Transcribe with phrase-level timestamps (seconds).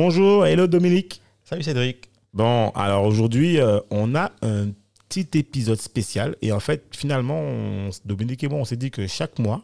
[0.00, 1.22] Bonjour, hello Dominique.
[1.42, 2.10] Salut Cédric.
[2.34, 4.66] Bon, alors aujourd'hui, euh, on a un
[5.08, 6.36] petit épisode spécial.
[6.42, 9.62] Et en fait, finalement, on- Dominique et moi, on s'est dit que chaque mois,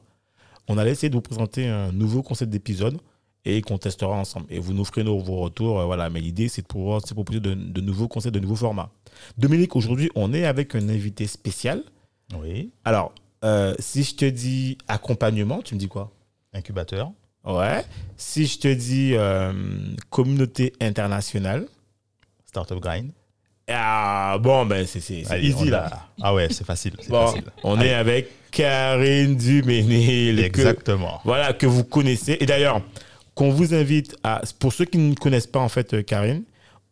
[0.68, 2.98] on allait essayer de vous présenter un nouveau concept d'épisode
[3.44, 4.46] et qu'on testera ensemble.
[4.48, 5.80] Et vous nous ferez nos, vos retours.
[5.80, 8.56] euh, voilà, mais l'idée, c'est de pouvoir se proposer de, de nouveaux concepts, de nouveaux
[8.56, 8.90] formats.
[9.36, 11.84] Dominique, aujourd'hui, on est avec un invité spécial.
[12.40, 12.72] Oui.
[12.86, 13.12] Alors,
[13.44, 16.10] euh, si je te dis accompagnement, tu me dis quoi?
[16.54, 17.12] Incubateur.
[17.44, 17.84] Ouais.
[18.16, 19.52] Si je te dis euh,
[20.10, 21.66] communauté internationale,
[22.46, 23.10] Startup Grind.
[23.68, 25.86] ah, bon, ben c'est easy là.
[25.86, 26.94] a- Ah ouais, c'est facile.
[27.08, 27.44] Bon, facile.
[27.64, 27.88] on Allez.
[27.88, 30.36] est avec Karine Duménil.
[30.36, 31.20] que- Exactement.
[31.24, 32.36] voilà, que vous connaissez.
[32.40, 32.80] Et d'ailleurs,
[33.34, 34.42] qu'on vous invite à.
[34.58, 36.44] Pour ceux qui ne connaissent pas, en fait, euh, Karine,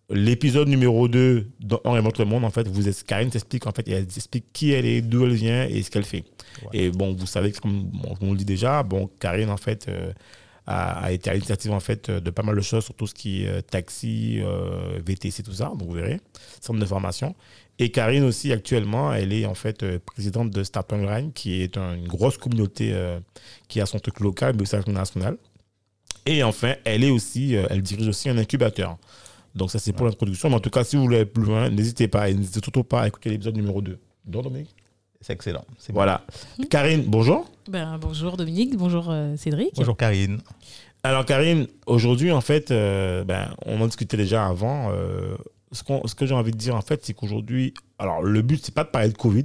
[0.09, 3.87] l'épisode numéro 2 dans On remonte le monde, en fait, vous, Karine t'explique, en fait,
[3.89, 6.25] elle explique qui elle est, d'où elle vient et ce qu'elle fait.
[6.63, 6.69] Ouais.
[6.73, 10.13] Et bon, vous savez, comme on le dit déjà, bon, Karine, en fait, euh,
[10.67, 13.15] a, a été à l'initiative, en fait, de pas mal de choses sur tout ce
[13.15, 15.67] qui est euh, taxi, euh, VTC, tout ça.
[15.77, 16.21] Donc, vous verrez,
[16.61, 17.35] centre de formation.
[17.79, 21.77] Et Karine aussi, actuellement, elle est en fait euh, présidente de Startup Grind, qui est
[21.79, 23.19] un- une grosse communauté euh,
[23.69, 25.39] qui a son truc local, mais aussi national.
[26.27, 28.99] Et enfin, elle est aussi, euh, elle dirige aussi un incubateur.
[29.55, 30.51] Donc ça, c'est pour l'introduction.
[30.51, 32.29] Mais en tout cas, si vous voulez aller plus loin, n'hésitez pas.
[32.29, 33.99] Et n'hésitez surtout pas à écouter l'épisode numéro 2.
[34.27, 34.75] Donc, Dominique
[35.21, 35.65] C'est excellent.
[35.79, 36.23] C'est Voilà.
[36.71, 37.51] Karine, bonjour.
[37.69, 39.69] Ben, bonjour Dominique, bonjour euh, Cédric.
[39.75, 39.83] bon.
[39.83, 40.41] Bonjour Karine.
[41.03, 44.91] Alors, Karine, aujourd'hui, en fait, euh, ben, on en discutait déjà avant.
[44.93, 45.37] euh,
[45.73, 48.65] ce, qu'on- ce que j'ai envie de dire, en fait, c'est qu'aujourd'hui, alors, le but,
[48.65, 49.45] c'est pas de parler de Covid,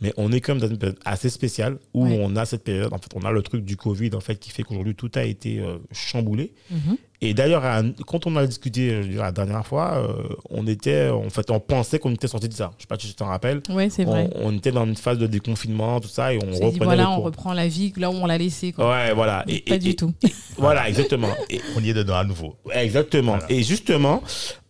[0.00, 2.20] mais on est quand même dans une période assez spéciale où Ouais.
[2.22, 4.50] on a cette période, en fait, on a le truc du Covid, en fait, qui
[4.50, 6.52] fait qu'aujourd'hui, tout a été euh, chamboulé.
[6.70, 6.96] Mhm.
[7.24, 7.62] Et d'ailleurs,
[8.08, 11.52] quand on a discuté je veux dire, la dernière fois, euh, on était, en fait,
[11.52, 12.72] on pensait qu'on était sorti de ça.
[12.78, 13.62] Je sais pas si tu t'en rappelles.
[13.70, 14.28] Ouais, c'est vrai.
[14.34, 17.10] On, on était dans une phase de déconfinement, tout ça, et on reprenait dit, voilà,
[17.12, 18.72] on reprend la vie là où on l'a laissé.
[18.72, 18.90] Quoi.
[18.90, 19.44] Ouais, voilà.
[19.46, 20.12] Et, Pas et- du et- tout.
[20.58, 21.28] Voilà, exactement.
[21.48, 22.56] Et, On y est dedans à nouveau.
[22.72, 23.36] Exactement.
[23.38, 23.52] Voilà.
[23.52, 24.22] Et justement,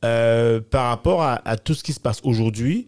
[0.04, 2.84] euh, par rapport à, à tout ce qui se passe aujourd'hui,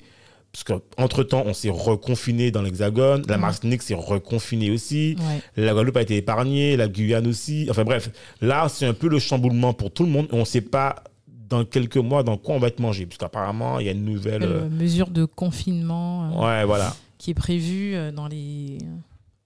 [0.55, 3.39] parce qu'entre-temps, on s'est reconfiné dans l'Hexagone, la.
[3.39, 5.41] Martinique s'est reconfinée aussi, Ouais.
[5.65, 7.67] la Guadeloupe a été épargnée, la Guyane aussi.
[7.69, 8.09] Enfin bref,
[8.41, 10.29] là, c'est un peu le chamboulement pour tout le monde.
[10.31, 11.03] On ne sait pas
[11.49, 14.05] dans quelques mois dans quoi on va être mangé, parce qu'apparemment, il y a une
[14.05, 14.45] nouvelle...
[14.45, 16.95] Euh, mesure de confinement euh, Ouais, voilà.
[17.19, 18.79] qui est prévue euh, dans les,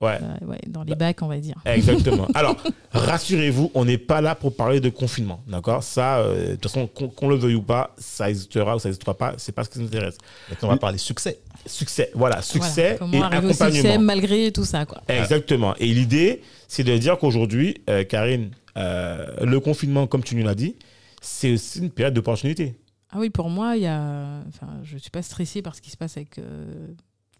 [0.00, 0.16] Ouais.
[0.22, 1.56] euh, ouais, dans les bacs, on va dire.
[1.64, 2.28] Exactement.
[2.34, 2.56] Alors,
[2.92, 5.82] rassurez-vous, on n'est pas là pour parler de confinement, d'accord?
[5.82, 9.14] Ça, euh, de toute façon, qu'on le veuille ou pas, ça existera ou ça n'existera
[9.14, 10.16] pas, c'est pas ce qui nous intéresse.
[10.48, 11.40] Maintenant, on va parler succès.
[11.66, 12.98] Succès, voilà, succès Voilà.
[12.98, 14.04] Comment et arriver au succès accompagnement.
[14.04, 14.86] malgré tout ça.
[14.86, 15.02] Quoi.
[15.08, 15.74] Exactement.
[15.78, 20.54] Et l'idée, c'est de dire qu'aujourd'hui, euh, Karine, euh, le confinement, comme tu nous l'as
[20.54, 20.76] dit,
[21.20, 22.76] c'est aussi une période d'opportunité.
[23.10, 24.42] Ah oui, pour moi, il y a...
[24.46, 26.38] enfin, je ne suis pas stressée par ce qui se passe avec...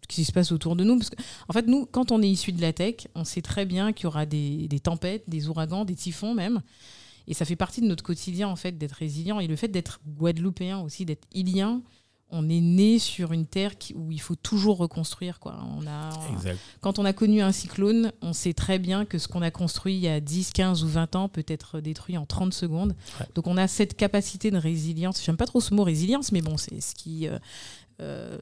[0.08, 0.98] qui se passe autour de nous.
[0.98, 1.16] Parce que,
[1.48, 4.04] en fait, nous, quand on est issu de la tech, on sait très bien qu'il
[4.04, 6.62] y aura des, des tempêtes, des ouragans, des typhons même.
[7.26, 9.38] Et ça fait partie de notre quotidien, en fait, d'être résilient.
[9.38, 11.82] Et le fait d'être guadeloupéen aussi, d'être ilien,
[12.30, 15.38] on est né sur une terre qui- où il faut toujours reconstruire.
[15.40, 15.58] Quoi.
[15.78, 16.58] On a, Exact.
[16.82, 19.94] quand on a connu un cyclone, on sait très bien que ce qu'on a construit
[19.94, 22.94] il y a 10, 15 ou 20 ans peut être détruit en 30 secondes.
[23.18, 23.26] Ouais.
[23.34, 25.22] Donc on a cette capacité de résilience.
[25.24, 27.26] J'aime pas trop ce mot résilience, mais bon, c'est ce qui...
[27.28, 27.38] euh,
[28.00, 28.38] euh,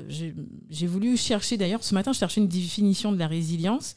[0.68, 3.94] j'ai voulu chercher, d'ailleurs, ce matin, je cherchais une définition de la résilience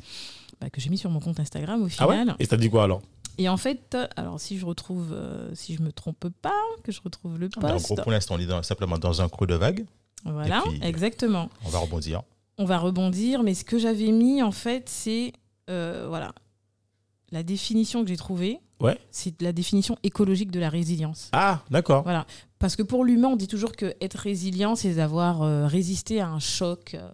[0.62, 2.36] bah, que j'ai mis sur mon compte Instagram au Ah ouais final.
[2.40, 3.02] Et ça dit quoi alors?
[3.38, 6.52] Et en fait, alors si je retrouve, euh, si je me trompe pas,
[6.84, 7.86] que je retrouve le En post.
[7.86, 9.86] gros, pour l'instant, on est dans- simplement dans un creux de vague.
[10.26, 11.50] Voilà, puis- exactement.
[11.66, 12.22] On va rebondir.
[12.58, 15.32] on va rebondir, mais ce que j'avais mis en fait, c'est
[15.70, 16.34] euh, voilà
[17.32, 18.60] la définition que j'ai trouvée.
[18.82, 18.98] Ouais.
[19.12, 21.30] C'est la définition écologique de la résilience.
[21.32, 22.04] Ah, d'accord.
[22.04, 22.26] Voilà,
[22.60, 26.28] parce que pour l'humain, on dit toujours que être résilient, c'est d'avoir euh, résisté à
[26.30, 26.94] un choc.
[26.96, 27.10] euh,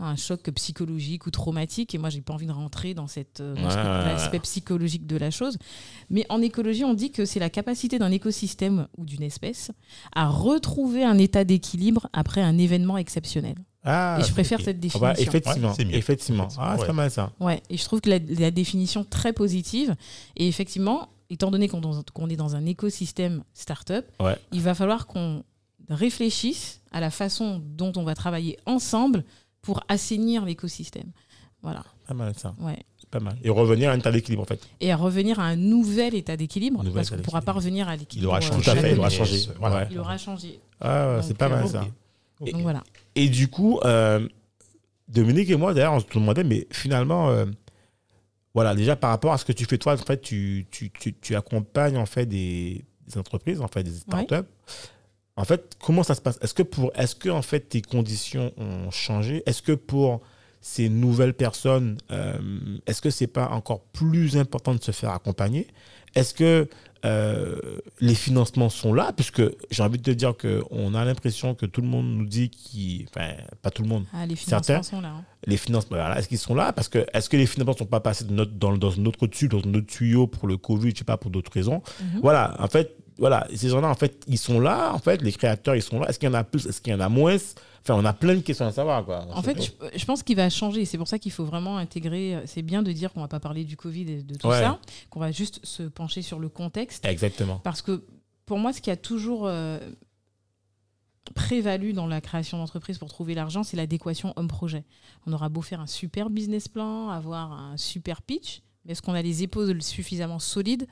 [0.00, 3.40] à un choc psychologique ou traumatique et moi j'ai pas envie de rentrer dans cette
[3.40, 5.56] euh, Ouais, l'aspect psychologique de la chose
[6.10, 9.70] mais en écologie on dit que c'est la capacité d'un écosystème ou d'une espèce
[10.12, 13.54] à retrouver un état d'équilibre après un événement exceptionnel
[13.84, 15.94] Ah, et je préfère cette Ah définition bah, effectivement, Ouais, c'est mieux.
[15.94, 16.48] effectivement.
[16.58, 16.86] Ah, c'est Ouais.
[16.88, 17.30] pas mal ça.
[17.38, 19.94] Ouais, et je trouve que la, la définition très positive.
[20.36, 24.36] Et effectivement, étant donné qu'on est dans un écosystème startup, Ouais.
[24.52, 25.42] il va falloir qu'on
[25.88, 29.24] réfléchisse à la façon dont on va travailler ensemble
[29.62, 31.10] pour assainir l'écosystème.
[31.62, 31.84] Voilà.
[32.06, 32.54] Pas mal ça.
[32.60, 32.78] Ouais.
[33.10, 33.36] Pas mal.
[33.42, 34.60] Et revenir à un état d'équilibre, en fait.
[34.80, 37.94] et à revenir à un nouvel état d'équilibre, parce qu'on ne pourra pas revenir à
[37.94, 38.28] Il l'équilibre.
[38.30, 38.62] aura euh, changé.
[38.64, 39.48] Tout à fait, il aura changé.
[39.48, 39.76] euh, voilà.
[39.76, 39.88] Ouais.
[39.90, 40.60] Il aura changé.
[40.80, 41.86] Ah, c'est pas mal euh, ça.
[42.40, 42.50] ok.
[42.52, 42.82] Donc voilà.
[43.14, 44.26] Et du coup, euh,
[45.08, 47.46] Dominique et moi, d'ailleurs, on se demandait, mais finalement, euh,
[48.54, 51.12] voilà, déjà par rapport à ce que tu fais toi, en fait, tu, tu, tu,
[51.14, 54.48] tu accompagnes en fait des, des entreprises, en fait, des startups.
[55.36, 56.38] En fait, comment ça se passe?
[56.40, 59.42] Est-ce que pour, est-ce que en fait tes conditions ont changé?
[59.46, 60.20] Est-ce que pour
[60.60, 62.38] ces nouvelles personnes, euh,
[62.86, 65.66] est-ce que c'est pas encore plus important de se faire accompagner?
[66.14, 66.68] Est-ce que
[67.04, 67.56] euh,
[68.00, 71.66] les financements sont là Puisque j'ai envie de te dire que on a l'impression que
[71.66, 74.98] tout le monde nous dit qu'il, enfin, pas tout le monde, Ah, les Certains- financements
[74.98, 75.08] sont là.
[75.18, 75.24] hein.
[75.46, 76.72] les financements, voilà, est-ce qu'ils sont là?
[76.72, 79.26] Parce que est-ce que les financements ne sont pas passés de notre- dans, dans notre
[79.26, 81.82] tube, dans notre tuyau pour le Covid, je sais pas, pour d'autres raisons?
[82.00, 82.20] Mhm.
[82.22, 85.76] Voilà, en fait, voilà, ces gens-là, en fait, ils sont là, en fait, les créateurs,
[85.76, 86.08] ils sont là.
[86.08, 87.36] Est-ce qu'il y en a plus Est-ce qu'il y en a moins?
[87.82, 89.26] Enfin, on a plein de questions à savoir, quoi.
[89.32, 90.84] En fait, je, je pense qu'il va changer.
[90.86, 92.40] C'est pour ça qu'il faut vraiment intégrer.
[92.46, 94.58] C'est bien de dire qu'on va pas parler du Covid et de tout Ouais.
[94.60, 94.80] ça,
[95.10, 97.04] qu'on va juste se pencher sur le contexte.
[97.04, 97.60] Exactement.
[97.62, 98.04] Parce que
[98.46, 99.78] pour moi, ce qui a toujours euh,
[101.34, 104.84] prévalu dans la création d'entreprise pour trouver l'argent, c'est l'adéquation homme-projet.
[105.26, 109.14] On aura beau faire un super business plan, avoir un super pitch, mais est-ce qu'on
[109.14, 110.86] a les épaules suffisamment solides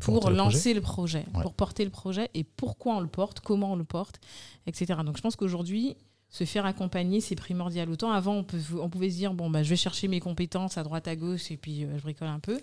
[0.00, 0.54] pour porter le projet.
[0.56, 1.42] lancer le projet, Ouais.
[1.42, 4.20] pour porter le projet et pourquoi on le porte, comment on le porte,
[4.66, 5.00] etc.
[5.04, 5.96] Donc je pense qu'aujourd'hui,
[6.30, 7.90] se faire accompagner, c'est primordial.
[7.90, 10.78] Autant avant, on, peut, on pouvait se dire, bon, bah, je vais chercher mes compétences
[10.78, 12.58] à droite, à gauche, et puis euh, je bricole un peu,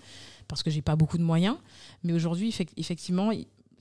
[0.47, 1.55] parce que j'ai pas beaucoup de moyens.
[2.03, 3.29] Mais aujourd'hui, effec- effectivement,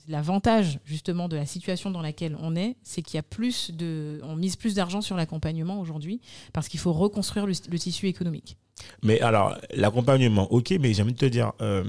[0.06, 4.20] l'avantage justement de la situation dans laquelle on est, c'est qu'il y a plus de,
[4.24, 6.20] on mise plus d'argent sur l'accompagnement aujourd'hui,
[6.52, 8.56] parce qu'il faut reconstruire le, le tissu économique.
[9.02, 11.84] Mais alors, l'accompagnement, ok, mais j'ai envie de te dire, euh,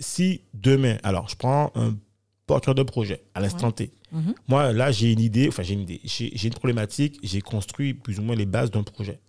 [0.00, 1.94] si demain, alors, je prends un
[2.46, 3.72] porteur de projet à l'instant Ouais.
[3.72, 3.92] T.
[4.12, 4.34] Mhm.
[4.48, 8.18] Moi, là, j'ai une idée, enfin, j'ai une idée, j'ai une problématique, j'ai construit plus
[8.18, 9.20] ou moins les bases d'un projet.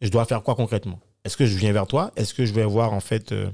[0.00, 0.98] Je dois faire quoi concrètement?
[1.24, 2.10] Est-ce que je viens vers toi?
[2.16, 3.50] Est-ce que je vais voir, en fait, euh,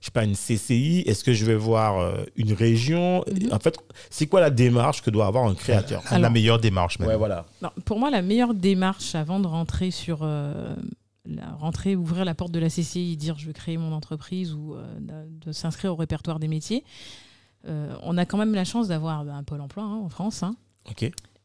[0.00, 3.24] je sais pas, une CCI Est-ce que je vais voir euh, une région?
[3.30, 3.52] Mhm.
[3.52, 3.76] En fait,
[4.08, 6.02] c'est quoi la démarche que doit avoir un créateur?
[6.10, 7.08] La meilleure démarche, même.
[7.08, 7.44] Ouais, voilà.
[7.60, 10.74] Non, pour moi, la meilleure démarche avant de rentrer sur euh,
[11.36, 14.74] la rentrer, ouvrir la porte de la CCI, dire je veux créer mon entreprise ou
[14.74, 14.84] euh,
[15.28, 16.84] de, s'inscrire au répertoire des métiers,
[17.66, 20.42] euh, on a quand même la chance d'avoir bah, un pôle emploi hein, en France.
[20.42, 20.56] hein.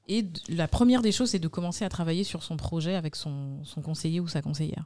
[0.08, 3.64] Et la première des choses, c'est de commencer à travailler sur son projet avec son,
[3.64, 4.86] son conseiller ou sa conseillère.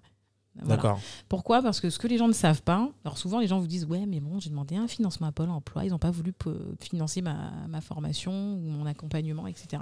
[0.56, 0.76] Voilà.
[0.76, 1.00] D'accord.
[1.30, 1.62] Pourquoi?
[1.62, 3.86] Parce que ce que les gens ne savent pas, alors souvent les gens vous disent
[3.86, 6.34] Ouais, mais bon, j'ai demandé un financement à Pôle emploi, ils n'ont pas voulu
[6.82, 9.82] financer ma, ma formation ou mon accompagnement, etc.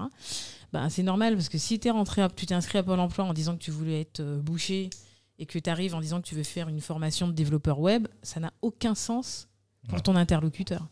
[0.73, 3.25] Ben, c'est normal parce que si es rentré à- tu t'es inscrit à Pôle emploi
[3.25, 4.89] en disant que tu voulais être euh, boucher
[5.39, 8.07] et que tu arrives en disant que tu veux faire une formation de développeur web,
[8.23, 9.47] ça n'a aucun sens
[9.87, 10.01] pour Ouais.
[10.01, 10.87] ton interlocuteur.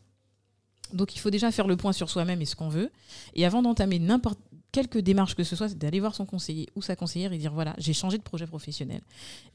[0.94, 2.92] Donc il faut déjà faire le point sur soi-même et ce qu'on veut.
[3.34, 4.40] Et avant d'entamer n'importe
[4.72, 7.54] quelque démarche que ce soit, c'est d'aller voir son conseiller ou sa conseillère et dire
[7.54, 9.02] voilà, j'ai changé de projet professionnel.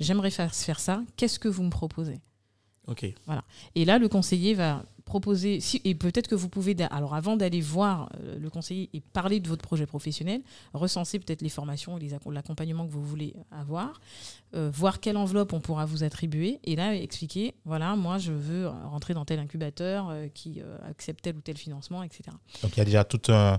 [0.00, 1.02] J'aimerais faire, faire ça.
[1.16, 2.18] Qu'est-ce que vous me proposez?
[2.86, 3.04] Ok.
[3.76, 7.60] Et là, le conseiller va proposer, si, et peut-être que vous pouvez, alors avant d'aller
[7.60, 10.40] voir euh, le conseiller et parler de votre projet professionnel,
[10.72, 14.00] recenser peut-être les formations et l'accompagnement que vous voulez avoir,
[14.54, 18.68] euh, voir quelle enveloppe on pourra vous attribuer, et là expliquer, voilà, moi je veux
[18.68, 22.22] rentrer dans tel incubateur euh, qui euh, accepte tel ou tel financement, etc.
[22.62, 23.58] Donc il y a déjà toute, un-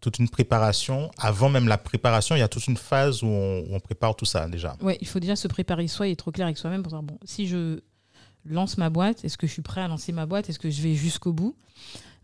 [0.00, 1.10] toute une préparation.
[1.18, 4.16] Avant même la préparation, il y a toute une phase où on, où on prépare
[4.16, 4.76] tout ça déjà.
[4.80, 7.18] Ouais, il faut déjà se préparer soi et être clair avec soi-même pour dire bon,
[7.24, 7.80] si je
[8.48, 10.82] lance ma boîte, est-ce que je suis prêt à lancer ma boîte Est-ce que je
[10.82, 11.56] vais jusqu'au bout?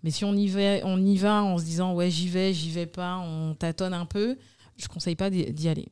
[0.05, 2.71] Mais si on y va, on y va en se disant ouais j'y vais, j'y
[2.71, 4.37] vais pas, on tâtonne un peu,
[4.77, 5.89] je conseille pas d'y aller.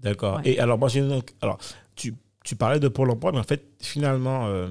[0.00, 0.36] D'accord.
[0.36, 0.50] Ouais.
[0.52, 1.58] Et alors, moi, j'ai une- alors,
[1.96, 4.68] tu, tu parlais de Pôle emploi, mais en fait, finalement, euh,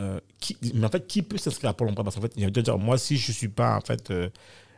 [0.00, 2.04] euh, qui, mais en fait, qui peut s'inscrire à Pôle emploi?
[2.04, 4.30] Parce qu'en fait, il de dire, moi, si je suis pas, en fait, euh,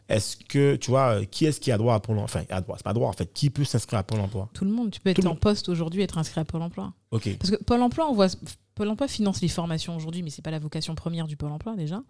[0.09, 2.77] est-ce que, tu vois, qui est-ce qui a droit à Pôle emploi Enfin, a droit,
[2.77, 3.33] c'est pas droit, en fait.
[3.33, 4.49] Qui peut s'inscrire à Pôle emploi?
[4.53, 6.93] Tout le monde, tu peux être Tout en poste aujourd'hui, être inscrit à Pôle Emploi.
[7.13, 7.37] Ok.
[7.39, 8.27] Parce que Pôle Emploi, on voit
[8.75, 11.77] Pôle Emploi finance les formations aujourd'hui, mais c'est pas la vocation première du Pôle Emploi
[11.77, 12.03] déjà.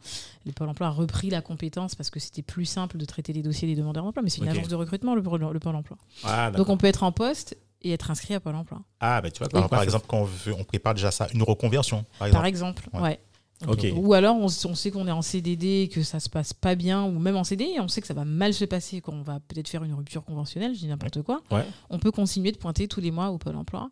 [0.47, 3.43] Le Pôle Emploi a repris la compétence parce que c'était plus simple de traiter les
[3.43, 5.99] dossiers des demandeurs d'emploi, mais c'est une agence de recrutement le, Pôle- le Pôle Emploi.
[6.25, 8.81] Ah, Donc on peut être en poste et être inscrit à Pôle Emploi.
[9.01, 11.43] Ah, ben, tu vois, Par, par exemple, quand on, veut, on prépare déjà ça, une
[11.43, 12.85] reconversion, par Par exemple.
[12.89, 13.21] exemple, Ouais.
[13.69, 13.87] Ok.
[13.95, 17.05] Ou alors on, sait qu'on est en CDD et que ça se passe pas bien,
[17.05, 19.69] ou même en CDI, on sait que ça va mal se passer, qu'on va peut-être
[19.69, 21.41] faire une rupture conventionnelle, je dis n'importe quoi.
[21.51, 21.65] Ouais.
[21.89, 23.91] On peut continuer de pointer tous les mois au Pôle emploi.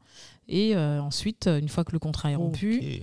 [0.49, 3.02] Et euh, ensuite, une fois que le contrat est rompu,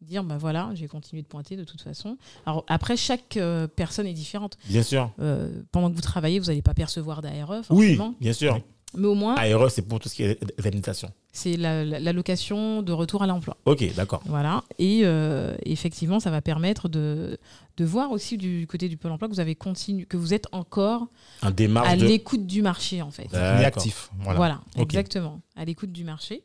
[0.00, 2.18] dire bah voilà, j'ai continué de pointer de toute façon.
[2.44, 4.58] Alors après, chaque euh, personne est différente.
[4.68, 5.10] Bien sûr.
[5.20, 8.60] Euh, pendant que vous travaillez, vous n'allez pas percevoir d'ARE, Oui, bien sûr.
[8.96, 11.10] Mais au moins, ARE, c'est pour tout ce qui est indemnisation.
[11.32, 13.56] c'est la- la- l'allocation de retour à l'emploi.
[13.64, 14.22] Ok, d'accord.
[14.26, 14.62] Voilà.
[14.78, 17.36] Et euh, effectivement, ça va permettre de,
[17.76, 20.46] de voir aussi du côté du Pôle emploi que vous avez continué, que vous êtes
[20.52, 21.08] encore
[21.42, 22.06] Un démarche à de.
[22.06, 23.26] l'écoute du marché, en fait.
[23.32, 23.64] On est D'accord.
[23.82, 24.10] actif.
[24.20, 24.36] Voilà.
[24.36, 25.40] Voilà, exactement.
[25.56, 26.44] À l'écoute du marché.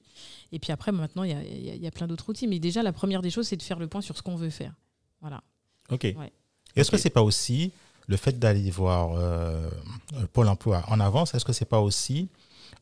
[0.52, 2.30] Et puis après, maintenant, il y a, il y a- il y a plein d'autres
[2.30, 2.48] outils.
[2.48, 4.50] Mais déjà, la première des choses, c'est de faire le point sur ce qu'on veut
[4.50, 4.74] faire.
[5.22, 5.44] Voilà.
[5.90, 6.06] Ok.
[6.76, 7.02] Est-ce que Ok.
[7.02, 7.72] c'est pas aussi
[8.08, 9.70] le fait d'aller voir euh,
[10.34, 12.30] Pôle emploi en avance Est-ce que c'est pas aussi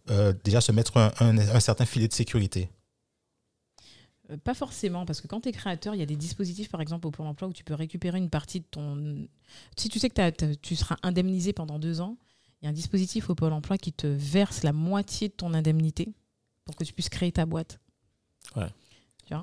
[0.10, 2.70] euh, déjà se mettre un, un- un certain filet de sécurité?
[4.30, 6.82] Euh, Pas forcément, parce que quand tu es créateur, il y a des dispositifs, par
[6.82, 9.28] exemple, au Pôle emploi, où tu peux récupérer une partie de ton.
[9.76, 12.18] Si tu sais que tu seras indemnisé pendant deux ans,
[12.62, 15.54] il y a un dispositif au Pôle emploi qui te verse la moitié de ton
[15.54, 16.14] indemnité
[16.68, 17.80] pour que tu puisses créer ta boîte.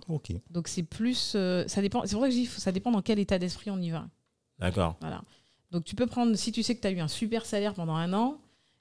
[0.09, 0.33] Ok.
[0.51, 1.33] Donc c'est plus.
[1.35, 2.03] euh, ça dépend.
[2.07, 4.07] C'est pour ça que je dis ça dépend dans quel état d'esprit on y va.
[4.59, 4.97] D'accord.
[5.01, 5.23] Voilà.
[5.73, 7.97] Donc tu peux prendre, si tu sais que tu as eu un super salaire pendant
[7.97, 8.39] un an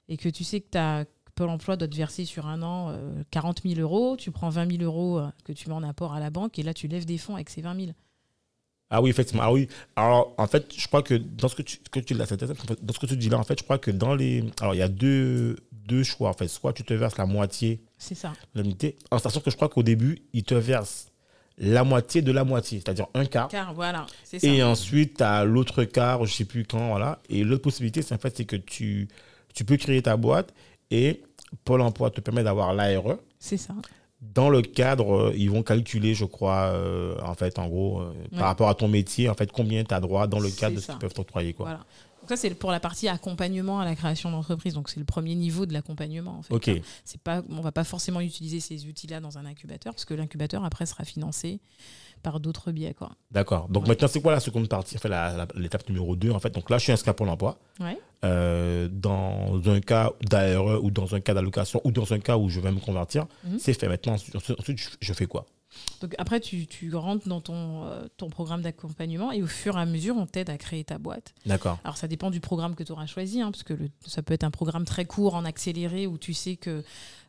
[0.08, 3.24] et que tu sais que ta Pôle emploi doit te verser sur un an euh,
[3.32, 6.20] 40 000 euros, tu prends 20 000 euros euh, que tu mets en apport à
[6.20, 7.92] la banque et là tu lèves des fonds avec ces 20 000.
[8.94, 9.42] Ah oui, effectivement.
[9.42, 9.68] Ah oui.
[9.96, 13.14] Alors, en fait, je crois que dans ce que tu, que tu, dans ce que
[13.14, 14.44] dis là, en fait, je crois que dans les.
[14.60, 16.46] Alors, il y a deux, deux choix, en fait.
[16.46, 18.32] Soit tu te verses la moitié C'est ça.
[18.54, 21.08] l'indemnité, en sachant que je crois qu'au début, ils te versent
[21.58, 23.48] la moitié de la moitié, c'est-à-dire un quart.
[23.48, 24.46] Car voilà, c'est ça.
[24.46, 27.20] Et ensuite, tu as l'autre quart, je sais plus quand, voilà.
[27.28, 29.08] Et l'autre possibilité, c'est en fait, c'est que tu,
[29.54, 30.54] tu peux créer ta boîte
[30.90, 31.22] et
[31.64, 33.18] Pôle emploi te permet d'avoir l'ARE.
[33.38, 33.74] C'est ça.
[34.32, 38.12] Dans le cadre, euh, ils vont calculer, je crois, euh, en fait, en gros, euh,
[38.32, 38.38] Ouais.
[38.38, 40.80] par rapport à ton métier, en fait, combien tu as droit dans le cadre de
[40.80, 41.66] ce qu'ils peuvent t'octroyer, quoi.
[41.66, 41.84] Voilà.
[42.20, 44.72] Donc ça c'est pour la partie accompagnement à la création d'entreprise.
[44.72, 46.54] Donc c'est le premier niveau de l'accompagnement en fait.
[46.54, 46.70] Ok,
[47.04, 50.64] C'est pas, on va pas forcément utiliser ces outils-là dans un incubateur parce que l'incubateur
[50.64, 51.60] après sera financé
[52.24, 53.10] par d'autres biais quoi.
[53.30, 53.68] d'accord.
[53.68, 53.90] Donc Ouais.
[53.90, 56.50] maintenant, c'est quoi la seconde partie, en fait, la- la- l'étape numéro 2, en fait?
[56.52, 57.56] Donc là, je suis inscrit à Pôle emploi.
[57.78, 57.96] Ouais.
[58.24, 62.48] Euh, dans un cas d'ARE ou dans un cas d'allocation ou dans un cas où
[62.48, 63.58] je vais me convertir, Mhm.
[63.60, 63.86] c'est fait.
[63.88, 65.44] Maintenant, ensuite, ensuite, je- je fais quoi?
[66.00, 69.80] Donc après, tu, tu rentres dans ton, euh, ton programme d'accompagnement et au fur et
[69.80, 71.34] à mesure, on t'aide à créer ta boîte.
[71.46, 71.78] D'accord.
[71.82, 74.34] Alors ça dépend du programme que tu auras choisi, hein, parce que le- ça peut
[74.34, 76.84] être un programme très court, en accéléré, où tu sais que...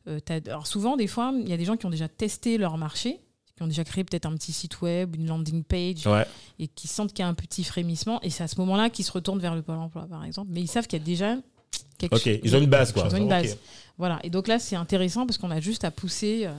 [0.08, 2.60] euh, t'as- Alors souvent, des fois, il y a des gens qui ont déjà testé
[2.60, 3.20] leur marché,
[3.56, 6.26] qui ont déjà créé peut-être un petit site web, une landing page, Ouais.
[6.60, 9.06] et qui sentent qu'il y a un petit frémissement, et c'est à ce moment-là qu'ils
[9.06, 10.50] se retournent vers le Pôle emploi, par exemple.
[10.52, 11.38] Mais ils savent qu'il y a déjà
[11.98, 12.40] quelque chose.
[12.44, 13.08] ils ont une base, quoi.
[13.10, 13.58] Ils ont une base.
[13.98, 14.20] Voilà.
[14.24, 16.52] Et donc là, c'est intéressant parce qu'on a juste à pousser, euh,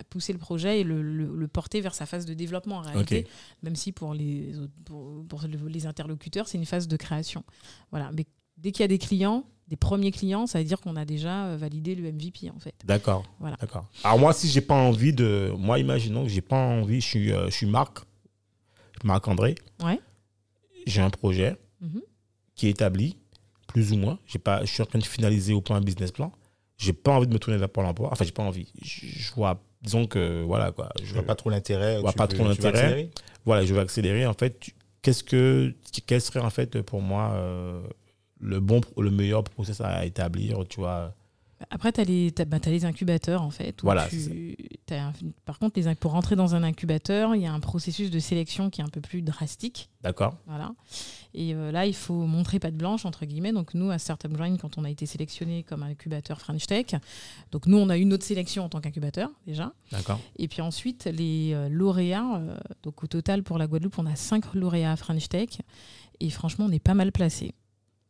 [0.00, 2.80] à- pousser le projet et le, le- le porter vers sa phase de développement en
[2.80, 3.28] réalité.
[3.62, 7.44] Même si pour les, autres- pour, pour le- les interlocuteurs, c'est une phase de création.
[7.92, 8.10] Voilà.
[8.12, 8.26] Mais
[8.58, 11.46] dès qu'il y a des clients, des premiers clients, ça veut dire qu'on a déjà
[11.46, 12.74] euh, validé le MVP en fait.
[12.84, 13.24] D'accord.
[13.40, 13.56] Voilà.
[13.58, 13.86] D'accord.
[14.04, 17.32] Alors moi, si j'ai pas envie de, moi, imaginons que j'ai pas envie, je suis,
[17.32, 18.00] euh, je suis Marc,
[19.02, 19.54] Marc André.
[19.82, 19.98] Ouais.
[20.86, 22.02] J'ai un projet Mhm.
[22.54, 23.16] qui est établi,
[23.66, 24.18] plus ou moins.
[24.26, 26.32] J'ai pas, je suis en train de finaliser au point un business plan.
[26.76, 28.10] J'ai pas envie de me tourner vers Pôle Emploi.
[28.12, 28.68] Enfin, j'ai pas envie.
[28.82, 30.90] Je, je vois, disons que voilà quoi.
[31.02, 31.98] Je vois pas trop l'intérêt.
[32.00, 32.68] vois tu pas veux- trop l'intérêt.
[32.78, 33.10] accélérer?
[33.46, 34.26] Voilà, je vais accélérer.
[34.26, 34.66] En fait,
[35.00, 35.74] qu'est-ce que,
[36.06, 37.80] quel serait en fait pour moi euh,
[38.42, 41.14] le bon, le meilleur process à établir, tu vois
[41.70, 43.80] Après, tu as, les t'as- bah, t'as les incubateurs, en fait.
[43.82, 44.56] Voilà, tu-
[45.44, 48.68] par contre, les, pour rentrer dans un incubateur, il y a un processus de sélection
[48.68, 49.88] qui est un peu plus drastique.
[50.02, 50.36] D'accord.
[50.46, 50.72] Voilà.
[51.34, 53.52] Et euh, là, il faut montrer patte blanche, entre guillemets.
[53.52, 56.86] Donc, nous, à Startup Grind, quand on a été sélectionné comme incubateur French Tech,
[57.52, 59.72] donc nous, on a eu une autre sélection en tant qu'incubateur, déjà.
[59.92, 60.18] D'accord.
[60.36, 64.16] Et puis ensuite, les euh, lauréats, euh, donc au total pour la Guadeloupe, on a
[64.16, 65.50] cinq lauréats French Tech.
[66.20, 67.54] Et franchement, on est pas mal placé.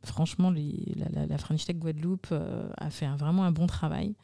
[0.05, 3.67] Franchement, les- la, la- la French Tech Guadeloupe euh, a fait un- vraiment un bon
[3.67, 4.15] travail.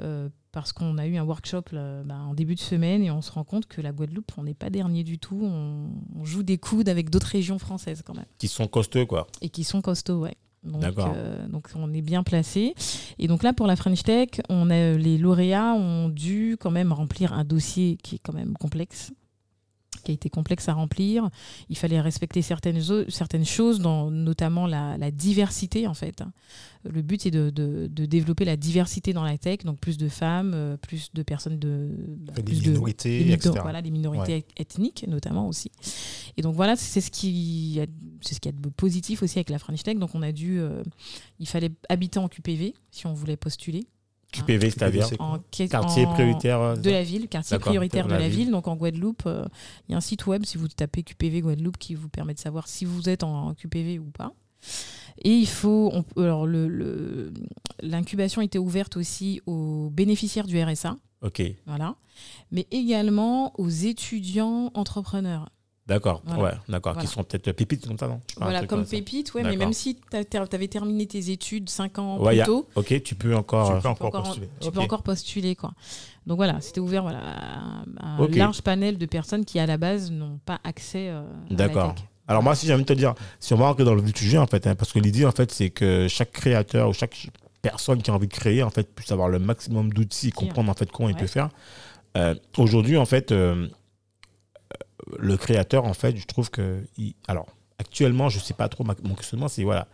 [0.00, 3.20] euh, parce qu'on a eu un workshop là, bah, en début de semaine et on
[3.20, 5.38] se rend compte que la Guadeloupe, on n'est pas dernier du tout.
[5.42, 9.26] On, on joue des coudes avec d'autres régions françaises quand même Qui sont costauds, quoi.
[9.42, 10.34] et qui sont costauds, ouais.
[10.64, 11.12] Donc, D'accord.
[11.14, 12.74] euh, donc on est bien placé.
[13.18, 16.92] Et donc là, pour la French Tech, on a, les lauréats ont dû quand même
[16.92, 19.12] remplir un dossier qui est quand même complexe
[20.02, 21.30] qui a été complexe à remplir.
[21.68, 22.80] Il fallait respecter certaines,
[23.44, 26.22] choses, dans, notamment la, la diversité en fait.
[26.84, 30.08] Le but est de, de- de développer la diversité dans la tech, donc plus de
[30.08, 31.90] femmes, euh, plus de personnes de...
[32.18, 33.50] bah, Des de- minorités, des minor- etc.
[33.62, 35.70] Voilà, des minorités ethniques notamment aussi.
[36.36, 37.80] Et donc voilà, c'est ce qui
[38.20, 39.96] c'est ce qu'il y a de positif aussi avec la French Tech.
[39.98, 40.82] Donc on a dû, euh,
[41.38, 43.86] il fallait habiter en QPV si on voulait postuler.
[44.32, 48.06] QPV, c'est-à-dire c'est quoi En quai- quartier en- prioritaire euh, de la ville, quartier prioritaire
[48.06, 48.38] de la, la ville.
[48.38, 48.50] ville.
[48.50, 49.44] Donc en Guadeloupe, euh,
[49.88, 52.38] il y a un site web si vous tapez QPV Guadeloupe qui vous permet de
[52.40, 54.32] savoir si vous êtes en, en QPV ou pas.
[55.24, 57.32] Et il faut, on- alors le- le-
[57.82, 61.42] l'incubation était ouverte aussi aux bénéficiaires du RSA, Ok.
[61.66, 61.96] voilà,
[62.50, 65.48] mais également aux étudiants entrepreneurs.
[65.88, 66.42] D'accord, Voilà.
[66.42, 66.92] ouais, d'accord.
[66.92, 67.06] Voilà.
[67.08, 68.90] Qui sont peut-être pépites comme ça, non Voilà, comme ça.
[68.92, 72.46] pépite, ouais, mais même si tu avais terminé tes études 5 ans Ouais, plus a-
[72.46, 73.68] tôt, Ok, tu peux encore.
[73.68, 74.48] Tu euh, peux encore postuler.
[74.60, 75.56] tu peux encore postuler.
[75.56, 75.72] Quoi.
[76.26, 77.18] Donc voilà, c'était ouvert voilà,
[77.98, 81.50] à un large panel de personnes qui, à la base, n'ont pas accès euh, à
[81.50, 81.94] la D'accord.
[82.28, 84.38] Alors moi, si j'ai envie de te dire, si on va rentrer dans le sujet,
[84.38, 87.26] en fait, hein, parce que l'idée, en fait, c'est que chaque créateur ou chaque
[87.60, 90.74] personne qui a envie de créer, en fait, puisse avoir le maximum d'outils, comprendre en
[90.74, 91.20] fait comment il Ouais.
[91.20, 91.48] peut faire.
[92.16, 93.66] Euh, Aujourd'hui, en fait, euh,
[95.18, 97.46] le créateur, en fait, je trouve que, il- alors,
[97.78, 98.84] actuellement, je sais pas trop.
[98.84, 99.88] ma- Mon questionnement, c'est voilà,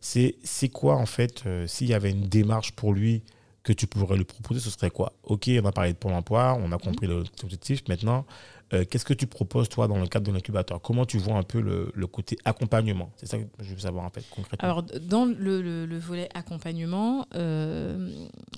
[0.00, 3.22] c'est quoi en fait, euh, s'il y avait une démarche pour lui
[3.62, 5.12] que tu pourrais lui proposer, ce serait quoi?
[5.22, 7.82] Ok, on a parlé de Pôle Emploi, on a compris le- l'objectif.
[7.88, 8.26] Maintenant,
[8.72, 10.80] euh, qu'est-ce que tu proposes toi dans le cadre de l'incubateur?
[10.80, 13.12] Comment tu vois un peu le, le côté accompagnement?
[13.16, 14.68] C'est ça que je veux savoir en fait concrètement.
[14.68, 18.10] Alors, dans le, le- le volet accompagnement, euh,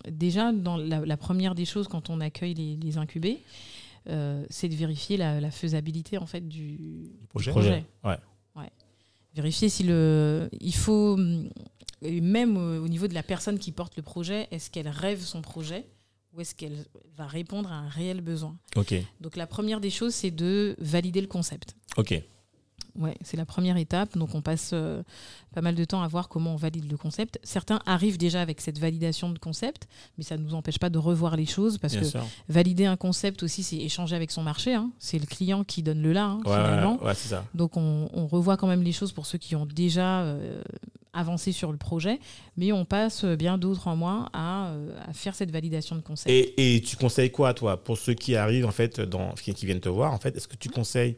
[0.09, 3.43] déjà, dans la, première des choses quand on accueille les, incubés,
[4.07, 7.51] c'est de vérifier la, la faisabilité en fait du, du projet.
[7.51, 7.85] projet.
[8.05, 8.17] Ouais.
[9.35, 10.49] Vérifier si le.
[10.61, 11.19] Il faut.
[12.03, 15.21] et Même au au niveau de la personne qui porte le projet, est-ce qu'elle rêve
[15.21, 15.87] son projet
[16.33, 16.85] ou est-ce qu'elle
[17.17, 18.57] va répondre à un réel besoin?
[18.77, 21.75] Ok, Donc la première des choses, c'est de valider le concept.
[21.97, 22.23] ok,
[22.97, 24.17] Ouais, c'est la première étape.
[24.17, 25.03] Donc on passe euh,
[25.53, 27.41] pas mal de temps à voir comment on valide le concept.
[27.43, 30.99] Certains arrivent déjà avec cette validation de concept, mais ça ne nous empêche pas de
[30.99, 32.25] revoir les choses parce bien que sûr.
[32.49, 34.75] valider un concept aussi, c'est échanger avec son marché.
[34.75, 34.91] hein.
[35.01, 36.99] C'est le client qui donne le là, hein, Ouais, finalement.
[37.01, 37.45] ouais, ouais, c'est ça.
[37.55, 40.63] Donc on, on revoit quand même les choses pour ceux qui ont déjà euh,
[41.13, 42.21] avancé sur le projet,
[42.57, 46.31] mais on passe bien d'autres en moins à, euh, à faire cette validation de concept.
[46.31, 49.67] Et, et tu conseilles quoi, toi, pour ceux qui arrivent, en fait, dans, qui, qui
[49.67, 51.17] viennent te voir, en fait, est-ce que tu conseilles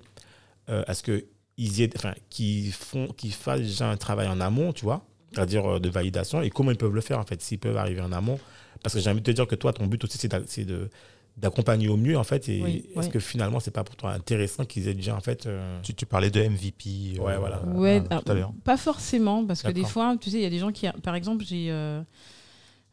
[0.68, 1.24] euh, à ce que
[1.58, 5.04] ils y aient- enfin, qu'ils font, qu'ils fassent déjà un travail en amont, tu vois,
[5.32, 8.00] c'est-à-dire euh, de validation, et comment ils peuvent le faire, en fait, s'ils peuvent arriver
[8.00, 8.38] en amont,
[8.82, 10.90] parce que j'ai envie de te dire que toi, ton but aussi, c'est de
[11.38, 13.12] d'accompagner au mieux, en fait, et Oui, est-ce oui.
[13.12, 16.06] que finalement, c'est pas pour toi intéressant qu'ils aient déjà, en fait, euh, Tu, tu
[16.06, 17.18] parlais de MVP.
[17.18, 17.62] euh, Ouais, voilà.
[17.66, 18.48] Ouais, ah, tout à l'heure.
[18.48, 20.86] alors, pas forcément, parce que des fois, tu sais, il y a des gens qui,
[20.86, 22.00] a- par exemple, j'ai euh,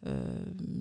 [0.08, 0.22] euh,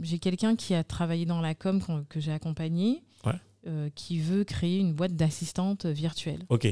[0.03, 3.33] j'ai quelqu'un qui a travaillé dans la com que j'ai accompagné, Ouais.
[3.69, 6.45] euh, qui veut créer une boîte d'assistante virtuelle.
[6.49, 6.67] ok,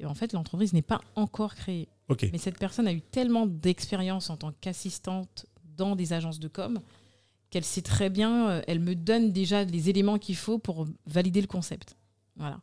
[0.00, 1.88] Et en fait, l'entreprise n'est pas encore créée.
[2.32, 6.80] Mais cette personne a eu tellement d'expérience en tant qu'assistante dans des agences de com
[7.50, 11.40] qu'elle sait très bien, euh, elle me donne déjà les éléments qu'il faut pour valider
[11.40, 11.96] le concept.
[12.36, 12.60] Voilà.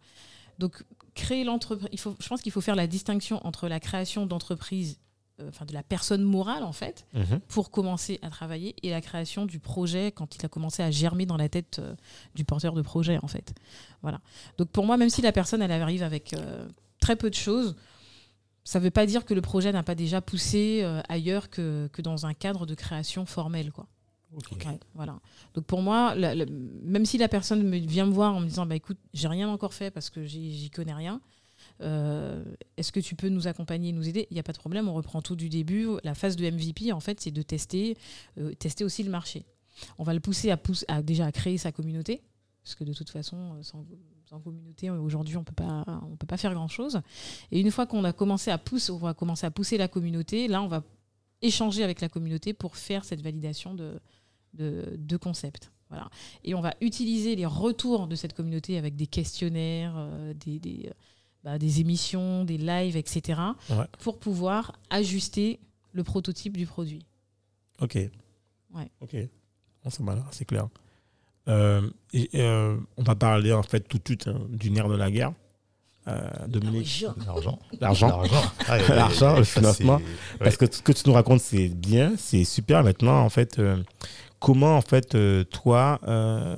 [0.59, 4.25] Donc, créer l'entreprise, il faut, je pense qu'il faut faire la distinction entre la création
[4.25, 4.97] d'entreprise,
[5.41, 7.41] euh, enfin de la personne morale en fait, Mhm.
[7.49, 11.25] pour commencer à travailler, et la création du projet quand il a commencé à germer
[11.25, 11.93] dans la tête euh,
[12.35, 13.53] du porteur de projet en fait.
[14.01, 14.21] Voilà.
[14.57, 16.65] Donc pour moi, même si la personne elle arrive avec euh,
[16.99, 17.75] très peu de choses,
[18.63, 21.87] ça ne veut pas dire que le projet n'a pas déjà poussé euh, ailleurs que,
[21.93, 23.71] que dans un cadre de création formelle.
[23.71, 23.87] Quoi.
[24.71, 25.19] Ouais, voilà.
[25.53, 26.45] Donc pour moi, la- la-
[26.83, 29.47] même si la personne me, vient me voir en me disant bah, écoute, j'ai rien
[29.47, 31.21] encore fait parce que j'y connais rien,
[31.81, 32.43] euh,
[32.75, 34.27] est-ce que tu peux nous accompagner, nous aider?
[34.31, 35.87] Il n'y a pas de problème, on reprend tout du début.
[36.03, 37.95] La phase de MVP, en fait, c'est de tester,
[38.37, 39.45] euh, tester aussi le marché.
[39.97, 42.21] On va le pousser à, déjà à créer sa communauté,
[42.63, 43.85] parce que de toute façon, sans,
[44.29, 47.01] sans communauté, aujourd'hui, on peut pas, on peut pas faire grand-chose.
[47.51, 50.47] Et une fois qu'on a commencé à pousser, on va commencer à pousser la communauté,
[50.47, 50.83] là, on va
[51.41, 53.99] échanger avec la communauté pour faire cette validation de,
[54.53, 55.71] de, de concept.
[55.89, 56.09] Voilà.
[56.43, 60.87] Et on va utiliser les retours de cette communauté avec des questionnaires, euh, des, des,
[60.89, 60.93] euh,
[61.43, 63.85] bah, des émissions, des lives, etc., Ouais.
[63.99, 65.59] pour pouvoir ajuster
[65.93, 67.05] le prototype du produit.
[67.79, 67.95] Ok.
[68.73, 68.91] Ouais.
[68.99, 69.13] Ok.
[69.13, 70.67] L'air assez clair.
[71.47, 71.81] Euh,
[72.13, 75.09] et, euh, on va parler en fait tout de suite hein, du nerf de la
[75.11, 75.33] guerre.
[76.07, 77.59] Euh, Dominique, L'argent.
[77.81, 78.07] l'argent.
[78.07, 78.51] L'argent.
[78.69, 80.01] Ah, le ça, financement.
[80.39, 82.83] Parce que ce que tu nous racontes, c'est bien, c'est super.
[82.83, 83.83] Maintenant, en fait, euh,
[84.39, 86.55] comment en fait euh, toi, euh,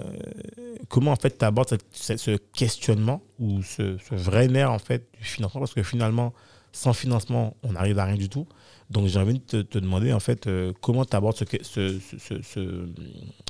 [0.88, 5.26] comment en fait tu abordes ce questionnement ou ce, ce vrai nerf en fait du
[5.26, 5.62] financement?
[5.62, 6.32] Parce que finalement,
[6.72, 8.48] sans financement, on n'arrive à rien du tout.
[8.90, 11.64] Donc j'ai envie de te, te demander en fait euh, comment tu abordes ce, que-
[11.64, 12.90] ce, ce, ce, ce-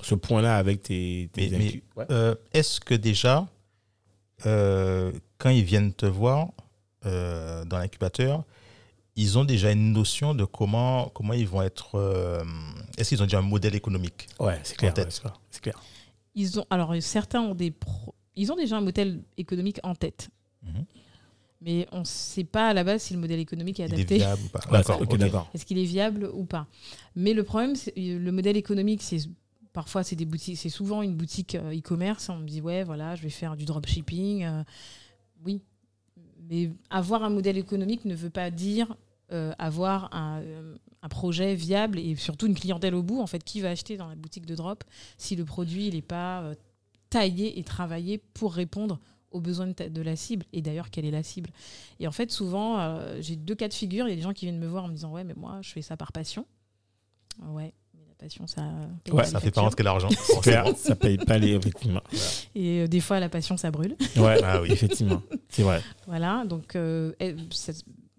[0.02, 2.06] ce point-là avec tes, tes Mais- mais- incu- Ouais.
[2.12, 3.47] Euh, Est-ce que déjà,
[4.45, 6.49] euh, quand ils viennent te voir
[7.06, 8.43] euh, dans l'incubateur,
[9.15, 11.95] ils ont déjà une notion de comment, comment ils vont être.
[11.95, 12.43] euh,
[12.97, 14.93] Est-ce qu'ils ont déjà un modèle économique Ouais, c'est clair.
[14.93, 15.21] tête?
[15.25, 15.82] ouais, c'est clair.
[16.36, 20.30] Ils ont, alors, certains ont des pro- ils ont déjà un modèle économique en tête.
[20.63, 20.86] Mhm.
[21.62, 23.95] Mais on ne sait pas à la base si le modèle économique est Il est
[23.95, 24.15] adapté.
[24.17, 25.50] viable ou pas D'accord, d'accord.
[25.54, 26.67] Est-ce qu'il est viable ou pas?
[27.15, 29.19] Mais le problème, c'est- le modèle économique, c'est
[29.74, 32.30] parfois c'est des boutiques, c'est souvent une boutique euh, e-commerce.
[32.30, 34.43] On me dit ouais, voilà, je vais faire du dropshipping.
[34.45, 34.63] euh,
[35.45, 35.62] oui,
[36.50, 38.95] mais avoir un modèle économique ne veut pas dire
[39.32, 43.19] euh, avoir un, euh, un projet viable et surtout une clientèle au bout.
[43.19, 44.84] En fait, qui va acheter dans la boutique de drop
[45.17, 46.56] si le produit il n'est pas euh,
[47.10, 49.00] taillé et travaillé pour répondre
[49.31, 51.49] aux besoins de, ta- de la cible et d'ailleurs quelle est la cible.
[51.99, 54.07] Et en fait, souvent, euh, j'ai deux cas de figure.
[54.07, 55.59] Il y a des gens qui viennent me voir en me disant Ouais, mais moi,
[55.61, 56.45] je fais ça par passion.
[57.47, 58.63] Ouais, mais la passion, ça.
[59.03, 60.09] paye Ouais, pas les Ça fait pas rentrer l'argent.
[60.75, 61.53] Ça paye pas les.
[61.53, 62.01] Effectivement.
[62.55, 63.95] Et euh, des fois, la passion, ça brûle.
[64.17, 64.71] Ouais, Ah oui.
[64.71, 65.21] effectivement.
[65.49, 65.81] C'est vrai.
[66.07, 67.71] Voilà, donc euh, eh, ça-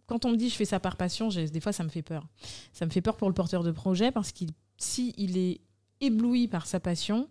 [0.06, 2.26] quand on me dit je fais ça par passion, des fois ça me fait peur.
[2.72, 5.60] Ça me fait peur pour le porteur de projet parce qu'il si il est
[6.00, 7.28] ébloui par sa passion,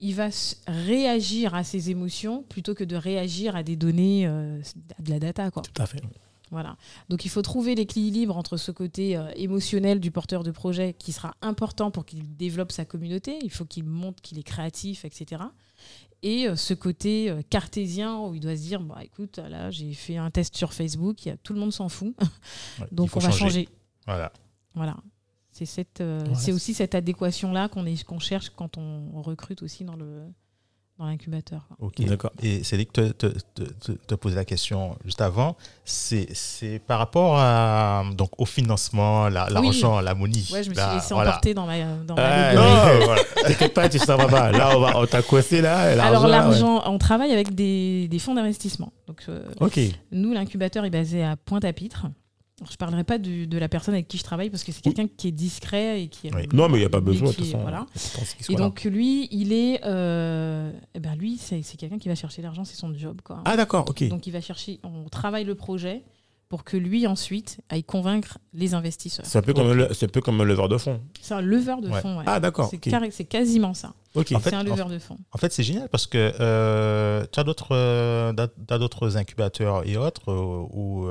[0.00, 0.28] il va
[0.66, 4.60] réagir à ses émotions plutôt que de réagir à des données, euh,
[4.98, 5.50] à de la data.
[5.50, 5.62] Quoi.
[5.62, 6.00] Tout à fait.
[6.50, 6.76] Voilà.
[7.08, 11.12] Donc il faut trouver l'équilibre entre ce côté euh, émotionnel du porteur de projet qui
[11.12, 15.42] sera important pour qu'il développe sa communauté, il faut qu'il montre qu'il est créatif, etc.
[16.22, 19.92] Et euh, ce côté euh, cartésien où il doit se dire, bah, écoute, là j'ai
[19.92, 22.14] fait un test sur Facebook, il y a, tout le monde s'en fout,
[22.80, 23.68] Ouais, donc on va changer.
[24.06, 24.32] Voilà.
[24.74, 24.96] Voilà.
[25.60, 29.20] C'est cette, euh, Ouais, c'est aussi cette adéquation-là qu'on est- qu'on cherche quand on, on
[29.20, 30.22] recrute aussi dans le
[30.98, 31.66] dans l'incubateur.
[31.78, 32.02] Ok.
[32.04, 32.30] D'accord.
[32.42, 35.56] Et Cédric te, te, te, te- te posait la question juste avant.
[35.84, 40.42] C'est c'est par rapport à, donc, au financement, la- l'argent, la money.
[40.52, 41.30] Ouais, je me suis la- laissé voilà.
[41.30, 42.98] emporter dans ma, dans ma Ouais, allégorie.
[43.00, 43.22] non, voilà.
[43.46, 44.52] T'inquiète pas, tu s'en vas pas.
[44.52, 45.78] Là, on, va, on t'a coincé là.
[46.06, 46.30] Alors là, ouais.
[46.30, 48.92] l'argent, on travaille avec des, des fonds d'investissement.
[49.06, 49.78] Donc euh, Ok.
[50.12, 52.06] nous, l'incubateur est basé à Pointe-à-Pitre.
[52.60, 54.82] Alors, je parlerai pas du- de la personne avec qui je travaille parce que c'est
[54.82, 56.42] quelqu'un qui est discret et qui est Oui.
[56.52, 57.30] Non, mais il n'y a pas besoin.
[57.30, 57.86] De toute façon, voilà.
[58.48, 58.58] Et là.
[58.58, 62.64] donc lui, il est, euh, eh ben lui, c'est c'est quelqu'un qui va chercher l'argent,
[62.64, 63.42] c'est son job quoi.
[63.46, 64.06] Ah, d'accord, ok.
[64.08, 66.02] Donc il va chercher, on travaille le projet
[66.50, 69.24] pour que lui ensuite aille convaincre les investisseurs.
[69.24, 71.00] C'est un, peu comme le- c'est un peu comme un leveur de fonds.
[71.22, 72.00] C'est un leveur de Ouais.
[72.02, 72.18] fonds.
[72.18, 72.24] ouais.
[72.26, 72.68] Ah, d'accord.
[72.70, 73.94] C'est quasiment ça.
[74.14, 74.32] Ok.
[74.32, 75.16] En fait, C'est un en- leveur de fonds.
[75.32, 78.32] En fait, c'est génial parce que euh, tu as d'autres euh,
[78.68, 81.06] d'autres incubateurs et autres euh, où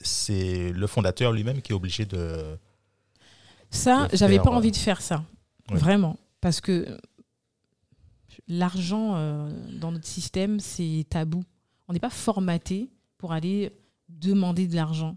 [0.00, 2.56] c'est le fondateur lui-même qui est obligé de.
[3.70, 5.24] Ça, j'avais pas euh, envie de faire ça.
[5.70, 6.16] Vraiment.
[6.40, 6.98] Parce que
[8.46, 11.44] l'argent euh, dans notre système, c'est tabou.
[11.88, 13.72] On n'est pas formaté pour aller
[14.08, 15.16] demander de l'argent.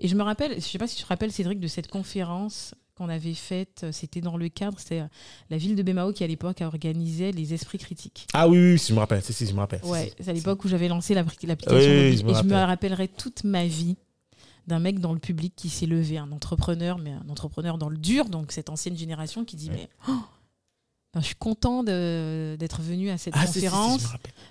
[0.00, 2.74] Et je me rappelle, je sais pas si tu te rappelles, Cédric, de cette conférence
[2.96, 5.06] qu'on avait faite, euh, c'était dans le cadre, c'était euh,
[5.48, 8.26] la ville de Bémao qui à l'époque a organisé les esprits critiques.
[8.34, 9.22] Ah oui, oui, si je me rappelle.
[9.22, 9.80] Si, si, je me rappelle.
[9.84, 12.52] Ouais, c'est à l'époque où j'avais lancé l'appli- l'application Oui, je me et je me
[12.52, 12.54] rappelle.
[12.64, 13.96] rappellerai toute ma vie
[14.66, 17.96] d'un mec dans le public qui s'est levé, un entrepreneur, mais un entrepreneur dans le
[17.98, 19.76] dur, donc cette ancienne génération qui dit Ouais.
[19.76, 20.20] mais oh,
[21.14, 24.06] ben, je suis content d'être venu à cette Ah, si, si, si, conférence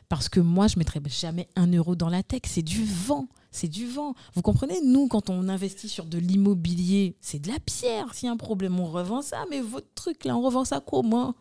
[0.09, 3.67] parce que moi je mettrais jamais un euro dans la tech, c'est du vent, c'est
[3.67, 4.13] du vent.
[4.35, 8.13] Vous comprenez Nous quand on investit sur de l'immobilier, c'est de la pierre.
[8.13, 10.81] S'il y a un problème, on revend ça, mais votre truc là, on revend ça
[10.85, 11.33] comment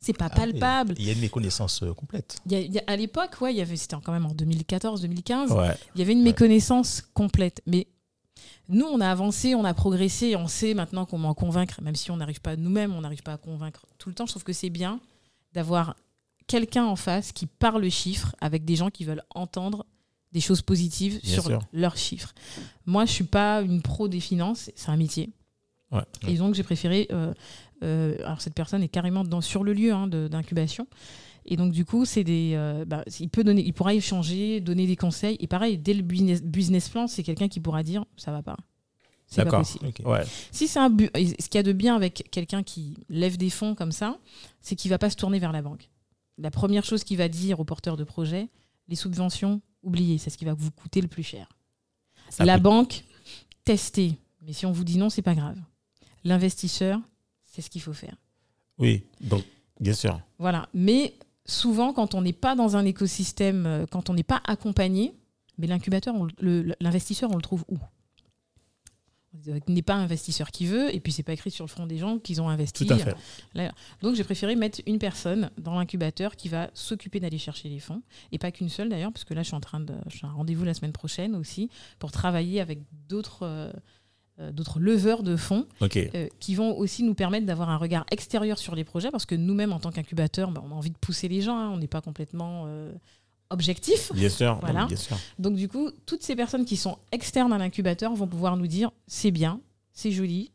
[0.00, 0.94] C'est pas Ah palpable.
[0.98, 2.36] Il y a une méconnaissance euh, complète.
[2.46, 5.52] Y a- y a- à l'époque, ouais, il y avait, c'était quand même en 2014-2015,
[5.52, 5.74] Ouais.
[5.94, 6.24] il y avait une Ouais.
[6.24, 7.62] méconnaissance complète.
[7.66, 7.86] Mais
[8.68, 12.16] nous, on a avancé, on a progressé, on sait maintenant comment convaincre, même si on
[12.16, 14.26] n'arrive pas nous-mêmes, on n'arrive pas à convaincre tout le temps.
[14.26, 15.00] Je trouve que c'est bien
[15.52, 15.96] d'avoir
[16.46, 19.86] quelqu'un en face qui parle chiffres avec des gens qui veulent entendre
[20.32, 22.34] des choses positives Bien sur leurs chiffres.
[22.84, 25.30] Moi, je suis pas une pro des finances, c'est un métier.
[25.92, 26.02] Ouais.
[26.26, 27.06] Et donc, j'ai préféré.
[27.12, 27.32] euh,
[27.82, 30.86] euh, alors, cette personne est carrément dans, sur le lieu hein, d'incubation.
[31.46, 34.86] Et donc, du coup, c'est des, euh, bah, il, peut donner, il pourra échanger, donner
[34.86, 35.36] des conseils.
[35.40, 38.56] Et pareil, dès le business, business plan, c'est quelqu'un qui pourra dire ça va pas.
[39.28, 39.60] C'est pas D'accord.
[39.60, 39.86] possible.
[39.88, 40.00] Ok.
[40.06, 40.22] Ouais.
[40.52, 43.50] Si c'est un bu- ce qu'il y a de bien avec quelqu'un qui lève des
[43.50, 44.18] fonds comme ça,
[44.60, 45.88] c'est qu'il va pas se tourner vers la banque.
[46.38, 48.48] La première chose qu'il va dire aux porteurs de projet,
[48.88, 51.48] les subventions, oubliez, c'est ce qui va vous coûter le plus cher.
[52.30, 53.04] Ça la peut- banque,
[53.64, 54.16] testez.
[54.42, 55.58] Mais si on vous dit non, c'est pas grave.
[56.24, 57.00] L'investisseur,
[57.44, 58.16] c'est ce qu'il faut faire.
[58.78, 59.42] Oui, donc,
[59.80, 60.20] bien sûr.
[60.38, 60.68] Voilà.
[60.74, 61.14] Mais
[61.46, 65.14] souvent, quand on n'est pas dans un écosystème, euh, quand on n'est pas accompagné,
[65.58, 66.14] mais l'incubateur,
[66.80, 67.78] l'investisseur, on le trouve où?
[69.68, 71.98] N'est pas un investisseur qui veut, et puis c'est pas écrit sur le front des
[71.98, 72.86] gens qu'ils ont investi.
[72.86, 73.14] Tout à fait.
[74.00, 78.02] Donc j'ai préféré mettre une personne dans l'incubateur qui va s'occuper d'aller chercher les fonds,
[78.32, 80.32] et pas qu'une seule d'ailleurs, parce que là je suis en train de, j'ai un
[80.32, 83.40] rendez-vous la semaine prochaine aussi pour travailler avec d'autres.
[83.42, 83.72] euh,
[84.52, 88.74] d'autres leveurs de fonds euh, qui vont aussi nous permettre d'avoir un regard extérieur sur
[88.74, 91.40] les projets parce que nous-mêmes en tant qu'incubateur bah, on a envie de pousser les
[91.40, 92.92] gens hein, on n'est pas complètement euh,
[93.50, 94.58] objectif Bien sûr.
[94.60, 94.82] Voilà.
[94.82, 95.16] non, bien sûr.
[95.38, 98.90] donc du coup toutes ces personnes qui sont externes à l'incubateur vont pouvoir nous dire
[99.06, 99.60] c'est bien
[99.92, 100.52] c'est joli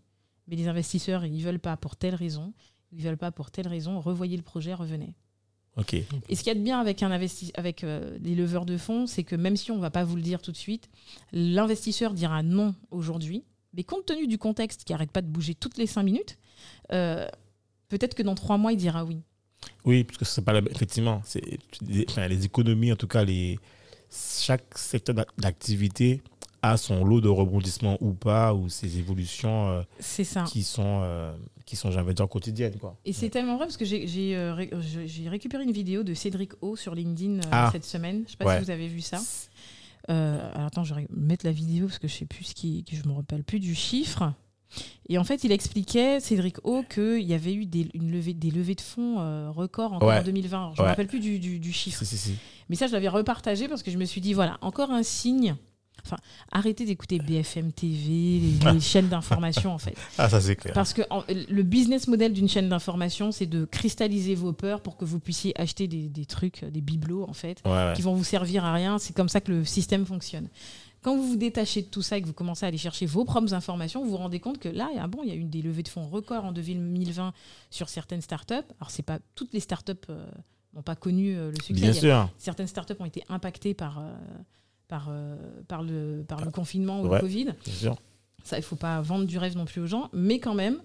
[0.47, 2.53] mais les investisseurs ils veulent pas pour telle raison
[2.91, 5.15] ils veulent pas pour telle raison revoyez le projet revenez
[6.29, 8.77] et ce qu'il y a de bien avec, un investi avec euh, les leveurs de
[8.77, 10.89] fonds, c'est que même si on ne va pas vous le dire tout de suite,
[11.31, 13.43] l'investisseur dira non aujourd'hui.
[13.73, 16.37] Mais compte tenu du contexte qui n'arrête pas de bouger toutes les cinq minutes,
[16.91, 17.27] euh,
[17.89, 19.21] peut-être que dans trois mois, il dira oui.
[19.85, 21.41] Oui, parce que c'est pas la- effectivement, c'est
[22.09, 23.59] enfin, les économies en tout cas les
[24.11, 26.21] chaque secteur d'ac- d'activité
[26.63, 30.43] a son lot de rebondissements ou pas, ou ses évolutions euh, ça.
[30.43, 31.33] qui sont, euh,
[31.65, 32.77] qui sont, j'avais dire, quotidiennes.
[32.77, 32.95] Quoi.
[33.05, 34.69] Et c'est tellement vrai parce que j'ai j'ai, euh, ré-
[35.27, 37.69] récupéré une vidéo de Cédric O sur LinkedIn euh, Ah.
[37.71, 38.23] cette semaine.
[38.27, 38.57] Je sais pas Ouais.
[38.59, 39.19] si vous avez vu ça.
[40.09, 42.83] Euh, alors attends, je vais mettre la vidéo parce que je sais plus ce qui,
[42.83, 44.33] que je me rappelle plus du chiffre.
[45.09, 48.51] Et en fait, il expliquait Cédric O qu'il y avait eu des, une levée, des
[48.51, 50.19] levées de fonds euh, records encore Ouais.
[50.19, 50.57] en 2020.
[50.57, 50.85] Alors, je Ouais.
[50.85, 51.99] me rappelle plus du, du- du chiffre.
[51.99, 52.35] Si, si, si.
[52.69, 55.55] Mais ça, je l'avais repartagé parce que je me suis dit voilà, encore un signe.
[56.05, 56.17] Enfin,
[56.51, 59.95] arrêtez d'écouter BFM TV, les, les chaînes d'information en fait.
[60.17, 60.73] Ah, ça c'est clair.
[60.73, 64.97] Parce que en- le business model d'une chaîne d'information, c'est de cristalliser vos peurs pour
[64.97, 67.93] que vous puissiez acheter des, des trucs, des bibelots en fait, Ouais, ouais.
[67.95, 68.97] qui vont vous servir à rien.
[68.99, 70.47] C'est comme ça que le système fonctionne.
[71.01, 73.25] Quand vous vous détachez de tout ça et que vous commencez à aller chercher vos
[73.25, 75.35] propres informations, vous vous rendez compte que là, il y a, bon, il y a
[75.35, 77.33] eu des levées de fonds records en 2020
[77.71, 78.53] sur certaines startups.
[78.79, 80.23] Alors, c'est pas toutes les startups euh,
[80.75, 81.81] n'ont pas connu euh, le succès.
[81.81, 82.29] Bien sûr.
[82.37, 84.13] certaines startups ont été impactées par, euh,
[84.91, 85.37] par, euh,
[85.69, 87.15] par, le, par le confinement ou Ouais.
[87.15, 87.45] le Covid.
[87.45, 87.95] Bien sûr.
[88.43, 90.79] Ça, il faut pas vendre du rêve non plus aux gens, mais quand même,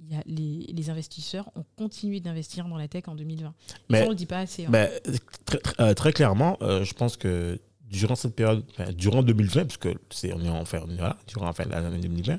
[0.00, 3.48] il y a les, les investisseurs ont continué d'investir dans la tech en 2020.
[3.48, 3.52] Et
[3.90, 4.64] Mais- ça, on le dit pas assez.
[4.64, 4.70] hein.
[5.44, 7.58] Très, très- euh, très clairement, euh, je pense que
[7.90, 11.48] durant cette période, enfin, durant 2020, parce que c'est, on est en est- voilà, durant
[11.48, 12.38] enfin, l'année 2020,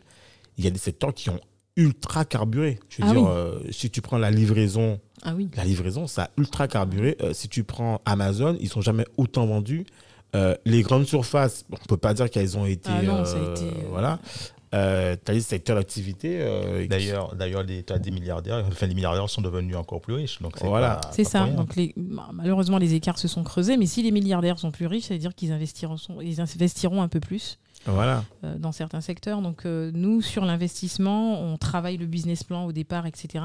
[0.58, 1.40] il y a des secteurs qui ont
[1.76, 2.80] ultra carburé.
[2.90, 3.28] Je veux Ah dire, oui.
[3.30, 5.50] euh, si tu prends la livraison, ah oui.
[5.56, 7.16] la livraison, ça a ultra carburé.
[7.22, 9.86] Euh, si tu prends Amazon, ils sont jamais autant vendus.
[10.36, 13.40] Euh, les grandes surfaces, on peut pas dire qu'elles ont été, Ah non, ça a
[13.40, 14.20] euh, été, euh, voilà.
[14.76, 16.38] Euh, t'as des secteurs d'activité.
[16.42, 20.14] euh, qui- D'ailleurs, d'ailleurs, les, t'as des milliardaires, enfin les milliardaires sont devenus encore plus
[20.14, 20.40] riches.
[20.42, 21.02] Donc c'est Voilà.
[21.12, 21.46] C'est ça.
[21.46, 21.56] rien.
[21.56, 25.06] Donc les, malheureusement, les écarts se sont creusés, mais si les milliardaires sont plus riches,
[25.06, 27.58] ça veut dire qu'ils investiront, ils investiront un peu plus.
[27.86, 28.26] Voilà.
[28.44, 29.42] euh, dans certains secteurs.
[29.42, 33.44] Donc euh, nous, sur l'investissement, on travaille le business plan au départ, etc.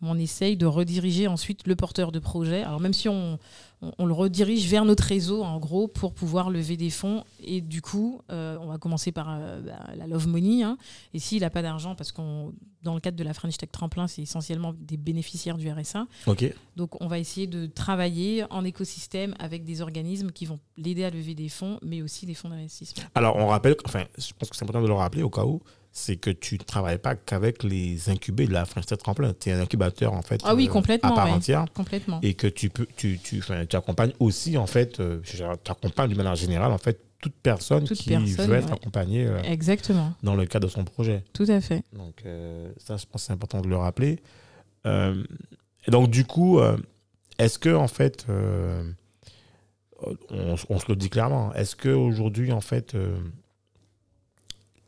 [0.00, 2.62] Mais on essaye de rediriger ensuite le porteur de projet.
[2.62, 3.38] Alors même si on,
[3.82, 7.24] on, on le redirige vers notre réseau, en gros, pour pouvoir lever des fonds.
[7.42, 10.62] Et du coup, euh, on va commencer par euh, bah, la love money.
[10.62, 10.78] hein.
[11.12, 14.08] Et s'il n'a pas d'argent, parce qu'on dans le cadre de la French Tech Tremplin,
[14.08, 16.06] c'est essentiellement des bénéficiaires du RSA.
[16.74, 21.10] Donc on va essayer de travailler en écosystème avec des organismes qui vont l'aider à
[21.10, 23.04] lever des fonds, mais aussi des fonds d'investissement.
[23.14, 25.60] Alors, on rappelle, enfin, je pense que c'est important de le rappeler au cas où,
[25.94, 29.34] c'est que tu ne travailles pas qu'avec les incubés de la French Tech Tremplin.
[29.38, 31.32] Tu es un incubateur, en fait, Ah oui, euh, à part ouais.
[31.32, 31.66] entière.
[31.74, 32.18] Complètement.
[32.22, 36.16] Et que tu peux, tu, tu, tu accompagnes aussi, en fait, euh, tu accompagnes d'une
[36.16, 38.72] manière générale, en fait, toute personne Toute qui personne, veut être ouais.
[38.72, 41.22] accompagnée euh, Exactement, dans le cadre de son projet.
[41.34, 41.82] tout à fait.
[41.92, 42.24] Donc,
[42.78, 44.18] ça, je pense que c'est important de le rappeler.
[44.86, 46.58] Et donc, du coup,
[47.38, 48.26] est-ce que, en fait,
[50.30, 52.96] on, on se le dit clairement, est-ce qu'aujourd'hui, en fait,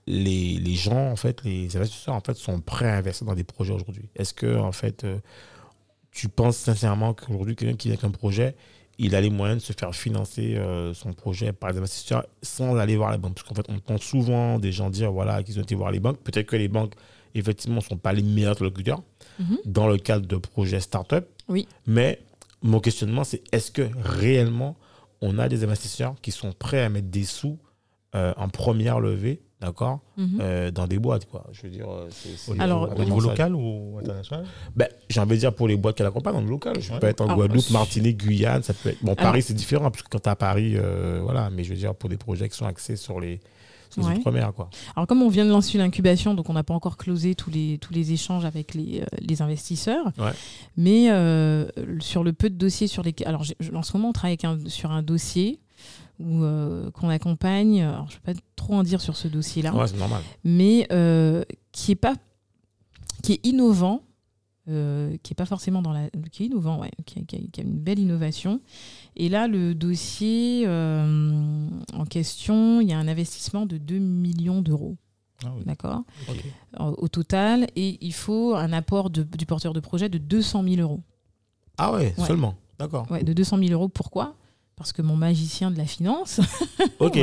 [0.07, 3.45] les, les gens, en fait, les investisseurs, en fait, sont prêts à investir dans des
[3.45, 5.19] projets aujourd'hui Est-ce que, en fait, euh,
[6.11, 8.55] tu penses sincèrement qu'aujourd'hui, quelqu'un qui vient avec un projet,
[8.99, 12.77] il a les moyens de se faire financer euh, son projet par les investisseurs sans
[12.77, 13.35] aller voir les banques?
[13.35, 16.01] Parce qu'en fait, on entend souvent des gens dire voilà, qu'ils ont été voir les
[16.01, 16.19] banques.
[16.19, 16.95] Peut-être que les banques,
[17.35, 19.03] effectivement, ne sont pas les meilleurs interlocuteurs
[19.38, 19.59] Mhm.
[19.64, 21.29] dans le cadre de projets start-up.
[21.49, 21.67] Oui.
[21.87, 22.21] Mais
[22.62, 24.77] mon questionnement, c'est est-ce que réellement,
[25.21, 27.59] on a des investisseurs qui sont prêts à mettre des sous
[28.14, 30.38] euh, en première levée, d'accord, Mhm.
[30.40, 31.44] euh, dans des boîtes, quoi.
[31.53, 34.44] Je veux dire, euh, c'est- Alors, au niveau local ou international?
[34.77, 36.74] Ben, j'ai envie de dire pour les boîtes qu'elle accompagne dans le local.
[36.81, 36.98] Je Ouais.
[37.00, 39.03] peux être en Alors, Guadeloupe, je- Martinique, Guyane, ça peut être.
[39.03, 41.70] Bon, Alors- Paris, c'est différent, parce que quand tu à Paris, euh, voilà, mais je
[41.70, 43.40] veux dire, pour des projets qui sont axés sur les,
[43.90, 44.16] sur les Ouais.
[44.18, 44.68] outre-mer, quoi.
[44.96, 47.79] Alors comme on vient de lancer l'incubation, donc on n'a pas encore closé tous les,
[47.79, 50.07] tous les échanges avec les, euh, les investisseurs.
[50.18, 50.33] Ouais.
[50.77, 51.07] Mais
[52.00, 53.29] sur le peu de dossiers sur lesquels...
[53.29, 55.61] Alors en ce moment, on travaille avec un- sur un dossier
[56.20, 57.83] où, euh, qu'on accompagne.
[57.83, 59.74] Alors je ne vais pas trop en dire sur ce dossier-là.
[59.74, 60.22] Ouais, c'est normal.
[60.44, 62.14] mais euh, qui est pas
[63.22, 64.03] qui est innovant
[64.68, 67.40] euh, qui est pas forcément dans la qui est innovant ouais, qui, a, qui a-
[67.53, 68.61] qui a une belle innovation
[69.16, 74.62] et là le dossier euh, en question il y a un investissement de 2 millions
[74.62, 74.96] d'euros
[75.44, 75.64] Ah oui.
[75.66, 76.03] d'accord
[76.79, 80.77] au total et il faut un apport de- du porteur de projet de 200 000
[80.81, 81.00] euros
[81.77, 82.27] Ah ouais, Ouais.
[82.27, 82.55] seulement.
[82.79, 83.11] D'accord.
[83.11, 84.35] ouais, de 200 000 euros pourquoi?
[84.77, 86.41] Parce que mon magicien de la finance
[86.99, 87.17] Ok,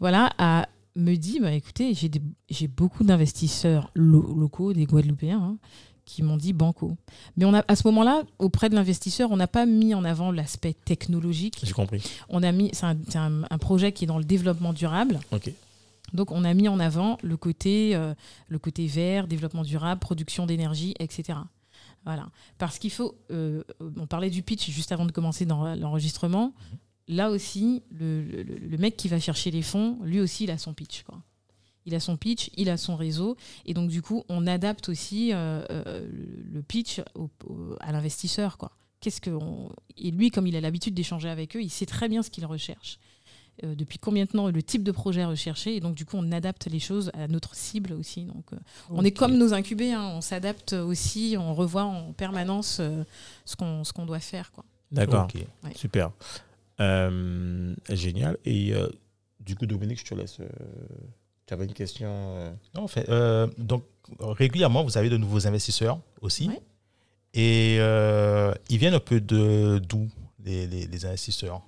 [0.00, 0.30] Voilà.
[0.38, 1.92] a me dit bah, écoutez,
[2.48, 5.56] j'ai beaucoup d'investisseurs lo- locaux, des Guadeloupéens, hein,
[6.04, 6.96] qui m'ont dit banco.
[7.36, 10.30] Mais on a, à ce moment-là, auprès de l'investisseur, on n'a pas mis en avant
[10.30, 11.58] l'aspect technologique.
[11.62, 12.02] J'ai compris.
[12.28, 15.18] On a mis, c'est un, c'est un- un projet qui est dans le développement durable.
[15.32, 15.50] Ok.
[16.12, 18.14] Donc, on a mis en avant le côté, euh,
[18.48, 21.38] le côté vert, développement durable, production d'énergie, etc.
[22.04, 22.28] Voilà.
[22.58, 23.14] Parce qu'il faut.
[23.30, 26.52] euh, on parlait du pitch juste avant de commencer dans l'enregistrement.
[27.08, 30.58] Là aussi, le, le- le mec qui va chercher les fonds, lui aussi, il a
[30.58, 31.02] son pitch.
[31.02, 31.22] Quoi.
[31.86, 33.36] Il a son pitch, il a son réseau.
[33.66, 36.08] Et donc, du coup, on adapte aussi euh, euh,
[36.52, 38.56] le pitch au- au- à l'investisseur.
[38.56, 38.72] quoi.
[39.00, 42.08] Qu'est-ce que on- Et lui, comme il a l'habitude d'échanger avec eux, il sait très
[42.08, 42.98] bien ce qu'il recherche.
[43.62, 45.76] Euh, depuis combien de temps le type de projet recherché.
[45.76, 48.24] Et donc, du coup, on adapte les choses à notre cible aussi.
[48.24, 48.56] Donc, euh,
[48.90, 50.10] on est comme nos incubés, hein.
[50.16, 53.04] on s'adapte aussi, on revoit en permanence euh,
[53.44, 54.50] ce qu'on ce qu'on doit faire.
[54.52, 54.64] Quoi.
[54.90, 55.28] D'accord.
[55.62, 55.72] Ouais.
[55.76, 56.10] Super.
[56.80, 58.36] Euh, génial.
[58.44, 58.88] Et euh,
[59.40, 60.40] du coup, Dominique, je te laisse.
[60.40, 60.48] euh,
[61.46, 62.08] tu avais une question.
[62.10, 63.84] euh, Non, en fait, euh, donc
[64.20, 66.48] régulièrement, vous avez de nouveaux investisseurs aussi.
[66.48, 66.60] Ouais.
[67.34, 70.08] Et euh, ils viennent un peu de d'où
[70.44, 71.60] les, les- les investisseurs?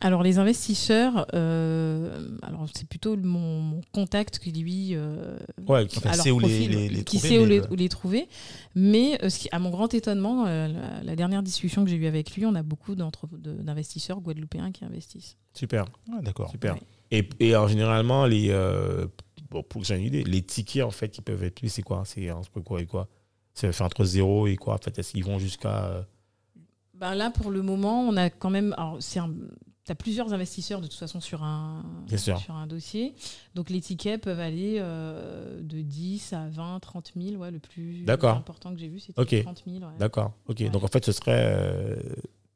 [0.00, 4.90] Alors, les investisseurs, euh, alors c'est plutôt mon, mon contact qui lui.
[4.94, 7.72] euh, Ouais, qui- sait où les- les- les qui trouver, sait où mais les, le-
[7.72, 8.28] où les trouver.
[8.76, 11.96] Mais euh, ce qui, à mon grand étonnement, euh, la, la dernière discussion que j'ai
[11.96, 15.36] eue avec lui, on a beaucoup d'investisseurs guadeloupéens qui investissent.
[15.52, 15.84] super.
[16.12, 16.50] Ah, D'accord.
[16.50, 16.74] Super.
[16.74, 16.80] Ouais.
[17.10, 19.06] Et, et en généralement, les, euh,
[19.50, 22.02] bon, pour que j'ai une idée, les tickets en fait qui peuvent être c'est quoi?
[22.06, 23.08] C'est entre quoi et quoi?
[23.54, 25.86] C'est fait entre 0 et quoi En fait, est-ce qu'ils vont jusqu'à.
[25.86, 26.02] euh,
[26.94, 28.72] Ben là, pour le moment, on a quand même.
[28.78, 29.34] Alors, c'est un.
[29.88, 31.82] Tu as plusieurs investisseurs de toute façon sur un,
[32.14, 33.14] sur un dossier.
[33.54, 37.36] Donc les tickets peuvent aller euh, de 10 à 20, 30 000.
[37.36, 39.42] Ouais, le plus important que j'ai vu, c'était Ok.
[39.42, 39.78] 30 000.
[39.78, 39.96] ouais.
[39.98, 40.32] D'accord.
[40.46, 40.60] Ok.
[40.60, 40.68] Ouais.
[40.68, 41.96] Donc en fait, ce serait euh,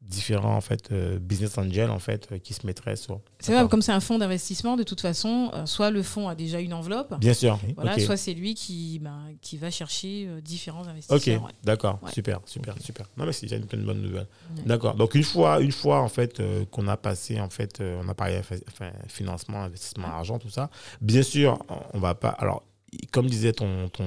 [0.03, 3.21] différents en fait euh, business angels en fait euh, qui se mettraient sur.
[3.39, 6.35] C'est vrai, comme c'est un fonds d'investissement, de toute façon, euh, soit le fonds a
[6.35, 7.59] déjà une enveloppe, Bien sûr.
[7.77, 8.01] Voilà, ok.
[8.01, 11.43] soit c'est lui qui, ben, qui va chercher différents Ok, investisseurs.
[11.45, 11.51] ouais.
[11.65, 12.11] d'accord, Ouais.
[12.13, 13.07] super, super, super.
[13.17, 14.27] Non mais c'est déjà une, une bonne nouvelle.
[14.57, 14.63] Ouais.
[14.67, 14.95] D'accord.
[14.97, 18.39] Donc une fois, une fois en fait qu'on a passé en fait, on a parlé
[18.39, 20.69] enfin, financement, investissement, argent, tout ça.
[21.01, 21.59] Bien sûr,
[21.95, 22.31] on va pas.
[22.31, 22.65] Alors,
[23.13, 24.05] comme disait ton ton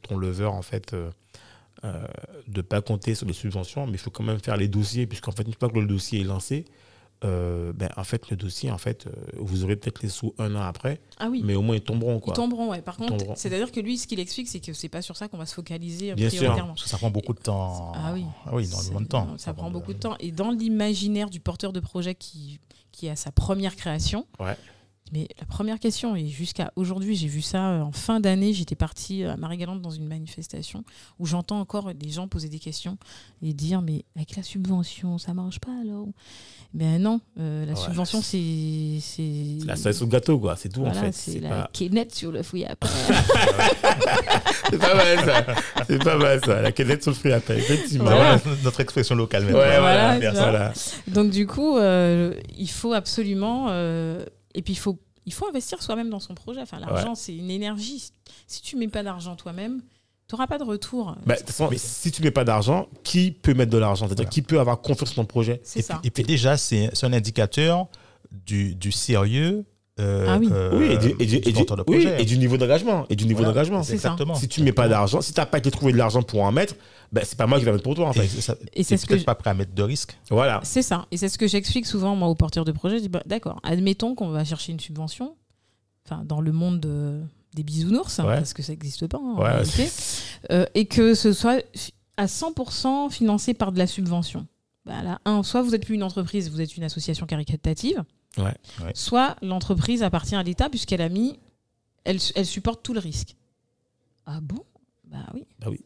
[0.00, 0.94] ton lever en fait,
[1.84, 2.06] euh,
[2.48, 5.32] de pas compter sur les subventions, mais il faut quand même faire les dossiers puisqu'en
[5.32, 6.64] fait une fois que le dossier est lancé.
[7.24, 10.54] euh, ben, en fait, le dossier, en fait, euh, vous aurez peut-être les sous un
[10.56, 11.40] an après, Ah oui.
[11.44, 12.16] mais au moins ils tomberont.
[12.18, 12.34] Ils Quoi.
[12.34, 12.82] tomberont, ouais.
[12.82, 15.38] Par contre, c'est-à-dire que lui, ce qu'il explique, c'est que c'est pas sur ça qu'on
[15.38, 16.38] va se focaliser Bien sûr.
[16.38, 16.72] prioritairement.
[16.74, 17.92] Parce que ça prend beaucoup de temps.
[17.94, 18.24] Ah oui.
[18.44, 19.24] Ah oui, énormément de temps.
[19.26, 20.16] non, Ça prend beaucoup de temps.
[20.20, 22.58] Et dans l'imaginaire du porteur de projet qui,
[22.92, 24.56] qui a sa première création, Ouais.
[25.12, 28.74] Mais la première question, et jusqu'à aujourd'hui, j'ai vu ça euh, en fin d'année, j'étais
[28.74, 30.82] partie à Marie-Galante dans une manifestation
[31.18, 32.96] où j'entends encore des gens poser des questions
[33.42, 36.08] et dire Mais avec la subvention, ça marche pas alors
[36.72, 37.78] Ben non, euh, la Ouais.
[37.78, 38.98] subvention, c'est.
[39.00, 40.56] C'est la cerise sur le gâteau, quoi.
[40.56, 41.12] C'est tout voilà, en fait.
[41.12, 41.70] c'est la pas...
[41.72, 42.88] quénette sur le fouille à pain.
[44.70, 45.46] c'est pas mal ça.
[45.86, 46.60] C'est pas mal ça.
[46.62, 48.04] La canette sur le fruit à pain, effectivement.
[48.04, 48.36] Voilà.
[48.36, 49.80] Voilà, notre expression locale Ouais, maintenant.
[49.80, 50.18] voilà.
[50.32, 50.72] Voilà.
[51.08, 55.82] Donc du coup, euh, il faut absolument, euh, et puis il faut, il faut investir
[55.82, 56.60] soi-même dans son projet.
[56.60, 58.10] Enfin, l'argent, c'est une énergie.
[58.46, 59.82] Si tu mets pas d'argent toi-même,
[60.28, 61.16] tu n'auras pas de retour.
[61.26, 64.06] Bah, de toute façon, si tu mets pas d'argent, qui peut mettre de l'argent?
[64.06, 64.30] C'est-à-dire Voilà.
[64.30, 65.60] qui peut avoir confiance dans ton projet?
[65.64, 65.98] C'est Et ça.
[65.98, 67.88] puis, et puis déjà, c'est c'est un indicateur
[68.30, 69.64] du, du sérieux
[70.00, 70.48] euh, Ah oui.
[70.50, 72.20] euh, Oui, et du, et du- du et du- porteur de oui, projet.
[72.22, 73.06] et du niveau d'engagement.
[73.10, 73.82] Et du niveau Voilà, d'engagement.
[73.82, 74.34] Exactement.
[74.34, 76.50] Si tu mets pas d'argent, si tu n'as pas été trouvé de l'argent pour en
[76.52, 76.74] mettre,
[77.12, 78.56] ben, c'est pas moi qui vais mettre pour toi en Et, fait.
[78.74, 80.16] Et c'est t'es ce que peut-être je- pas prêt à mettre de risque.
[80.30, 80.60] Voilà.
[80.64, 81.06] C'est ça.
[81.12, 82.96] Et c'est ce que j'explique souvent moi aux porteurs de projet.
[82.98, 85.36] Je dis bah, d'accord, admettons qu'on va chercher une subvention,
[86.06, 87.20] enfin dans le monde de-
[87.54, 88.36] des bisounours, hein, Ouais.
[88.36, 89.88] parce que ça n'existe pas en Ouais, réalité,
[90.50, 91.62] euh, et que ce soit
[92.16, 94.46] à 100% financé par de la subvention.
[94.86, 98.02] Bah là, un, soit vous n'êtes plus une entreprise, vous êtes une association caritative,
[98.38, 98.54] Ouais.
[98.82, 98.90] Ouais.
[98.94, 101.38] soit l'entreprise appartient à l'État puisqu'elle a mis,
[102.04, 103.36] elle, elle supporte tout le risque.
[104.26, 104.64] Ah bon?
[105.04, 105.80] Bah oui.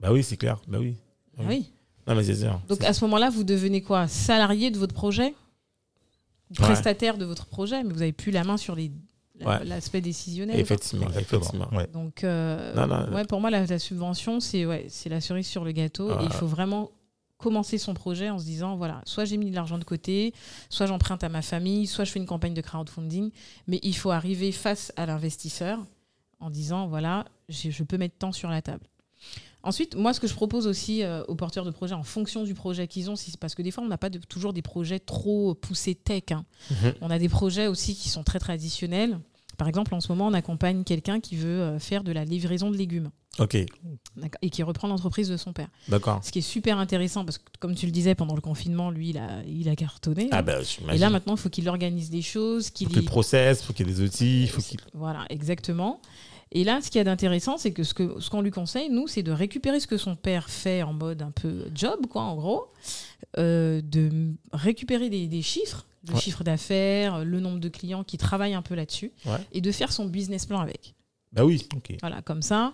[0.00, 0.60] Bah oui, c'est clair.
[0.68, 0.96] Bah oui.
[1.38, 1.70] Bah oui.
[2.06, 2.60] Non, mais c'est sûr.
[2.68, 4.06] Donc à ce moment-là, vous devenez quoi?
[4.08, 5.34] Salarié de votre projet?
[6.50, 6.56] Ouais.
[6.56, 8.92] Prestataire de votre projet, mais vous n'avez plus la main sur les-
[9.40, 9.64] la- Ouais.
[9.64, 10.60] l'aspect décisionnel.
[10.60, 11.68] effectivement, effectivement.
[11.72, 11.86] Ouais.
[11.88, 15.46] Donc, euh, Non, non, ouais, pour moi, la, la subvention, c'est ouais, c'est la cerise
[15.46, 16.10] sur le gâteau.
[16.10, 16.20] Ah.
[16.22, 16.90] Et il faut vraiment
[17.38, 20.32] commencer son projet en se disant voilà, soit j'ai mis de l'argent de côté,
[20.70, 23.30] soit j'emprunte à ma famille, soit je fais une campagne de crowdfunding.
[23.66, 25.78] Mais il faut arriver face à l'investisseur
[26.40, 28.86] en disant voilà, je peux mettre tant sur la table.
[29.62, 32.52] Ensuite, moi, ce que je propose aussi euh, aux porteurs de projets, en fonction du
[32.52, 34.98] projet qu'ils ont, c'est parce que des fois, on n'a pas de- toujours des projets
[34.98, 36.24] trop poussés tech.
[36.32, 36.44] hein.
[36.70, 36.94] Mhm.
[37.00, 39.18] On a des projets aussi qui sont très traditionnels.
[39.56, 42.70] Par exemple, en ce moment, on accompagne quelqu'un qui veut euh, faire de la livraison
[42.70, 43.56] de légumes Ok,
[44.42, 45.68] et qui reprend l'entreprise de son père.
[45.88, 46.20] d'accord.
[46.22, 49.10] Ce qui est super intéressant parce que, comme tu le disais, pendant le confinement, lui,
[49.10, 50.28] il a, il a cartonné.
[50.30, 50.62] Ah ben,
[50.92, 53.06] et là, maintenant, il faut qu'il organise des choses, faut qu'il qu'il y ait le
[53.10, 54.78] process, faut qu'il y ait des outils, il faut qu'il.
[54.92, 56.00] Voilà, exactement.
[56.52, 58.88] Et là, ce qu'il y a d'intéressant, c'est que ce que- ce qu'on lui conseille,
[58.88, 62.22] nous, c'est de récupérer ce que son père fait en mode un peu job, quoi,
[62.22, 62.68] en gros,
[63.38, 66.20] euh, de récupérer des, des chiffres, le Ouais.
[66.20, 69.38] chiffre d'affaires, le nombre de clients qui travaillent un peu là-dessus, Ouais.
[69.52, 70.94] et de faire son business plan avec.
[71.32, 71.66] Bah oui.
[71.76, 71.96] Ok.
[72.00, 72.72] Voilà, comme ça.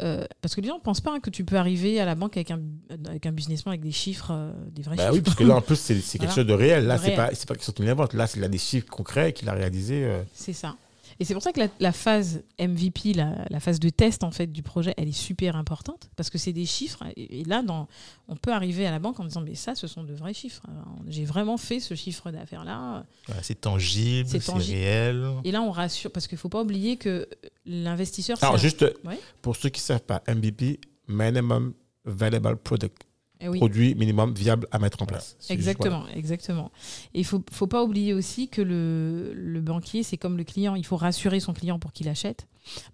[0.00, 2.14] euh, parce que les gens ne pensent pas hein, que tu peux arriver à la
[2.14, 2.60] banque avec un,
[3.08, 5.14] avec un business plan avec des chiffres, euh, des vrais Bah chiffres.
[5.14, 6.34] oui, parce que là, en plus, c'est quelque Voilà.
[6.34, 6.86] chose de réel.
[6.86, 7.16] Là, De c'est réel.
[7.16, 8.12] pas, pas quelque chose qu'il invente.
[8.12, 10.04] Là, c'est là des chiffres concrets qu'il a réalisés.
[10.04, 10.76] euh, C'est ça.
[11.18, 14.30] Et c'est pour ça que la, la phase MVP, la, la phase de test en
[14.30, 17.02] fait du projet, elle est super importante parce que c'est des chiffres.
[17.16, 17.88] Et, et là, dans,
[18.28, 20.62] on peut arriver à la banque en disant mais ça, ce sont de vrais chiffres.
[21.06, 23.04] J'ai vraiment fait ce chiffre d'affaires là.
[23.28, 25.26] Ouais, c'est tangible, C'est réel.
[25.44, 27.28] Et là, on rassure parce qu'il faut pas oublier que
[27.64, 28.36] l'investisseur.
[28.42, 29.18] Alors, juste Ouais.
[29.42, 32.96] pour ceux qui ne savent pas, MVP, Minimum Valuable Product.
[33.40, 33.58] Eh oui.
[33.58, 35.36] Produit minimum viable à mettre en place.
[35.38, 36.70] Juste, Exactement, exactement.
[37.14, 40.74] Et il faut, faut pas oublier aussi que le, le banquier, c'est comme le client.
[40.74, 42.46] Il faut rassurer son client pour qu'il achète.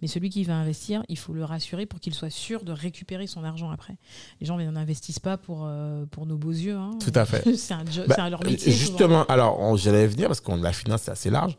[0.03, 3.27] Mais celui qui va investir, il faut le rassurer pour qu'il soit sûr de récupérer
[3.27, 3.95] son argent après.
[4.41, 6.77] Les gens n'investissent pas pour, euh, pour nos beaux yeux.
[6.77, 6.91] hein.
[7.03, 7.55] Tout à fait.
[7.57, 8.71] c'est un job, Bah, c'est leur métier.
[8.73, 8.77] souvent.
[8.87, 11.57] justement, alors j'allais venir parce qu'on la finance c'est assez large.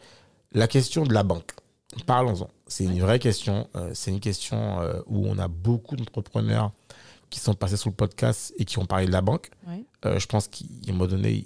[0.52, 1.52] La question de la banque,
[2.06, 2.50] parlons-en.
[2.68, 3.68] C'est une vraie question.
[3.76, 6.72] euh, c'est une question euh, où on a beaucoup d'entrepreneurs
[7.34, 9.50] qui sont passés sur le podcast et qui ont parlé de la banque.
[9.68, 9.84] Ouais.
[10.06, 11.44] Euh, je pense qu'à un moment donné,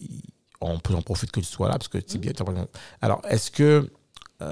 [0.62, 2.04] on peut en profiter que tu sois là parce que Mmh.
[2.08, 2.34] c'est bien.
[3.02, 3.90] Alors, est-ce que
[4.42, 4.52] euh,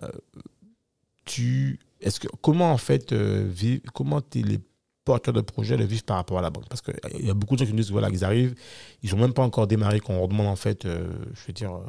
[1.25, 4.59] tu, est-ce que comment en fait euh, vivre, comment les
[5.03, 6.67] porteurs de projets le vivent par rapport à la banque?
[6.69, 8.55] Parce qu'il y a beaucoup de gens qui nous disent voilà, qu'ils arrivent,
[9.03, 11.73] ils n'ont même pas encore démarré, qu'on leur demande en fait, euh, je veux dire,
[11.73, 11.81] euh,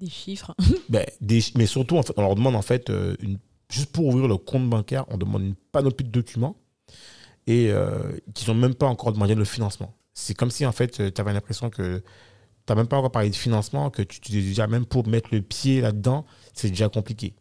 [0.00, 0.54] Des chiffres.
[0.88, 3.38] ben, des- mais surtout en fait, on leur demande en fait, euh, une,
[3.70, 6.56] juste pour ouvrir le compte bancaire, on demande une panoplie de documents
[7.46, 7.98] et euh,
[8.34, 9.94] qu'ils n'ont même pas encore demandé le financement.
[10.14, 12.04] C'est comme si en fait, tu avais l'impression que tu
[12.68, 15.42] n'as même pas encore parlé de financement, que tu, tu déjà même pour mettre le
[15.42, 17.34] pied là-dedans, c'est déjà compliqué.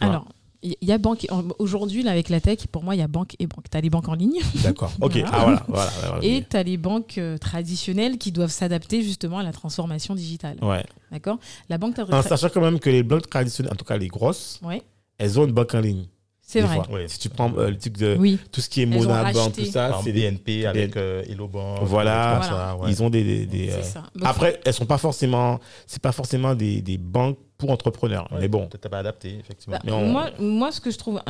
[0.00, 0.26] Alors,
[0.62, 1.26] il y a banque.
[1.58, 3.70] Aujourd'hui, là, avec la tech, pour moi, il y a banque et banque.
[3.70, 4.92] Tu as les banques en ligne D'accord.
[5.00, 5.12] Ok.
[5.12, 5.30] Voilà.
[5.32, 5.64] Ah voilà.
[5.68, 9.52] voilà, voilà, et tu as les banques euh, traditionnelles qui doivent s'adapter justement à la
[9.52, 10.58] transformation digitale.
[10.62, 10.84] Ouais.
[11.12, 11.38] D'accord?
[11.68, 14.58] La banque En sachant quand même que les banques traditionnelles, en tout cas les grosses,
[14.62, 14.82] Ouais,
[15.18, 16.06] elles ont une banque en ligne.
[16.50, 16.80] C'est des vrai.
[16.90, 17.00] Oui.
[17.08, 18.38] Si tu prends euh, le truc de Oui.
[18.50, 19.64] tout ce qui est racheté.
[19.66, 21.80] tout ça, c'est des- BNP avec euh, Hello Bank.
[21.82, 22.40] Voilà.
[22.42, 22.90] ça, ouais.
[22.90, 24.04] ils ont des, des- euh, ça.
[24.14, 28.26] Donc, Après, elles sont pas forcément, c'est pas forcément des, des banques pour entrepreneurs.
[28.32, 29.76] Ouais, mais bon, Peut-être pas adapté, effectivement.
[29.76, 31.20] Bah, Mais on- moi, moi, ce que je trouve.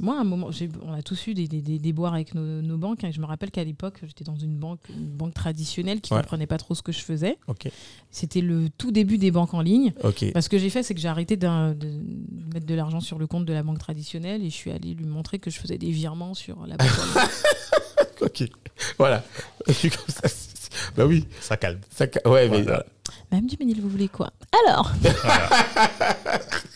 [0.00, 0.50] Moi, à un moment,
[0.86, 3.04] on a tous eu des, des, des déboires avec nos, nos banques.
[3.04, 6.12] hein, et je me rappelle qu'à l'époque, j'étais dans une banque, une banque traditionnelle qui
[6.12, 6.22] ne Ouais.
[6.22, 7.36] comprenait pas trop ce que je faisais.
[7.48, 7.68] ok,
[8.10, 9.92] C'était le tout début des banques en ligne.
[10.04, 10.32] ok.
[10.32, 11.46] Bah, ce que j'ai fait, c'est que j'ai arrêté de
[12.54, 15.06] mettre de l'argent sur le compte de la banque traditionnelle et je suis allée lui
[15.06, 17.28] montrer que je faisais des virements sur la banque en ligne.
[18.20, 18.42] Ok,
[18.98, 19.22] voilà.
[19.66, 19.74] Comme
[20.08, 20.28] ça,
[20.96, 21.78] bah oui, Ça calme.
[21.88, 22.84] ça, ouais, mais Voilà.
[23.30, 24.32] Madame Duménil, vous voulez quoi?
[24.66, 24.90] Alors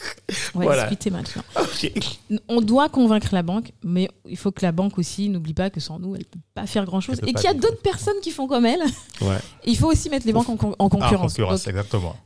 [0.55, 0.83] On va Voilà.
[0.89, 1.43] discuter maintenant.
[2.49, 5.81] On doit convaincre la banque, mais il faut que la banque aussi n'oublie pas que
[5.81, 7.19] sans nous, elle ne peut pas faire grand-chose.
[7.27, 8.83] Et qu'il y a d'autres personnes qui font comme elle.
[9.21, 9.39] Ouais.
[9.67, 11.33] Il faut aussi mettre les banques en, con- en Ah, concurrence.
[11.33, 12.17] concurrence, Donc, exactement.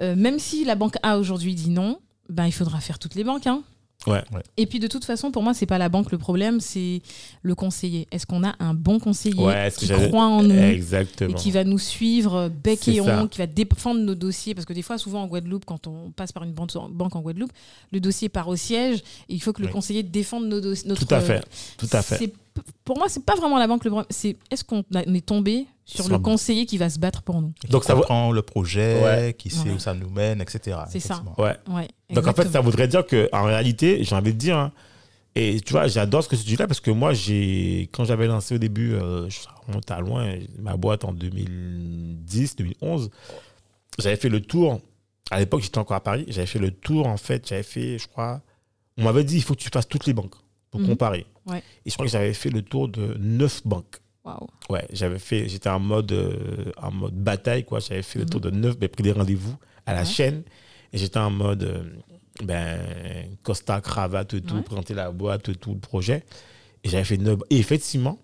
[0.00, 1.98] euh, même si la banque A aujourd'hui dit non,
[2.28, 3.46] ben, il faudra faire toutes les banques.
[3.46, 3.62] hein.
[4.06, 4.22] Ouais.
[4.56, 7.02] Et puis de toute façon, pour moi, c'est pas la banque le problème, c'est
[7.42, 8.06] le conseiller.
[8.12, 11.30] Est-ce qu'on a un bon conseiller Ouais, qui croit en nous Exactement.
[11.30, 14.54] et qui va nous suivre bec et ongle, qui va défendre nos dossiers?
[14.54, 16.76] Parce que des fois, souvent en Guadeloupe, quand on passe par une banque
[17.16, 17.52] en Guadeloupe,
[17.90, 19.72] le dossier part au siège et il faut que le Oui.
[19.72, 20.88] conseiller défende nos dossiers.
[20.88, 21.44] Notre, Tout à fait.
[21.76, 22.32] Tout à fait.
[22.84, 24.06] Pour moi, c'est pas vraiment la banque le problème.
[24.10, 27.52] C'est est-ce qu'on on est tombé sur le conseiller qui va se battre pour nous
[27.60, 29.34] Qui Donc, ça comprend le projet, Ouais.
[29.38, 29.70] qui sait Ouais.
[29.74, 30.76] où ça nous mène, etc.
[30.90, 31.22] C'est ça.
[31.38, 31.56] Ouais.
[31.68, 31.88] Ouais.
[32.10, 34.72] Donc en fait, ça voudrait dire que en réalité, j'ai envie de dire, hein,
[35.36, 38.26] et tu vois, j'adore ce que tu dis là parce que moi, j'ai quand j'avais
[38.26, 43.10] lancé au début, euh, ça remonte à loin, ma boîte en 2010, 2011,
[43.98, 44.80] j'avais fait le tour.
[45.30, 46.24] À l'époque, j'étais encore à Paris.
[46.28, 47.46] J'avais fait le tour en fait.
[47.48, 48.40] J'avais fait, je crois,
[48.96, 50.34] on m'avait dit il faut que tu fasses toutes les banques
[50.70, 50.86] pour Mhm.
[50.88, 51.26] comparer.
[51.46, 51.62] Ouais.
[51.84, 53.98] Et je crois que j'avais fait le tour de neuf banques.
[54.68, 57.80] Ouais, j'avais fait, j'étais en mode, euh, en mode bataille, quoi.
[57.80, 59.56] J'avais fait le tour de neuf, ben, pris des rendez-vous
[59.86, 60.04] à la Ouais.
[60.06, 60.42] chaîne.
[60.92, 61.84] Et j'étais en mode, euh,
[62.42, 62.80] ben,
[63.42, 64.62] costard, cravate, tout, Ouais.
[64.62, 66.24] présenter la boîte, tout le projet.
[66.84, 67.38] Et j'avais fait neuf.
[67.50, 68.18] Et effectivement,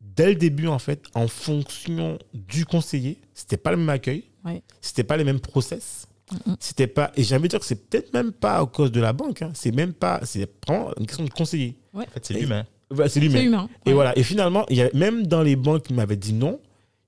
[0.00, 4.24] dès le début, en fait, en fonction du conseiller, c'était pas le même accueil.
[4.44, 4.62] Ouais.
[4.80, 6.06] C'était pas les mêmes process.
[6.46, 6.56] Mhm.
[6.58, 9.00] C'était pas, et j'ai envie de dire que c'est peut-être même pas à cause de
[9.00, 9.42] la banque.
[9.42, 9.50] hein.
[9.54, 11.76] C'est même pas, c'est vraiment une question de conseiller.
[11.92, 12.64] En fait, c'est l'humain.
[13.08, 13.42] C'est lui-même.
[13.86, 14.16] Et voilà.
[14.18, 16.60] Et finalement, il y a, même dans les banques qui m'avaient dit non,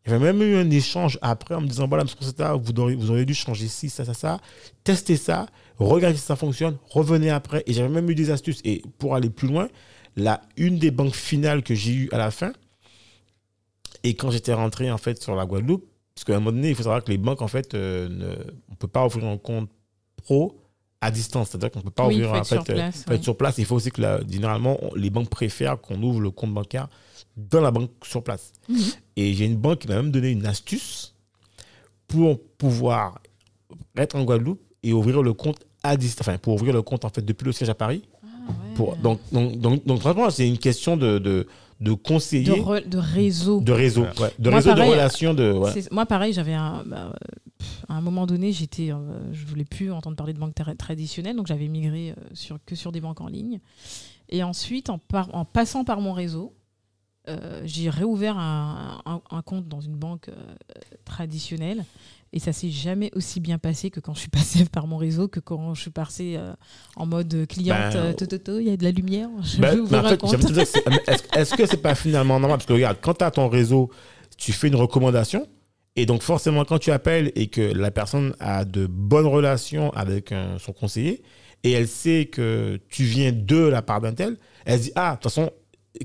[0.07, 2.97] il y avait même eu un échange après en me disant voilà, monsieur vous auriez,
[2.97, 4.39] vous auriez dû changer ci, ça, ça, ça,
[4.85, 5.47] testez ça,
[5.79, 7.63] regardez si ça fonctionne, revenez après.
[7.67, 8.61] Et j'avais même eu des astuces.
[8.65, 9.69] Et pour aller plus loin,
[10.17, 12.53] la, une des banques finales que j'ai eues à la fin,
[14.05, 16.75] et quand j'étais rentré en fait sur la Guadeloupe, parce qu'à un moment donné, il
[16.75, 18.25] faut savoir que les banques, en fait, euh, ne-
[18.69, 19.69] on ne peut pas ouvrir un compte
[20.17, 20.57] pro
[21.01, 21.51] à distance.
[21.51, 23.59] C'est-à-dire qu'on ne peut pas Oui, ouvrir être fait, sur euh, place, sur place.
[23.59, 26.89] Il faut aussi que la- généralement, on- les banques préfèrent qu'on ouvre le compte bancaire
[27.37, 28.53] dans la banque sur place.
[28.69, 28.79] Mhm.
[29.17, 31.15] Et j'ai une banque qui m'a même donné une astuce
[32.09, 33.19] pour pouvoir
[33.97, 36.27] être en Guadeloupe et ouvrir le compte à distance.
[36.29, 38.03] Enfin, pour ouvrir le compte en fait depuis le siège à Paris.
[38.23, 38.75] Ah, ouais.
[38.77, 41.47] Pour, donc, donc, donc, donc, franchement, c'est une question de, de,
[41.81, 43.63] de conseiller, de, re- de réseau.
[43.67, 44.21] réseau, Ouais.
[44.21, 45.35] ouais, de Moi, réseau, pareil, de relations.
[45.35, 45.73] De, ouais.
[45.91, 47.15] Moi, pareil, j'avais un, bah,
[47.89, 48.97] À un moment donné, j'étais, euh,
[49.33, 52.75] je voulais plus entendre parler de banque tra- traditionnelle, donc j'avais migré euh, sur, que
[52.75, 53.61] sur des banques en ligne.
[54.29, 56.55] Et ensuite, en, par- en passant par mon réseau,
[57.29, 60.35] euh, j'ai réouvert un, un- un compte dans une banque euh,
[61.05, 61.85] traditionnelle.
[62.33, 65.29] Et ça s'est jamais aussi bien passé que quand je suis passée par mon réseau,
[65.29, 66.53] que quand je suis passée euh,
[66.97, 67.93] en mode cliente.
[67.93, 69.29] Ben, euh, Tototo, il y a de la lumière.
[69.43, 70.23] Je Ben, ouvrir en fait,
[70.59, 72.59] est-ce est-ce que c'est pas finalement normal?
[72.59, 73.91] Parce que regarde, quand tu as ton réseau,
[74.37, 75.47] tu fais une recommandation.
[75.99, 80.31] Et donc, forcément, quand tu appelles et que la personne a de bonnes relations avec
[80.33, 81.23] un- son conseiller,
[81.65, 85.13] et elle sait que tu viens de la part d'un tel, elle se dit Ah,
[85.13, 85.51] de toute façon,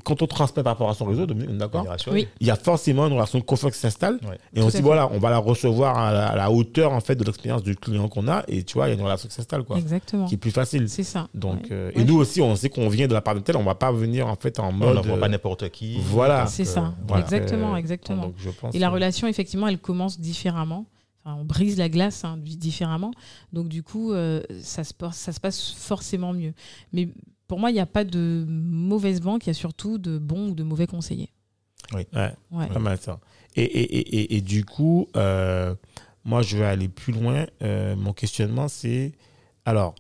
[0.04, 2.28] quand on transmet par rapport à son réseau, Dominique, on d'accord Oui.
[2.40, 4.20] il y a forcément une relation de confiance qui s'installe.
[4.28, 4.38] Ouais.
[4.54, 7.00] Et on se dit, voilà, on va la recevoir à la, à la hauteur en
[7.02, 8.44] fait, de l'expérience du client qu'on a.
[8.48, 10.26] Et tu vois, il y a une relation qui s'installe, quoi, Exactement.
[10.28, 10.88] qui est plus facile.
[10.90, 11.28] C'est ça.
[11.34, 11.68] Donc, Ouais.
[11.72, 12.02] euh, Ouais.
[12.02, 13.92] Et nous aussi, on sait qu'on vient de la part de tel, on va pas
[13.92, 14.96] venir en fait en On mode.
[14.96, 15.98] n'envoie pas euh, n'importe qui.
[16.02, 16.48] voilà.
[16.48, 16.94] C'est euh, ça.
[17.08, 17.24] voilà.
[17.24, 18.24] Exactement, exactement.
[18.28, 20.86] donc, je pense Et la que- relation, effectivement, elle commence différemment.
[21.24, 23.12] Enfin, on brise la glace hein, di- différemment.
[23.54, 26.54] Donc, du coup, euh, ça, se passe, ça se passe forcément mieux.
[26.94, 27.10] Mais
[27.52, 30.52] pour moi, il n'y a pas de mauvaise banque, il y a surtout de bons
[30.52, 31.34] ou de mauvais conseillers.
[31.92, 32.08] Ouais,
[32.50, 32.68] Ouais.
[32.70, 33.20] pas mal ça.
[33.58, 35.76] Et, et, et, et, et du coup, euh,
[36.24, 37.46] moi, je vais aller plus loin.
[37.62, 39.12] Euh, mon questionnement, c'est
[39.66, 39.96] alors,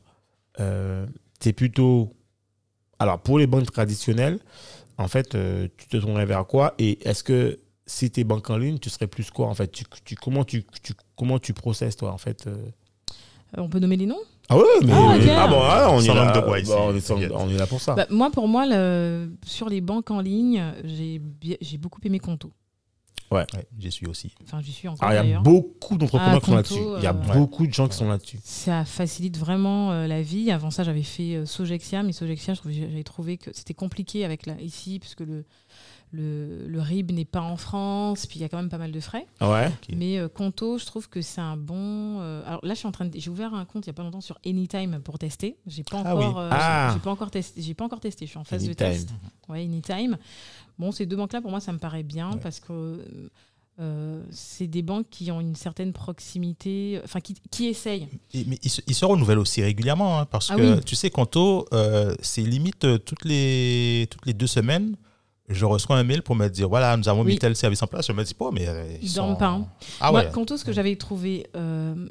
[0.62, 1.06] euh,
[1.42, 2.14] c'est plutôt.
[3.00, 4.40] Alors, pour les banques traditionnelles,
[4.98, 6.74] en fait, euh, tu te tournerais vers quoi?
[6.80, 9.70] Et est-ce que si tu es banque en ligne, tu serais plus quoi En fait,
[9.70, 12.48] tu, tu- comment, tu, tu, comment tu processes, toi, en fait
[13.58, 14.24] On peut nommer les noms?
[14.50, 14.92] Ah ouais, mais.
[14.94, 15.22] Ah, ok.
[15.38, 17.16] ah bon, ah, on, est Sans là, langue de bois ici, bah, on, est sans-
[17.16, 17.32] t'inquiète.
[17.34, 17.96] on est là pour ça.
[17.96, 22.20] Bah, Moi, pour moi, le- sur les banques en ligne, j'ai bi- j'ai beaucoup aimé
[22.20, 22.52] Conto.
[23.32, 23.46] Ouais,
[23.80, 24.34] j'y suis aussi.
[24.44, 25.44] Enfin, j'y suis encore Alors, il y a d'ailleurs.
[25.44, 26.98] beaucoup d'entrepreneurs Ah, qui sont Conto, là-dessus.
[26.98, 28.40] Il y a euh, beaucoup de gens qui sont là-dessus.
[28.44, 30.52] Ça facilite vraiment euh, la vie.
[30.52, 34.26] Avant ça, j'avais fait euh, Sogexia, mais Sogexia, je trouvais- j'avais trouvé que c'était compliqué
[34.26, 35.46] avec la, ici, parce que le,
[36.14, 38.92] le, le RIB n'est pas en France, puis il y a quand même pas mal
[38.92, 39.26] de frais.
[39.40, 39.68] Ouais.
[39.68, 39.96] Ok.
[39.96, 42.20] Mais euh, Conto, je trouve que c'est un bon.
[42.20, 43.94] euh, alors là, je suis en train de, j'ai ouvert un compte il y a
[43.94, 45.56] pas longtemps sur Anytime pour tester.
[45.68, 46.26] J'ai pas Ah oui.
[46.26, 46.92] euh, Ah.
[46.94, 47.62] j'ai pas encore testé.
[47.62, 48.26] J'ai pas encore testé.
[48.26, 48.74] Je suis en phase Anytime.
[48.88, 49.10] de test.
[49.48, 50.18] Ouais, Anytime.
[50.78, 52.40] Bon, ces deux banques-là, pour moi, ça me paraît bien Ouais.
[52.42, 53.06] parce que.
[53.80, 58.08] euh, c'est des banques qui ont une certaine proximité, enfin qui, qui essayent.
[58.34, 60.82] Et- mais ils se, ils se renouvellent aussi régulièrement, hein, parce Ah que oui.
[60.86, 64.96] tu sais, Conto, euh, c'est limite toutes les, toutes les deux semaines,
[65.54, 67.34] je reçois un mail pour me dire voilà, nous avons Oui.
[67.34, 68.08] mis tel service en place.
[68.08, 69.22] Je me dis pas, mais euh, ils, Ils sont...
[69.28, 69.68] dorment pas, hein.
[70.00, 70.32] Ah Moi, ouais.
[70.32, 72.08] Conto, ce que j'avais trouvé euh,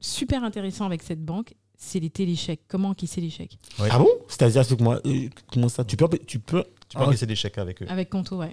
[0.00, 2.62] super intéressant avec cette banque, c'est les téléchèques.
[2.68, 3.88] Comment encaisser les chèques Ouais.
[3.90, 4.08] Ah bon?
[4.28, 5.84] C'est-à-dire, explique-moi, euh, comment ça?
[5.84, 6.08] Tu peux.
[6.26, 7.86] Tu peux Tu peux Ah, encaisser des chèques avec eux.
[7.88, 8.50] Avec Conto, ouais.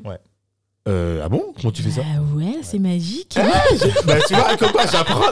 [0.88, 1.54] euh, ah bon?
[1.60, 2.02] Comment tu fais ça?
[2.02, 3.36] Bah ouais, c'est magique.
[4.06, 5.24] Bah, tu vois, comme quoi, j'apprends.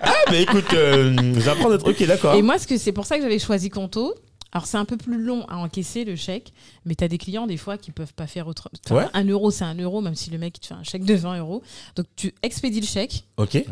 [0.00, 2.34] Ah, mais écoute, euh, j'apprends des trucs, ok, d'accord.
[2.36, 4.14] Et moi, ce que c'est pour ça que j'avais choisi Conto.
[4.52, 6.52] Alors, c'est un peu plus long à encaisser le chèque,
[6.84, 8.68] mais tu as des clients, des fois, qui peuvent pas faire autre.
[8.86, 9.06] Enfin, Ouais.
[9.14, 11.14] Un euro, c'est un euro, même si le mec il te fait un chèque de
[11.14, 11.62] 20 euros.
[11.96, 13.64] Donc, tu expédies le chèque, Ok.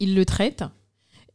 [0.00, 0.64] il le traite,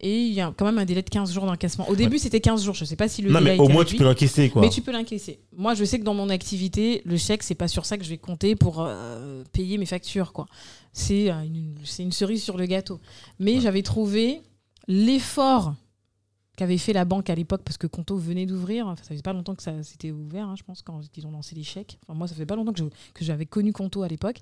[0.01, 1.87] et il y a quand même un délai de 15 jours d'encaissement.
[1.87, 2.75] Au début, c'était 15 jours.
[2.75, 4.61] Je sais pas si le Non, délai mais au moins, réduit, tu peux l'encaisser, quoi.
[4.61, 5.39] Mais tu peux l'encaisser.
[5.55, 8.09] Moi, je sais que dans mon activité, le chèque, c'est pas sur ça que je
[8.09, 10.33] vais compter pour euh, payer mes factures.
[10.33, 10.45] quoi.
[10.91, 12.99] C'est euh, une, c'est une cerise sur le gâteau.
[13.39, 13.61] Mais Ouais.
[13.61, 14.41] j'avais trouvé
[14.89, 15.73] l'effort
[16.55, 18.85] qu'avait fait la banque à l'époque, parce que Conto venait d'ouvrir.
[18.87, 21.31] Enfin, ça faisait pas longtemps que ça s'était ouvert, hein, je pense, quand ils ont
[21.31, 21.97] lancé les chèques.
[22.07, 24.37] Enfin, moi, ça fait pas longtemps que j'avais connu Conto à l'époque.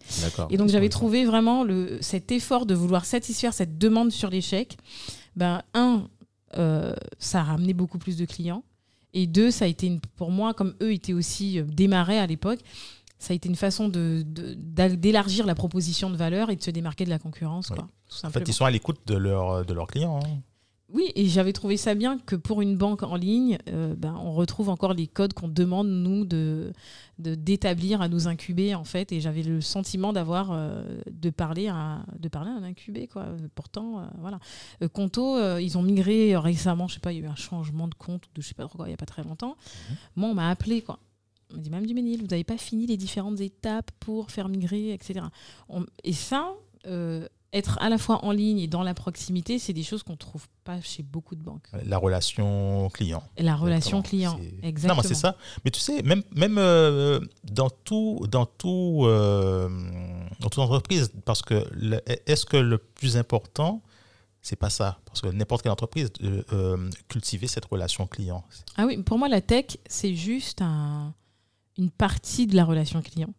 [0.50, 4.42] Et donc j'avais trouvé vraiment le, cet effort de vouloir satisfaire cette demande sur les
[4.42, 4.78] chèques.
[5.38, 6.08] Ben, un,
[6.58, 8.64] euh, ça a ramené beaucoup plus de clients.
[9.14, 12.28] Et deux, ça a été une, pour moi, comme eux étaient aussi euh, démarrés à
[12.28, 12.60] l'époque,
[13.20, 16.62] ça a été une façon de- de- d'a- d'élargir la proposition de valeur et de
[16.64, 17.70] se démarquer de la concurrence.
[17.70, 17.76] Oui.
[17.78, 20.20] Quoi, tout En fait, ils sont à l'écoute de, leur, de leurs clients.
[20.26, 20.40] hein.
[20.94, 24.34] Oui, et j'avais trouvé ça bien que pour une banque en ligne, euh, ben, on
[24.34, 26.74] retrouve encore les codes qu'on demande, nous, de
[27.20, 29.12] de- d'établir à nous incuber, en fait.
[29.12, 33.28] Et j'avais le sentiment d'avoir, euh, de, parler à, de parler à un incubé, quoi.
[33.54, 34.40] Pourtant, euh, voilà.
[34.92, 37.94] Conto, ils ont migré récemment, je sais pas, il y a eu un changement de
[37.94, 39.56] compte, de je sais pas trop quoi, il n'y a pas très longtemps.
[40.16, 41.00] Moi, on m'a appelé, quoi.
[41.52, 44.92] On m'a dit, Mme Duménil, vous n'avez pas fini les différentes étapes pour faire migrer,
[44.94, 45.20] etc.
[45.70, 46.54] On- et ça,
[47.54, 50.48] être à la fois en ligne et dans la proximité, c'est des choses qu'on trouve
[50.64, 51.68] pas chez beaucoup de banques.
[51.86, 53.22] La relation client.
[53.38, 54.36] La relation Exactement.
[54.38, 54.96] client, exactement.
[54.96, 55.36] Non, mais c'est ça.
[55.66, 59.68] Mais tu sais, même, même euh, dans tout, dans tout, euh,
[60.40, 61.70] dans toute entreprise, parce que
[62.26, 63.82] est-ce que le plus important,
[64.42, 65.00] c'est pas ça?
[65.06, 68.44] Parce que n'importe quelle entreprise, euh, euh, cultiver cette relation client.
[68.78, 71.14] Ah oui, pour moi, la tech, c'est juste un-
[71.78, 73.34] une partie de la relation client.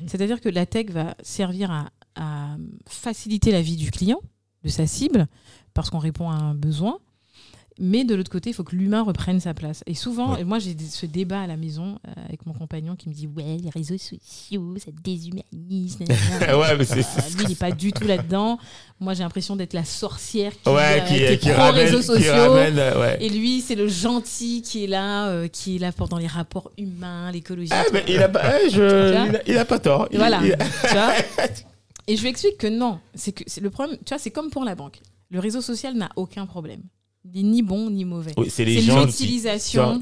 [0.00, 0.08] Mhm.
[0.08, 2.56] C'est-à-dire que la tech va servir à, à
[2.88, 4.20] faciliter la vie du client,
[4.64, 5.26] de sa cible,
[5.74, 6.98] parce qu'on répond à un besoin.
[7.78, 9.82] Mais de l'autre côté, il faut que l'humain reprenne sa place.
[9.86, 10.40] Et souvent, Ouais.
[10.40, 13.26] et moi j'ai ce débat à la maison euh, avec mon compagnon qui me dit
[13.26, 15.98] Ouais, les réseaux sociaux, ça déshumanise.
[16.40, 16.58] nanana.
[16.58, 17.00] ouais, mais c'est.
[17.00, 18.58] Euh, lui, il n'est pas du tout là-dedans.
[18.98, 21.84] Moi, j'ai l'impression d'être la sorcière qui, Ouais, euh, qui, ramène.
[21.84, 22.32] réseaux sociaux.
[22.32, 23.18] ramène, euh, ouais.
[23.22, 26.70] Et lui, c'est le gentil qui est là, euh, qui est là pendant les rapports
[26.78, 27.68] humains, l'écologie.
[27.74, 28.78] Ah, mais il a pas, ouais, je-
[29.12, 30.08] vois il, a, il a pas tort.
[30.12, 30.40] Il- Voilà.
[32.08, 33.00] Et je lui explique que non.
[33.14, 33.96] C'est que c'est le problème.
[34.04, 35.00] Tu vois, c'est comme pour la banque.
[35.30, 36.82] Le réseau social n'a aucun problème.
[37.24, 38.32] Il n'est ni bon ni mauvais.
[38.36, 40.00] Oui, c'est l'utilisation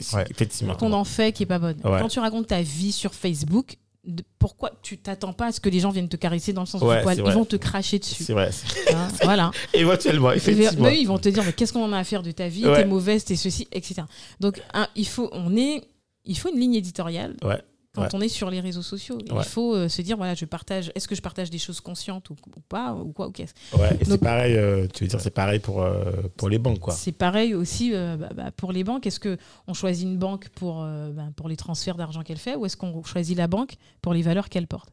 [0.78, 1.76] qu'on en fait qui est pas bonne.
[1.84, 1.98] Ouais.
[2.00, 5.70] Quand tu racontes ta vie sur Facebook, de- pourquoi tu t'attends pas à ce que
[5.70, 7.32] les gens viennent te caresser dans le sens Ouais, du poil Ils vrai.
[7.32, 8.22] vont te cracher dessus.
[8.24, 8.50] C'est vrai.
[8.92, 9.50] hein, voilà.
[9.72, 10.88] Éventuellement, effectivement.
[10.88, 12.66] eux, ils vont te dire mais qu'est-ce qu'on en a à faire de ta vie?
[12.66, 12.76] Ouais.
[12.82, 14.02] T'es mauvaise, t'es ceci, etc.
[14.40, 15.82] Donc un, il faut, on est,
[16.26, 17.62] il faut une ligne éditoriale Ouais.
[17.94, 18.08] Quand Ouais.
[18.12, 19.16] on est sur les réseaux sociaux.
[19.30, 19.38] Ouais.
[19.38, 20.90] Il faut euh, se dire voilà, je partage.
[20.94, 23.96] Est-ce que je partage des choses conscientes ou, ou pas ou quoi ou qu'est-ce Ouais,
[24.00, 26.02] et c'est pareil, euh, tu veux dire, c'est pareil pour, euh,
[26.36, 26.92] pour les banques, quoi.
[26.92, 29.06] C'est pareil aussi bah, bah, pour les banques.
[29.06, 32.66] Est-ce que on choisit une banque pour bah, pour les transferts d'argent qu'elle fait ou
[32.66, 34.90] est-ce qu'on choisit la banque pour les valeurs qu'elle porte?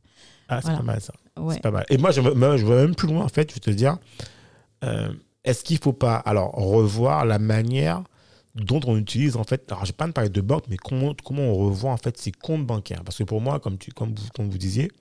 [0.47, 0.78] Ah, c'est Voilà.
[0.80, 1.14] pas mal ça.
[1.52, 1.86] C'est pas mal.
[1.89, 3.97] Et moi, je, vais même plus loin, en fait, je vais te dire,
[5.43, 8.04] est-ce qu'il faut pas, alors, revoir la manière
[8.56, 11.14] dont on utilise, en fait, alors, je vais pas de parler de banque, mais comment,
[11.24, 13.04] comment on revoit, en fait, ses comptes bancaires.
[13.04, 14.91] Parce que pour moi, comme, tu, comme, vous, comme vous disiez,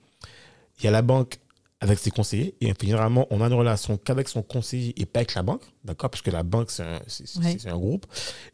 [0.79, 1.37] il y a la banque
[1.81, 5.33] avec ses conseillers, et généralement, on a une relation qu'avec son conseiller et pas avec
[5.33, 6.09] la banque, d'accord?
[6.11, 6.99] Parce que la banque, c'est un,
[7.41, 7.57] Ouais.
[7.71, 8.05] groupe.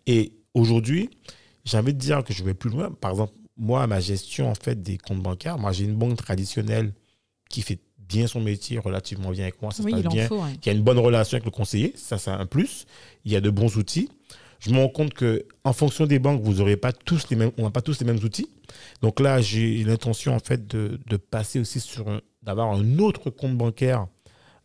[0.07, 1.09] Et aujourd'hui,
[1.65, 2.89] j'ai envie de dire que je vais plus loin.
[2.91, 6.93] Par exemple, moi, ma gestion, en fait, des comptes bancaires, moi, j'ai une banque traditionnelle
[7.49, 10.27] qui fait bien son métier, relativement bien avec moi, ça se passe il en bien,
[10.27, 10.41] faut.
[10.41, 10.55] ouais.
[10.61, 12.85] qui a une bonne relation avec le conseiller, ça c'est un plus.
[13.25, 14.09] Il y a de bons outils.
[14.59, 17.51] Je me rends compte que en fonction des banques, vous aurez pas tous les mêmes,
[17.57, 18.49] on n'a pas tous les mêmes outils.
[19.01, 23.29] Donc là, j'ai l'intention en fait de, de passer aussi sur un- d'avoir un autre
[23.29, 24.07] compte bancaire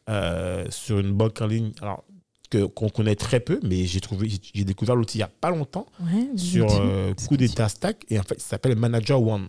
[0.09, 1.73] euh, sur une banque en ligne.
[1.81, 2.05] Alors
[2.51, 5.49] que qu'on connaît très peu, mais j'ai trouvé, j'ai- découvert l'outil il y a pas
[5.51, 9.49] longtemps Ouais, sur euh, coup d'état stack et en fait, ça s'appelle Manager One.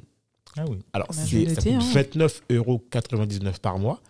[0.55, 0.77] Ah oui.
[0.93, 1.79] Alors, Bah, ça coûte hein.
[1.79, 2.81] 29,99 euros
[3.61, 4.01] par mois.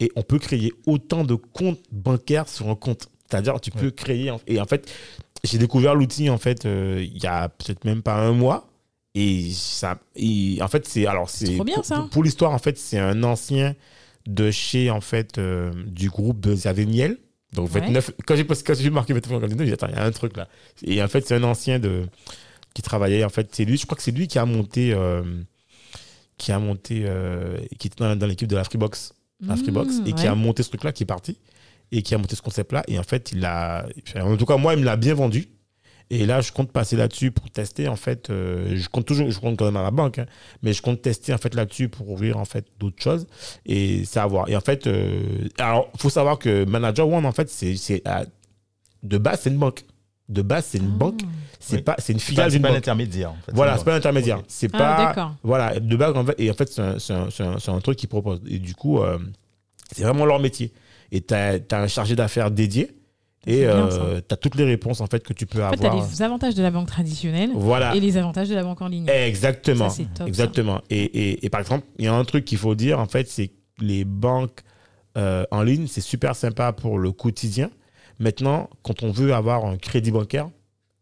[0.00, 3.08] Et on peut créer autant de comptes bancaires sur un compte.
[3.30, 3.92] C'est-à-dire, tu peux Ouais.
[3.92, 4.32] créer.
[4.46, 4.90] Et en fait,
[5.46, 8.68] j'ai découvert l'outil, en fait, euh, il y a peut-être même pas un mois.
[9.14, 11.06] Et, ça, et en fait, c'est.
[11.06, 11.54] Alors, c'est.
[11.54, 11.96] trop bien, pour, ça.
[12.00, 13.74] Pour, pour l'histoire, en fait, c'est un ancien
[14.26, 17.18] de chez, en fait, euh, du groupe de Zaveniel.
[17.54, 17.80] Donc, Ouais.
[17.80, 18.10] 29.
[18.26, 20.48] Quand j'ai quand j'ai marqué 29 j'ai dit, attends, il y a un truc là.
[20.84, 22.06] Et en fait, c'est un ancien de
[22.74, 23.24] qui travaillait.
[23.24, 24.92] En fait, c'est lui, je crois que c'est lui qui a monté.
[24.92, 25.22] euh,
[26.38, 30.06] qui a monté, euh, qui était dans, dans l'équipe de la Freebox, la Freebox, Mmh,
[30.06, 30.28] et qui ouais.
[30.28, 31.38] a monté ce truc-là, qui est parti,
[31.92, 32.82] et qui a monté ce concept-là.
[32.88, 33.86] Et en fait, il a,
[34.20, 35.48] en tout cas, moi, il me l'a bien vendu.
[36.08, 37.88] Et là, je compte passer là-dessus pour tester.
[37.88, 40.26] En fait, euh, je compte toujours, je compte quand même à la banque, hein,
[40.62, 43.26] mais je compte tester en fait là-dessus pour ouvrir en fait d'autres choses
[43.64, 44.48] et savoir.
[44.48, 48.24] Et en fait, euh, alors, faut savoir que Manager One, en fait, c'est, c'est euh,
[49.02, 49.84] de base, c'est une banque.
[50.28, 50.98] De base, c'est une Ah.
[50.98, 51.20] banque.
[51.58, 51.82] C'est Oui.
[51.82, 52.78] pas, c'est une C'est pas, filiale c'est d'une pas un banque.
[52.78, 53.30] intermédiaire.
[53.30, 53.52] En fait.
[53.52, 54.38] Voilà, c'est pas l'intermédiaire.
[54.38, 54.44] Ok.
[54.46, 55.04] C'est Ah, pas.
[55.06, 55.34] d'accord.
[55.42, 57.70] Voilà, de base, en fait, et en fait, c'est un, c'est un- c'est un- c'est
[57.72, 58.42] un truc qu'ils proposent.
[58.48, 59.18] Et du coup, euh,
[59.92, 60.72] c'est vraiment leur métier.
[61.12, 62.90] Et tu as, un chargé d'affaires dédié.
[63.48, 63.98] Et ça.
[64.28, 66.08] tu as toutes les réponses en fait que tu peux En fait, tu as avoir.
[66.10, 67.94] les avantages de la banque traditionnelle Voilà.
[67.94, 69.06] et les avantages de la banque en ligne.
[69.08, 69.88] Exactement.
[69.88, 70.26] Ça, top.
[70.26, 70.80] Exactement.
[70.90, 73.28] Et, et, et par exemple, il y a un truc qu'il faut dire, en fait,
[73.28, 74.62] c'est que les banques
[75.16, 77.70] euh, en ligne, c'est super sympa pour le quotidien.
[78.18, 80.48] Maintenant, quand on veut avoir un crédit bancaire,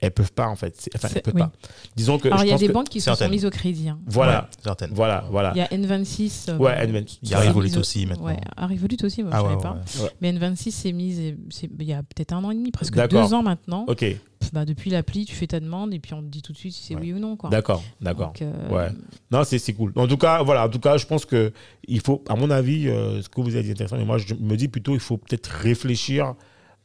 [0.01, 0.75] elles peuvent pas, en fait.
[0.79, 1.41] C'est- Enfin, C'est- elles peuvent oui.
[1.43, 1.53] pas.
[1.97, 2.29] Disons que.
[2.29, 3.89] Alors, il y a des que- banques qui se sont mises au crédit.
[3.89, 3.99] hein.
[4.07, 4.91] Voilà, Ouais, certaines.
[4.93, 5.53] voilà, voilà.
[5.55, 6.47] Il y a N26.
[6.51, 6.77] euh, Ouais.
[7.23, 7.41] Il y a.
[7.41, 8.27] Revolut aussi maintenant.
[8.27, 9.81] Ouais, à Revolut aussi, moi, Ah je ouais, savais pas.
[10.03, 10.11] ouais.
[10.21, 12.95] Mais N26 s'est mise et c'est- il y a peut-être un an et demi, presque
[13.09, 13.85] deux ans maintenant.
[13.89, 14.05] Ok,
[14.53, 16.75] Bah, depuis l'appli, tu fais ta demande et puis on te dit tout de suite
[16.75, 17.01] si c'est Ouais.
[17.01, 17.35] oui ou non.
[17.35, 17.49] Quoi.
[17.49, 18.35] d'accord, d'accord.
[18.43, 18.89] Euh, Ouais.
[19.31, 19.91] Non, c'est c'est cool.
[19.97, 21.51] En tout cas, voilà, en tout cas, je pense que
[21.89, 24.35] il faut, à mon avis, euh, ce que vous avez dit intéressant, mais moi, je
[24.35, 26.35] me dis plutôt, il faut peut-être réfléchir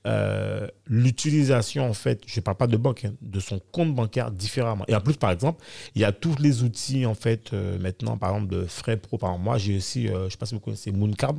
[0.09, 4.31] euh, l'utilisation, en fait, je ne parle pas de banque, hein, de son compte bancaire
[4.31, 4.83] différemment.
[4.87, 8.17] Et en plus, par exemple, il y a tous les outils, en fait, euh, maintenant,
[8.17, 9.17] par exemple, de frais pro.
[9.17, 11.35] Par exemple, moi, j'ai aussi, euh, je ne sais pas si vous connaissez Mooncard,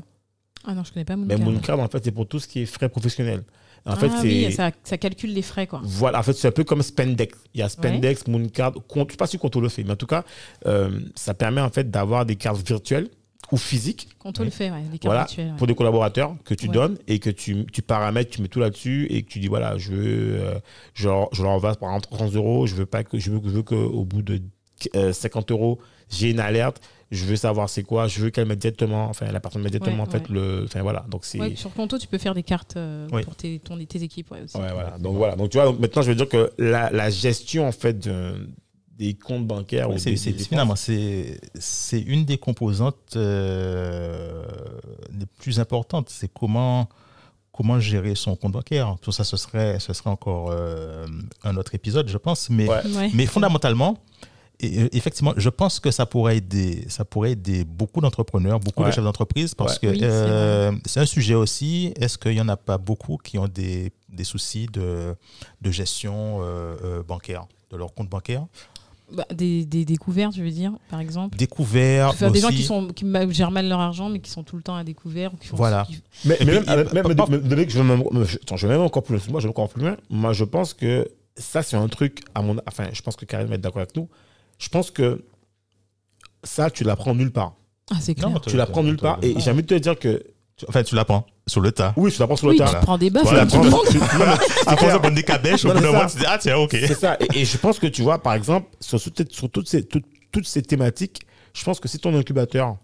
[0.64, 1.52] Ah non, je connais pas mais Mooncard.
[1.52, 3.42] Mooncard, en fait, c'est pour tout ce qui est frais professionnels.
[3.86, 4.28] En fait, ah c'est.
[4.28, 5.66] oui, ça, ça calcule les frais.
[5.66, 5.80] Quoi.
[5.82, 7.36] Voilà, en fait, c'est un peu comme Spendex.
[7.54, 9.92] Il y a Spendex, Mooncard, compte, je ne sais pas si Conto le fait, mais
[9.92, 10.24] en tout cas,
[11.14, 13.08] ça permet en fait d'avoir des cartes virtuelles
[13.52, 15.56] ou physiques Quand on le fait, ouais, les cartes Voilà, virtuelles, ouais.
[15.56, 16.72] pour des collaborateurs que tu Ouais.
[16.74, 19.76] donnes et que tu, tu paramètres, tu mets tout là-dessus et que tu dis voilà,
[19.78, 20.54] je veux, euh,
[20.94, 23.40] je, leur, je leur envoie par exemple 30 euros, je veux pas que je veux,
[23.44, 24.40] je veux qu'au bout de
[24.96, 25.78] euh, 50 euros,
[26.08, 26.80] j'ai une alerte,
[27.10, 30.04] je veux savoir c'est quoi, je veux qu'elle mette directement, enfin la personne mette directement
[30.04, 30.34] Ouais, en fait ouais.
[30.34, 33.34] le, enfin voilà, donc c'est Ouais, sur Conto, tu peux faire des cartes euh, pour
[33.36, 34.56] tes, ton, tes équipes ouais, aussi.
[34.56, 34.96] Voilà.
[34.98, 35.34] Donc voilà.
[35.36, 38.48] Donc tu vois, donc, maintenant je veux dire que la, la gestion en fait de-
[39.00, 44.44] des comptes bancaires Ouais, ou c'est- finalement, c'est c'est une des composantes euh,
[45.18, 46.08] les plus importantes.
[46.10, 46.88] C'est comment,
[47.52, 48.96] comment gérer son compte bancaire.
[49.00, 51.06] Tout ça, ce serait, ce serait encore euh,
[51.44, 52.50] un autre épisode, je pense.
[52.50, 52.86] Mais, Ouais.
[52.94, 53.10] Ouais.
[53.14, 53.96] mais fondamentalement,
[54.62, 58.90] et, effectivement, je pense que ça pourrait aider, ça pourrait aider beaucoup d'entrepreneurs, beaucoup de
[58.90, 59.78] chefs d'entreprise, parce Ouais.
[59.80, 61.94] que Oui, c'est euh, c'est un sujet aussi.
[61.98, 65.14] Est-ce qu'il n'y en a pas beaucoup qui ont des, des soucis de,
[65.62, 68.44] de gestion euh, euh, bancaire, de leur compte bancaire?
[69.12, 71.36] Bah, des, des découvertes, je veux dire, par exemple.
[71.36, 72.08] Découvert.
[72.10, 74.62] Enfin, des gens qui, sont, qui gèrent mal leur argent, mais qui sont tout le
[74.62, 75.34] temps à découvert.
[75.34, 75.84] ou qui font- Voilà.
[75.88, 78.66] qui- Mais, mais puis, même, même, pas- même- même- je vais même, je- attends, je
[78.66, 79.24] vais même encore plus loin.
[79.30, 79.96] Moi, je vais encore plus loin.
[80.10, 83.48] Moi, je pense que ça, c'est un truc, à mon, enfin, je pense que Karine
[83.48, 84.08] va être d'accord avec nous.
[84.58, 85.24] Je pense que
[86.44, 87.54] ça, tu l'apprends nulle part.
[87.90, 88.30] Ah, c'est clair.
[88.30, 89.18] Non, Tu l'apprends nulle part.
[89.22, 90.22] Et j'ai envie de te dire que,
[90.56, 91.92] Tu- Enfin, tu l'apprends sur le tas.
[91.96, 92.66] oui, tu l'apprends sur le oui, tas.
[92.68, 96.14] tu prends des baffes Voilà, tu- de prendre des cabèches, au bout d'un moment, tu
[96.14, 96.70] te dis, ah tiens, ok.
[96.72, 97.16] C'est ça.
[97.20, 100.04] Et, et je pense que tu vois, par exemple, sur, toutes- sur toutes, ces, toutes,
[100.32, 101.22] toutes ces thématiques,
[101.52, 102.76] je pense que si ton incubateur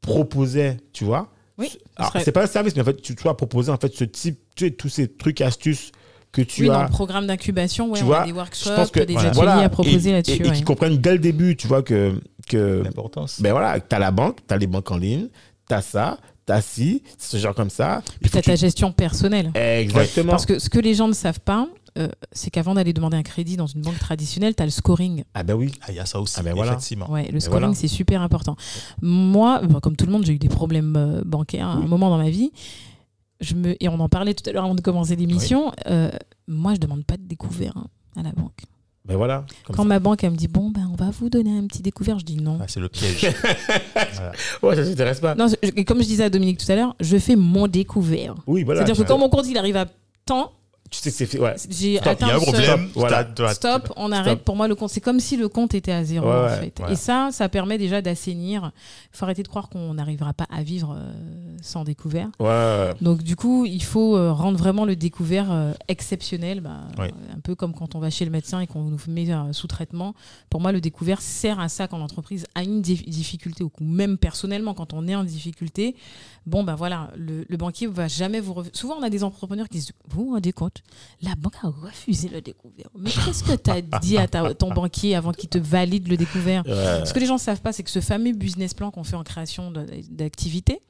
[0.00, 3.14] proposait, tu vois, Oui, ce alors, serait- c'est pas un service, mais en fait, tu
[3.14, 5.92] dois proposer en fait ce type, tu sais, tous ces trucs, astuces
[6.30, 6.74] que tu oui, as.
[6.74, 9.12] dans le programme d'incubation, ouais, tu on vois, a des je workshops, pense que des
[9.14, 9.28] voilà.
[9.30, 10.32] ateliers voilà, à proposer et, là-dessus.
[10.42, 10.54] et, et ouais.
[10.56, 13.40] qu'ils comprennent dès le début, tu vois, que, que L'importance.
[13.40, 15.28] ben voilà, tu as la banque, tu as les banques en ligne,
[15.68, 16.18] tu as ça,
[16.48, 18.02] tu as ci, ce genre comme ça.
[18.20, 19.52] Puis tu ta gestion personnelle.
[19.54, 20.30] Exactement.
[20.32, 21.68] Parce que ce que les gens ne savent pas,
[21.98, 25.24] euh, c'est qu'avant d'aller demander un crédit dans une banque traditionnelle, tu as le scoring.
[25.34, 25.72] Ah ben oui.
[25.82, 26.72] Ah, il y a ça aussi, Ah ben voilà.
[26.72, 27.10] effectivement.
[27.10, 27.74] Ouais, le scoring, voilà.
[27.74, 28.56] c'est super important.
[29.02, 32.18] Moi, comme tout le monde, j'ai eu des problèmes euh, bancaires à un moment dans
[32.18, 32.50] ma vie.
[33.40, 35.72] Je me, et on en parlait tout à l'heure avant de commencer l'émission.
[35.86, 36.10] euh,
[36.46, 37.86] moi, je demande pas de découvert hein,
[38.16, 38.62] à la banque.
[39.08, 39.44] Ben voilà.
[39.66, 39.84] Quand ça.
[39.84, 42.24] ma banque elle me dit bon ben on va vous donner un petit découvert, je
[42.26, 42.58] dis non.
[42.60, 43.26] Ah, c'est le piège.
[44.14, 44.32] Voilà.
[44.62, 45.34] Ouais, ça t'intéresse pas.
[45.34, 48.34] Non, je- comme je disais à Dominique tout à l'heure, je fais mon découvert.
[48.46, 48.80] Oui, voilà.
[48.84, 49.86] C'est-à-dire que quand mon compte il arrive à
[50.26, 50.52] temps,
[50.90, 51.38] Tu sais que c'est fait.
[51.38, 51.54] Ouais.
[51.68, 52.88] j'ai Stop, Il y atteint a un ce- problème.
[52.94, 53.28] Voilà.
[53.52, 54.42] Stop, on arrête.
[54.44, 56.58] Pour moi, le compte, c'est comme si le compte était à zéro, Ouais, en ouais,
[56.60, 56.72] fait.
[56.78, 56.92] voilà.
[56.92, 58.72] Et ça, ça permet déjà d'assainir.
[59.12, 61.10] Il faut arrêter de croire qu'on n'arrivera pas à vivre euh,
[61.62, 62.28] sans découvert.
[62.40, 62.94] Ouais, ouais.
[63.02, 66.60] Donc, du coup, il faut euh, rendre vraiment le découvert euh, exceptionnel.
[66.60, 69.66] bah, Un peu comme quand on va chez le médecin et qu'on nous met sous
[69.66, 70.14] traitement.
[70.48, 74.16] Pour moi, le découvert sert à ça quand l'entreprise a une dif- difficulté, ou même
[74.16, 75.96] personnellement, quand on est en difficulté.
[76.46, 78.54] Bon, ben voilà, le, le banquier va jamais vous.
[78.54, 80.52] rev- Souvent, on a des entrepreneurs qui disent Vous vous rendez
[80.82, 82.88] compte La banque a refusé le découvert.
[82.98, 86.16] Mais qu'est-ce que tu as dit à ta- ton banquier avant qu'il te valide le
[86.16, 87.04] découvert Ouais.
[87.04, 89.16] Ce que les gens ne savent pas, c'est que ce fameux business plan qu'on fait
[89.16, 89.72] en création
[90.10, 90.80] d'activité,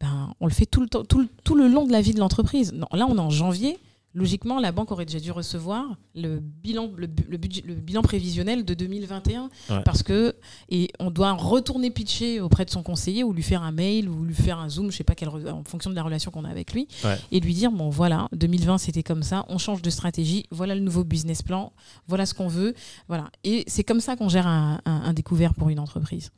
[0.00, 2.12] ben, on le fait tout le, temps, tout, le, tout le long de la vie
[2.12, 2.72] de l'entreprise.
[2.74, 3.78] Là, on est en janvier.
[4.16, 8.00] Logiquement, la banque aurait déjà dû recevoir le bilan, le, bu- le budget, le bilan
[8.00, 9.82] prévisionnel de 2021 Ouais.
[9.84, 10.34] parce que
[10.70, 14.24] et on doit retourner pitcher auprès de son conseiller ou lui faire un mail ou
[14.24, 16.48] lui faire un zoom, je sais pas quelle, en fonction de la relation qu'on a
[16.48, 17.18] avec lui, Ouais.
[17.30, 20.80] et lui dire bon voilà 2020 c'était comme ça, on change de stratégie, voilà le
[20.80, 21.72] nouveau business plan,
[22.08, 22.72] voilà ce qu'on veut,
[23.08, 26.30] voilà et c'est comme ça qu'on gère un, un- un découvert pour une entreprise.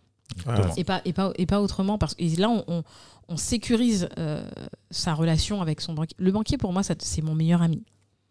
[0.76, 2.82] Et pas et pas et pas autrement parce que là on, on,
[3.28, 4.48] on sécurise euh,
[4.90, 6.14] sa relation avec son banquier.
[6.18, 7.82] Le banquier pour moi ça- c'est mon meilleur ami.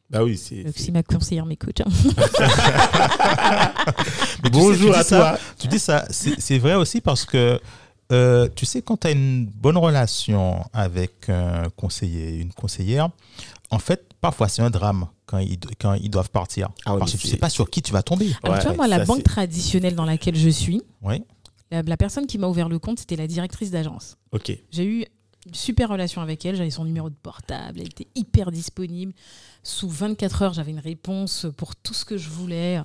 [0.09, 0.63] Bah oui, c'est.
[0.77, 1.81] Si ma conseillère m'écoute.
[1.81, 1.89] hein.
[4.43, 5.39] Sais, Bonjour à ça- toi.
[5.59, 7.59] Tu dis ça, c'est c'est vrai aussi parce que
[8.13, 13.09] euh, tu sais, quand tu as une bonne relation avec un conseiller, une conseillère,
[13.69, 16.69] en fait, parfois c'est un drame quand ils, quand ils doivent partir.
[16.85, 18.31] Ah parce que tu c'est- sais pas sur qui tu vas tomber.
[18.43, 21.21] Alors, Ouais, tu vois, moi, la banque c'est- traditionnelle dans laquelle je suis, Oui.
[21.71, 24.17] La, la personne qui m'a ouvert le compte, c'était la directrice d'agence.
[24.31, 24.51] Ok.
[24.71, 25.05] J'ai eu
[25.45, 26.55] une super relation avec elle.
[26.55, 27.79] J'avais son numéro de portable.
[27.79, 29.13] Elle était hyper disponible.
[29.63, 32.79] Sous 24 heures, j'avais une réponse pour tout ce que je voulais.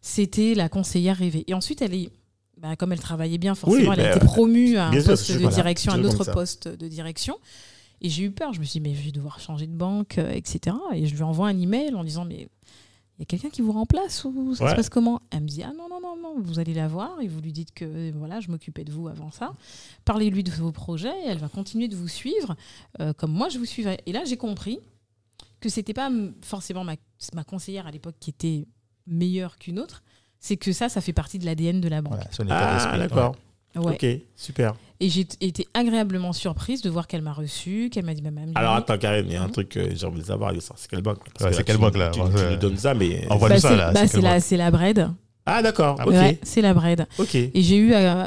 [0.00, 1.44] C'était la conseillère rêvée.
[1.46, 2.10] Et ensuite, elle est.
[2.56, 5.38] bah, comme elle travaillait bien, forcément, elle a été promue à un sûr, poste de
[5.38, 7.36] voilà, direction, un autre poste de direction.
[8.00, 8.52] Et j'ai eu peur.
[8.52, 10.76] Je me suis dit, mais je vais devoir changer de banque, euh, etc.
[10.94, 12.48] Et je lui envoie un email en disant, mais
[13.18, 14.70] y a quelqu'un qui vous remplace ou ça Ouais.
[14.70, 17.20] se passe comment Elle me dit, ah non, non, non, non, vous allez la voir
[17.20, 19.54] et vous lui dites que euh, voilà, je m'occupais de vous avant ça.
[20.04, 22.54] Parlez-lui de vos projets et elle va continuer de vous suivre
[23.00, 23.98] euh, comme moi je vous suivais.
[24.06, 24.78] Et là, j'ai compris
[25.60, 26.10] que c'était pas
[26.42, 26.94] forcément ma,
[27.34, 28.66] ma conseillère à l'époque qui était
[29.06, 30.02] meilleure qu'une autre.
[30.40, 32.14] C'est que ça, ça fait partie de l'ADN de la banque.
[32.14, 32.98] Voilà, son état Ah, d'esprit.
[32.98, 33.32] d'accord.
[33.32, 33.38] Ouais.
[33.80, 34.06] Ok,
[34.36, 34.74] super.
[35.00, 38.52] Et j'ai été agréablement surprise de voir qu'elle m'a reçue, qu'elle m'a dit, bah, madame.
[38.56, 40.52] Alors attends, Karine, il y a un truc que j'ai envie de savoir.
[40.76, 41.18] C'est quelle banque?
[41.18, 42.50] Ouais, c'est là, quelle tu- banque, là Tu, Ouais, tu ouais.
[42.50, 43.24] nous donnes ça, mais.
[43.30, 44.06] Envoie- bah, ça, c'est là, bah,
[44.40, 45.08] c'est la, la Bred.
[45.48, 45.98] Ah, d'accord.
[46.04, 46.12] Ok.
[46.12, 47.06] Ouais, c'est la Bred.
[47.18, 47.34] Ok.
[47.34, 48.24] Et j'ai eu euh,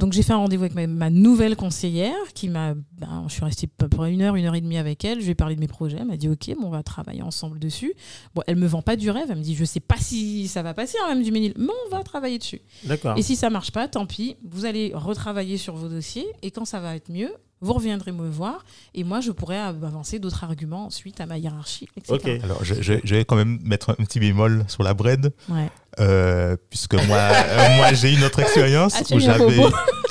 [0.00, 3.44] donc j'ai fait un rendez-vous avec ma, ma nouvelle conseillère qui m'a ben, je suis
[3.44, 5.34] restée à peu près une heure une heure et demie avec elle je lui ai
[5.34, 7.92] parlé de mes projets elle m'a dit ok bon, on va travailler ensemble dessus
[8.34, 10.62] bon elle me vend pas du rêve elle me dit je sais pas si ça
[10.62, 13.18] va passer hein, même du Ménil mais on va travailler dessus D'accord.
[13.18, 16.64] et si ça marche pas tant pis vous allez retravailler sur vos dossiers et quand
[16.64, 17.32] ça va être mieux
[17.62, 21.36] vous reviendrez me voir et moi je pourrai euh, avancer d'autres arguments suite à ma
[21.38, 22.12] hiérarchie etc.
[22.14, 22.44] Ok.
[22.44, 25.68] Alors, je, je- je vais quand même mettre un petit bémol sur la bread, ouais.
[26.00, 29.58] euh, puisque moi, euh, moi j'ai une autre expérience Ah, où j'avais.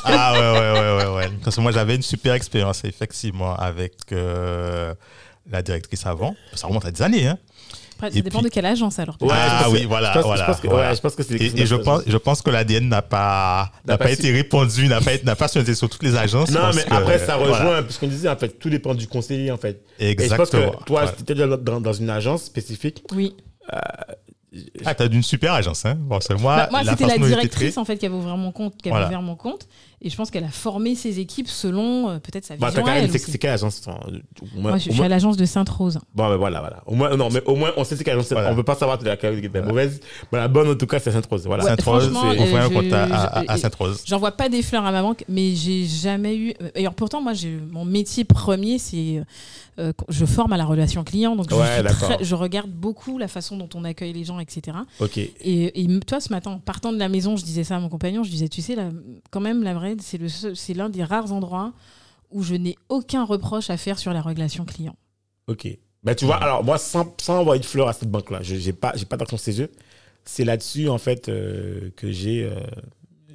[0.03, 1.29] Ah ouais, ouais, ouais, ouais, ouais.
[1.43, 4.93] Parce que moi, j'avais une super expérience, effectivement, avec euh,
[5.49, 6.35] la directrice avant.
[6.53, 7.37] Ça remonte à des années, hein.
[7.99, 9.17] Après, ça Et dépend puis- de quelle agence alors.
[9.19, 10.45] Ouais, ah oui, voilà, je pense- je voilà.
[10.45, 10.89] pense que- voilà.
[10.89, 13.01] ouais, je pense que c'est des Et, et je pense, je pense que l'ADN n'a
[13.01, 16.49] pas, n'a pas, pas été répandu, n'a pas, n'a pas sonné sur toutes les agences.
[16.49, 17.83] Non, mais que, après, ça rejoint voilà.
[17.89, 18.57] ce qu'on disait, en fait.
[18.57, 19.83] Tout dépend du conseiller, en fait.
[19.99, 20.37] Et je Exactement.
[20.37, 21.07] pense que toi, Voilà.
[21.09, 23.35] si tu étais dans, une agence spécifique, Oui.
[24.85, 25.95] Ah, t'as d'une super agence, hein.
[25.99, 28.75] Bon, c'est moi, Bah, moi, c'était la directrice en fait qui avait ouvert mon compte,
[28.77, 29.07] qui avait Voilà.
[29.07, 29.67] ouvert mon compte,
[30.01, 32.83] et je pense qu'elle a formé ses équipes selon euh, peut-être sa bah, vision.
[32.83, 33.81] t'as à quand même, elle c'est quelle agence
[34.55, 35.99] Moi, je, je suis à l'agence de Sainte-Rose.
[36.15, 36.83] Bon, ben voilà, voilà.
[36.85, 38.31] Au moins, non, mais au moins, on sait c'est quelle agence.
[38.31, 38.47] Voilà.
[38.47, 39.99] On ne peut pas savoir de laquelle est la mauvaise.
[40.31, 41.45] Mais la bonne, en tout cas, c'est Sainte-Rose.
[41.45, 41.63] Voilà.
[41.63, 42.93] Ouais, Sainte-Rose, on fait un euh, compte
[43.47, 44.03] à, Sainte-Rose.
[44.05, 46.53] J'envoie pas des fleurs à ma banque, mais j'ai jamais eu.
[46.75, 49.21] Alors pourtant, moi, j'ai mon métier premier, c'est
[49.79, 52.09] euh, je forme à la relation client, donc je, Ouais, suis d'accord.
[52.17, 54.77] très- je regarde beaucoup la façon dont on accueille les gens, etc.
[55.43, 58.23] Et, toi, ce matin, en partant de la maison, je disais ça à mon compagnon,
[58.23, 58.89] je disais, tu sais, là,
[59.31, 61.73] quand même, la vraie, c'est le seul- c'est l'un des rares endroits
[62.31, 64.95] où je n'ai aucun reproche à faire sur la relation client.
[65.47, 65.67] Ok.
[66.03, 68.73] Ben, tu vois, alors, moi, sans, sans envoyer de fleurs à cette banque-là, je n'ai
[68.73, 69.67] pas, j'ai pas d'action CGE.
[70.25, 72.55] C'est là-dessus, en fait, euh, que j'ai euh,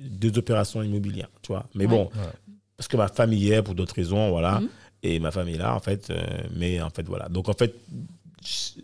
[0.09, 1.29] deux opérations immobilières.
[1.43, 1.67] Tu vois.
[1.75, 2.55] Mais bon, Ouais.
[2.77, 4.61] parce que ma famille est pour d'autres raisons, voilà.
[4.61, 4.69] Mhm.
[5.07, 6.09] Et ma famille est là, en fait.
[6.11, 6.23] euh,
[6.57, 7.29] mais en fait, voilà.
[7.29, 7.75] Donc, en fait,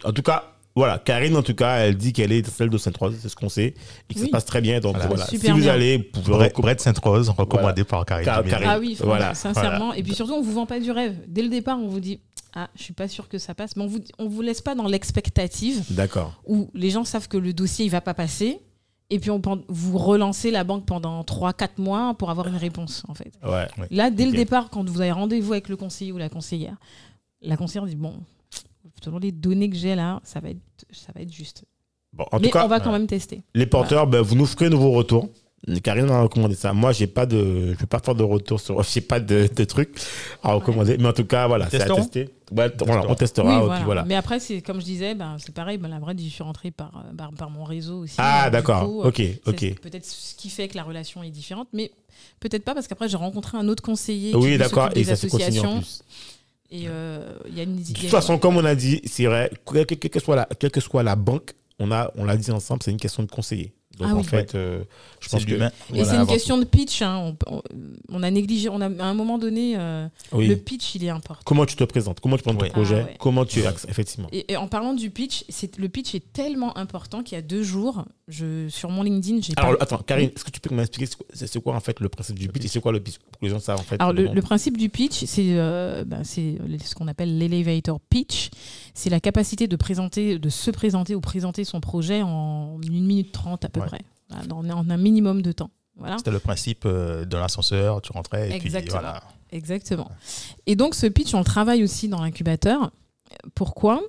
[0.04, 0.44] en tout cas,
[0.76, 0.98] voilà.
[0.98, 3.74] Karine, en tout cas, elle dit qu'elle est celle de Sainte-Rose, c'est ce qu'on sait.
[4.08, 4.80] Et que ça se passe très bien.
[4.80, 5.08] Donc, Voilà.
[5.08, 5.26] voilà.
[5.26, 5.72] Si vous bien.
[5.72, 8.24] allez, vous pouvez Brett, Brett Sainte-Rose, recommandé par Karine.
[8.26, 8.44] Car-.
[8.44, 8.68] Karine.
[8.70, 9.34] Ah oui, Voilà.
[9.34, 9.92] sincèrement.
[9.94, 11.16] Et puis surtout, on vous vend pas du rêve.
[11.26, 12.20] Dès le départ, on vous dit
[12.54, 14.74] ah, je suis pas sûr que ça passe, mais on vous on vous laisse pas
[14.74, 16.40] dans l'expectative D'accord.
[16.46, 18.58] où les gens savent que le dossier il va pas passer.
[19.10, 23.14] Et puis on vous relancez la banque pendant 3-4 mois pour avoir une réponse en
[23.14, 23.32] fait.
[23.44, 23.66] Ouais.
[23.90, 26.76] Là, dès le départ, quand vous avez rendez-vous avec le conseiller ou la conseillère,
[27.42, 28.14] la conseillère dit bon,
[29.02, 30.60] selon les données que j'ai là, ça va être,
[30.92, 31.64] ça va être juste.
[32.12, 33.42] Bon, en Mais tout cas, on va quand même tester.
[33.54, 35.28] les porteurs, ben, vous nous ferez de vos retours.
[35.82, 36.72] Karine a recommandé ça.
[36.72, 39.64] Moi, j'ai pas de, je vais pas faire de retour sur, j'ai pas de, de
[39.64, 40.00] trucs
[40.42, 40.96] à recommander.
[40.98, 42.30] Mais en tout cas, voilà, c'est à tester.
[42.50, 43.56] Ouais, t- voilà, on testera.
[43.56, 43.74] et voilà.
[43.76, 44.04] puis voilà.
[44.04, 45.76] Mais après, c'est comme je disais, ben, c'est pareil.
[45.78, 48.14] Ben, la vraie, je suis rentrée par, euh, par, par mon réseau aussi.
[48.18, 48.84] Ah, d'accord.
[49.04, 49.74] euh, Ok, ok.
[49.80, 51.90] Peut-être ce qui fait que la relation est différente, mais
[52.40, 54.34] peut-être pas parce qu'après j'ai rencontré un autre conseiller.
[54.34, 54.88] Oui, d'accord.
[54.92, 55.76] Et des ça se continue en associations.
[55.78, 56.02] plus.
[56.72, 57.76] Et euh, il y a une.
[57.76, 60.48] De toute façon, comme on a dit, c'est vrai, quelle que, quelle que soit la,
[60.58, 63.30] quelle que soit la banque, on a, on l'a dit ensemble, c'est une question de
[63.30, 63.72] conseiller.
[64.00, 64.24] Donc Ah en oui.
[64.24, 64.82] fait, euh,
[65.20, 65.52] je pense que.
[65.52, 65.56] Et
[65.90, 67.02] Voilà, c'est une question de pitch.
[67.02, 67.34] hein.
[67.48, 67.62] On, on-
[68.08, 68.68] on a négligé.
[68.68, 70.48] On a à un moment donné, euh, oui.
[70.48, 71.42] le pitch, il est important.
[71.44, 72.20] Comment tu te présentes?
[72.20, 72.70] Comment tu prends ton Oui.
[72.70, 73.00] projet?
[73.02, 73.16] Ah ouais.
[73.20, 77.22] Comment tu effectivement Et, et en parlant du pitch, c'est le pitch est tellement important
[77.22, 80.44] qu'il y a deux jours, je, sur mon LinkedIn, j'ai Alors pas- attends, Karine, est-ce
[80.44, 82.64] que tu peux m'expliquer c'est quoi- en fait le principe du pitch?
[82.64, 84.76] Et c'est quoi le pitch pour que les gens savent en fait Alors, le, principe
[84.78, 88.50] du pitch, c'est euh, ben, c'est ce qu'on appelle l'elevator pitch.
[88.94, 93.32] C'est la capacité de, présenter, de se présenter ou présenter son projet en une minute
[93.32, 93.86] trente à peu Ouais.
[93.86, 93.89] près,
[94.28, 95.70] Voilà, dans, en un minimum de temps.
[95.96, 98.80] Voilà, C'était le principe euh, de l'ascenseur, tu rentrais et Exactement.
[98.82, 99.22] puis voilà.
[99.50, 100.10] exactement.
[100.66, 102.90] Et donc, ce pitch, on le travaille aussi dans l'incubateur.
[103.54, 104.00] Pourquoi?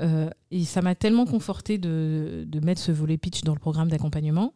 [0.00, 3.88] Euh, Et ça m'a tellement conforté de, de mettre ce volet pitch dans le programme
[3.88, 4.54] d'accompagnement.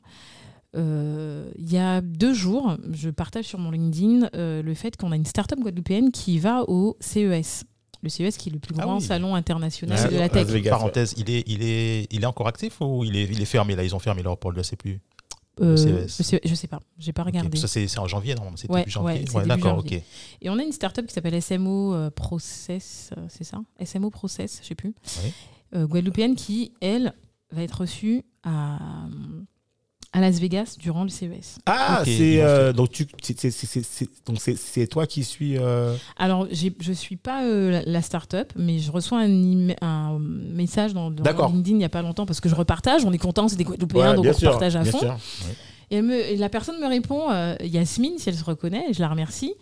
[0.77, 5.13] Euh, il y a deux jours, je partage sur mon LinkedIn euh, le fait qu'on
[5.13, 7.65] a une start-up guadeloupéenne qui va au CES.
[8.03, 9.03] Le CES qui est le plus Ah grand oui.
[9.03, 10.47] salon international Ah, de la tech.
[10.47, 13.45] Vegas, Parenthèse, il est, il, est, il est encore actif ou il est, il est
[13.47, 15.01] fermé là Ils ont fermé leur pôle, je ne sais plus.
[15.63, 15.77] Euh,
[16.07, 16.23] CES.
[16.23, 17.57] CES, je sais pas, j'ai pas regardé.
[17.57, 18.59] Ça, c'est en janvier, normalement.
[18.59, 19.25] C'est Ouais, début janvier.
[19.35, 19.93] ouais, D'accord, ok.
[19.93, 23.61] Et on a une start-up qui s'appelle SMO euh, Process, euh, c'est ça?
[23.83, 24.95] SMO Process, je sais plus.
[25.25, 25.33] Oui.
[25.75, 27.15] Euh, guadeloupéenne qui, elle,
[27.51, 28.79] va être reçue à,
[30.17, 31.59] à Las Vegas durant le CES.
[31.67, 37.17] Ah, c'est euh, donc tu c'est- donc c'est toi qui suis euh, Alors, je suis
[37.17, 41.11] pas euh, la, la start-up, mais je reçois un, message dans.
[41.11, 43.05] LinkedIn il n'y a pas longtemps parce que je repartage.
[43.05, 44.99] On est content, c'est des Guadeloupéens, ouais, donc on sûr, partage à bien fond.
[45.01, 45.17] sûr.
[45.91, 48.93] Et, elle me- et la personne me répond, euh, Yasmine, si elle se reconnaît, et
[48.95, 49.53] je la remercie.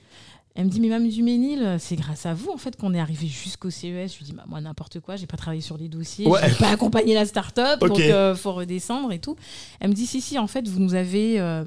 [0.57, 3.27] Elle me dit, mais Mme Duménil, c'est grâce à vous en fait qu'on est arrivé
[3.27, 4.13] jusqu'au CES.
[4.13, 6.41] Je lui dis, bah, moi n'importe quoi, j'ai pas travaillé sur des dossiers, Ouais.
[6.49, 9.35] j'ai pas accompagné la start-up, donc il faut redescendre et tout.
[9.81, 11.41] Elle me dit, si, si, en fait, vous nous avez.
[11.41, 11.65] euh,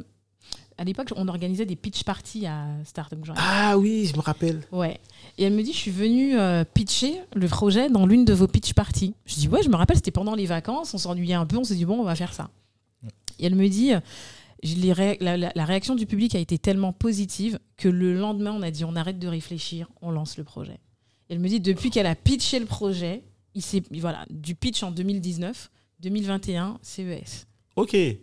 [0.80, 3.36] à l'époque, on organisait des pitch parties à Startup Joint.
[3.40, 4.62] Ah oui, je me rappelle.
[4.72, 5.00] Ouais.
[5.40, 8.48] Et elle me dit, je suis venue euh, pitcher le projet dans l'une de vos
[8.48, 9.16] pitch parties.
[9.26, 11.64] Je dis, ouais, je me rappelle, c'était pendant les vacances, on s'ennuyait un peu, on
[11.64, 12.52] s'est dit, bon, on va faire ça.
[13.40, 14.00] Et elle me dit, euh,
[14.64, 18.52] les ré- la, la- la réaction du public a été tellement positive que le lendemain,
[18.52, 20.80] on a dit, on arrête de réfléchir, on lance le projet.
[21.30, 24.82] Et elle me dit, depuis qu'elle a pitché le projet, il s'est, voilà, du pitch
[24.84, 27.48] en 2019, 2021, CES.
[27.76, 27.94] Ok.
[27.94, 28.20] Et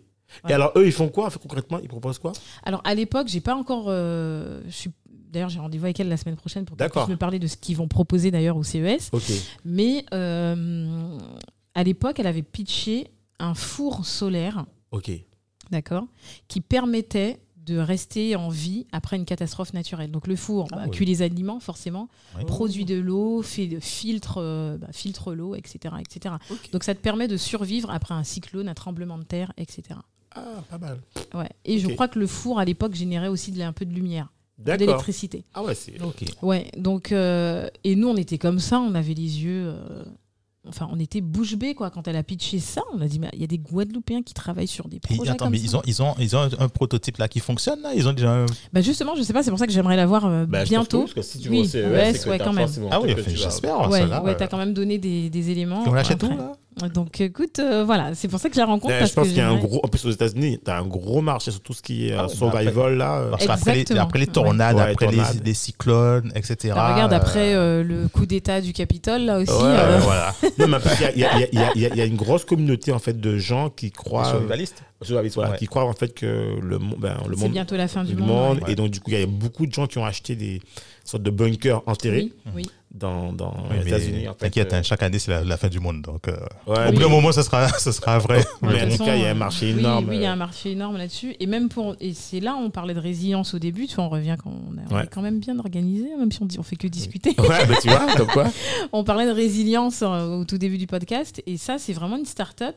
[0.49, 1.31] alors eux, ils font quoi?
[1.31, 2.33] Concrètement Ils proposent quoi?
[2.65, 3.85] Alors à l'époque, j'ai pas encore.
[3.89, 7.17] euh, je suis d'ailleurs j'ai rendez-vous avec elle la semaine prochaine pour qu'elle puisse me
[7.17, 9.11] parler de ce qu'ils vont proposer d'ailleurs au CES.
[9.13, 9.31] Ok.
[9.65, 11.19] Mais euh,
[11.75, 13.09] à l'époque, elle avait pitché
[13.39, 15.11] un four solaire, Ok.
[15.71, 16.07] D'accord,
[16.49, 20.11] qui permettait de rester en vie après une catastrophe naturelle.
[20.11, 20.91] Donc le four Ah bah, oui.
[20.91, 22.09] cuit les aliments forcément,
[22.47, 26.35] produit de l'eau, fait filtre, euh, bah, filtre l'eau, etc., etc.
[26.73, 29.99] Donc ça te permet de survivre après un cyclone, un tremblement de terre, etc.
[30.35, 31.01] Ah, pas mal.
[31.33, 31.49] Ouais.
[31.65, 34.31] Et je crois que le four à l'époque générait aussi de, un peu de lumière,
[34.59, 35.45] d'électricité.
[35.55, 35.99] Ah ouais, c'est.
[36.03, 36.23] Ok.
[36.43, 36.71] Ouais.
[36.77, 39.69] Donc euh, et nous on était comme ça, on avait les yeux.
[39.69, 40.05] euh,
[40.67, 42.83] Enfin, on était bouche bée quoi quand elle a pitché ça.
[42.95, 45.31] On a dit, mais il y a des Guadeloupéens qui travaillent sur des Et projets
[45.33, 45.65] attends, comme mais ça.
[45.65, 47.93] ils ont, ils, ont, ils ont un prototype là qui fonctionne là?
[47.95, 48.47] Ils ont déjà un...
[48.73, 50.75] Bah justement, je sais pas, c'est pour ça que j'aimerais la voir euh, Bah, je
[50.75, 50.99] pense que bientôt.
[50.99, 52.69] oui, parce que si tu Oui, vois au CES, ouais, quand même.
[52.91, 53.91] Ah oui, j'espère.
[53.91, 55.85] Ouais, ouais, euh, t'as quand même donné des, des éléments.
[55.85, 56.53] Et on l'achète où là?
[56.93, 58.99] Donc écoute, euh, voilà, c'est pour ça que je la rencontre.
[58.99, 59.81] Parce je pense qu'il y a un gros.
[59.85, 62.23] En plus, aux États-Unis, tu as un gros marché sur tout ce qui est euh,
[62.25, 63.19] Ah survival là.
[63.19, 63.31] euh.
[63.47, 65.41] Parce les, après les tornades, Ouais, après les, tornades.
[65.45, 66.73] les cyclones, etc.
[66.75, 69.53] Bah, regarde, après euh, le coup d'État du Capitole, là aussi.
[69.53, 70.35] Ouais, euh, voilà.
[70.59, 72.91] Non, mais parce qu'il y a- il y, y a- y y une grosse communauté
[72.93, 74.83] en fait de gens qui croient, survivalistes.
[75.01, 75.59] survivalistes, voilà, Ouais.
[75.59, 78.21] qui croient en fait que le, ben, le c'est monde, bientôt la fin du du
[78.23, 78.29] monde.
[78.29, 78.73] monde, ouais.
[78.73, 80.61] et donc du coup il y a beaucoup de gens qui ont acheté des
[81.05, 82.71] sortes de bunkers enterrés Oui, oui.
[82.95, 84.29] Dans, dans Oui, les États-Unis.
[84.29, 86.01] en fait, T'inquiète, euh, hein, chaque année c'est la, la fin du monde.
[86.03, 86.37] Donc, euh,
[86.69, 88.45] ouais, au bout d'un moment, ce sera, ce sera vrai.
[88.63, 90.07] Mais en tout cas, il y a un euh, marché oui, énorme.
[90.09, 91.35] Oui, il y a euh, un marché énorme là-dessus.
[91.41, 93.87] Et même pour, et c'est là on parlait de résilience au début.
[93.89, 95.05] Tu vois, on revient quand on, a- on Ouais.
[95.05, 97.35] est quand même bien organisé, même si on dit on fait que discuter.
[97.39, 98.47] Ouais, bah, tu vois, comme quoi.
[98.93, 101.43] on parlait de résilience euh, au tout début du podcast.
[101.47, 102.75] Et ça, c'est vraiment une start-up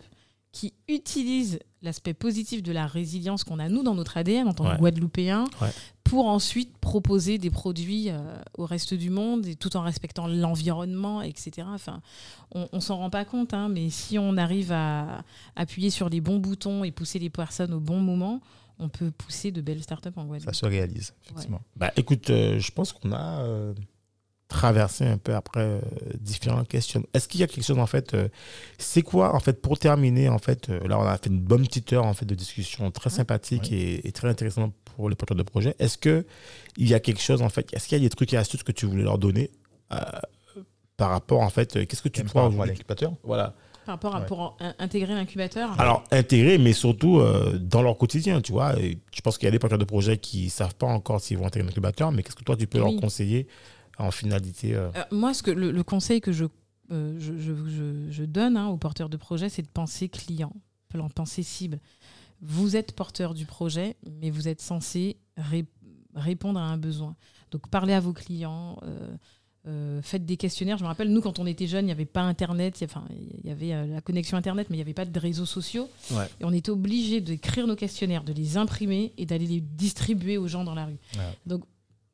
[0.51, 4.65] qui utilise l'aspect positif de la résilience qu'on a nous dans notre ADN en tant
[4.65, 4.73] Ouais.
[4.73, 5.69] que Guadeloupéens Ouais.
[6.03, 8.17] pour ensuite proposer des produits euh,
[8.57, 11.67] au reste du monde et tout en respectant l'environnement, etc.
[11.69, 12.01] Enfin,
[12.55, 15.23] on, on s'en rend pas compte, hein, mais si on arrive à
[15.55, 18.41] appuyer sur les bons boutons et pousser les personnes au bon moment,
[18.79, 20.55] on peut pousser de belles startups en Ça Guadeloupe.
[20.55, 21.61] se réalise, effectivement.
[21.75, 23.73] Bah, écoute, euh, je pense qu'on a euh,
[24.47, 25.79] traversé un peu après euh,
[26.19, 27.03] différents questions.
[27.13, 28.29] Est-ce qu'il y a quelque chose en fait euh,
[28.77, 31.65] C'est quoi en fait pour terminer en fait euh, Là, on a fait une bonne
[31.67, 35.35] petite heure en fait de discussion très sympathique et, et très intéressante pour les porteurs
[35.37, 35.75] de projet.
[35.79, 36.25] Est-ce que
[36.77, 38.63] il y a quelque chose en fait Est-ce qu'il y a des trucs et astuces
[38.63, 39.51] que tu voulais leur donner
[39.91, 39.97] euh,
[40.95, 43.53] par rapport en fait euh, Qu'est-ce que tu crois par rapport à l'incubateur Voilà.
[43.85, 44.25] Par rapport à Ouais.
[44.25, 45.79] pour intégrer l'incubateur.
[45.79, 48.77] Alors, intégrer, mais surtout euh, dans leur quotidien, tu vois.
[48.79, 51.21] Et je pense qu'il y a des porteurs de projets qui ne savent pas encore
[51.21, 52.91] s'ils vont intégrer un incubateur, mais qu'est-ce que toi, tu peux Oui.
[52.91, 53.47] leur conseiller
[53.99, 56.45] en finalité euh, Euh, moi, ce que, le, le conseil que je,
[56.91, 60.53] euh, je, je- je- donne hein, aux porteurs de projet, c'est de penser client,
[60.89, 61.79] plan- penser cible.
[62.41, 65.65] Vous êtes porteur du projet, mais vous êtes censé ré-
[66.15, 67.15] répondre à un besoin.
[67.51, 68.77] Donc, parlez à vos clients.
[68.85, 69.17] euh,
[70.01, 70.77] faites des questionnaires.
[70.77, 72.79] Je me rappelle, nous, quand on était jeunes, il n'y avait pas Internet.
[72.79, 74.93] il y a- Enfin, il y avait euh, la connexion Internet, mais il n'y avait
[74.93, 75.89] pas de réseaux sociaux.
[76.11, 76.23] Ouais.
[76.39, 80.47] Et on était obligé d'écrire nos questionnaires, de les imprimer et d'aller les distribuer aux
[80.47, 80.97] gens dans la rue.
[81.17, 81.37] Ouais.
[81.45, 81.63] Donc,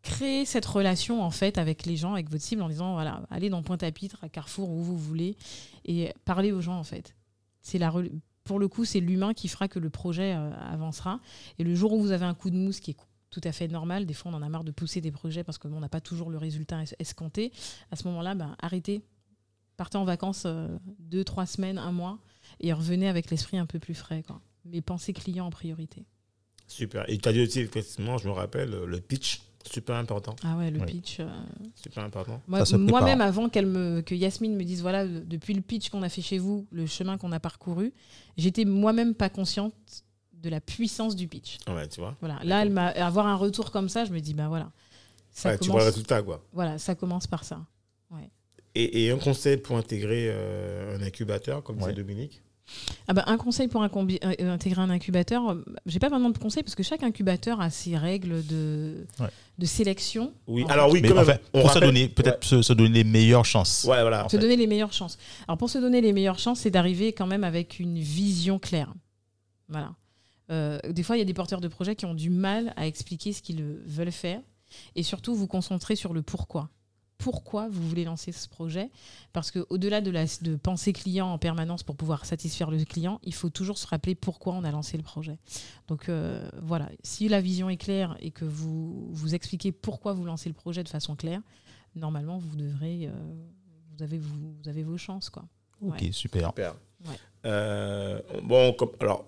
[0.03, 3.49] créer cette relation en fait avec les gens, avec votre cible, en disant voilà, allez
[3.49, 5.35] dans Pointe-à-Pitre, à Carrefour, où vous voulez,
[5.85, 7.15] et parlez aux gens en fait.
[7.61, 7.91] C'est la
[8.43, 11.21] pour le coup, c'est l'humain qui fera que le projet euh, avancera.
[11.59, 12.97] Et le jour où vous avez un coup de mousse qui est
[13.29, 15.57] tout à fait normal, des fois on en a marre de pousser des projets parce
[15.57, 17.53] qu'on n'a pas toujours le résultat es- escompté.
[17.89, 19.01] À ce moment-là, ben, arrêtez,
[19.77, 20.67] partez en vacances euh,
[20.99, 22.19] deux, trois semaines, un mois,
[22.59, 24.23] et revenez avec l'esprit un peu plus frais.
[24.23, 24.41] Quoi.
[24.65, 26.05] Mais pensez client en priorité.
[26.67, 27.09] Super.
[27.09, 30.35] Et tu as dit aussi, effectivement, je me rappelle, euh, le pitch, super important.
[30.43, 30.85] Ah ouais, le Oui.
[30.85, 31.19] pitch.
[31.19, 31.27] euh,
[31.75, 32.41] Super important.
[32.47, 32.63] Moi-.
[32.77, 36.21] Moi-même, avant qu'elle me, que Yasmine me dise, voilà, depuis le pitch qu'on a fait
[36.21, 37.93] chez vous, le chemin qu'on a parcouru,
[38.37, 39.73] j'étais moi-même pas consciente
[40.33, 41.57] de la puissance du pitch.
[41.67, 42.15] Ouais, tu vois.
[42.19, 42.39] Voilà.
[42.43, 44.71] Là, elle m'a, avoir un retour comme ça, je me dis, ben voilà.
[45.31, 46.43] Ça, Ouais, tu vois le commence, résultat, quoi.
[46.53, 47.65] voilà, ça commence par ça.
[48.75, 51.83] Et, et un conseil pour intégrer euh, un incubateur, comme Ouais.
[51.91, 52.41] disait Dominique?
[53.07, 56.37] Ah ben, un conseil pour incombi- euh, intégrer un incubateur, euh, j'ai pas vraiment de
[56.37, 59.27] conseil parce que chaque incubateur a ses règles de, Ouais.
[59.57, 60.33] de sélection.
[60.47, 63.45] Oui, En alors oui, enfin, on pour se donner, peut-être se, se donner les meilleures
[63.45, 63.83] chances.
[63.87, 64.23] Ouais, voilà.
[64.25, 64.39] Se fait.
[64.41, 65.17] donner les meilleures chances.
[65.47, 68.93] Alors pour se donner les meilleures chances, c'est d'arriver quand même avec une vision claire.
[69.69, 69.93] Voilà.
[70.51, 72.85] Euh, des fois, il y a des porteurs de projets qui ont du mal à
[72.85, 74.41] expliquer ce qu'ils veulent faire
[74.95, 76.69] et surtout vous concentrer sur le pourquoi.
[77.23, 78.89] Pourquoi vous voulez lancer ce projet
[79.31, 83.33] Parce qu'au-delà de, la, de penser client en permanence pour pouvoir satisfaire le client, il
[83.33, 85.37] faut toujours se rappeler pourquoi on a lancé le projet.
[85.87, 90.25] Donc euh, voilà, si la vision est claire et que vous vous expliquez pourquoi vous
[90.25, 91.39] lancez le projet de façon claire,
[91.95, 93.11] normalement vous devrez, euh,
[93.95, 95.45] vous avez vous, vous avez vos chances quoi.
[95.81, 96.11] Ok, Ouais.
[96.11, 96.49] super.
[96.49, 96.75] Super.
[97.05, 97.15] Ouais.
[97.45, 99.25] Euh, bon, alors,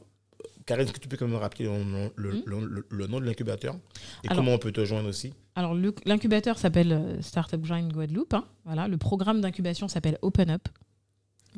[0.65, 2.41] Karine, est-ce que tu peux quand même rappeler le, nom- le, Hmm.
[2.45, 3.75] le- le- le nom de l'incubateur
[4.23, 5.33] Et Alors- comment on peut te joindre aussi?
[5.55, 8.33] Alors l'incubateur s'appelle euh, Startup Grind Guadeloupe.
[8.33, 8.45] hein.
[8.65, 10.67] Voilà, le programme d'incubation s'appelle Open Up.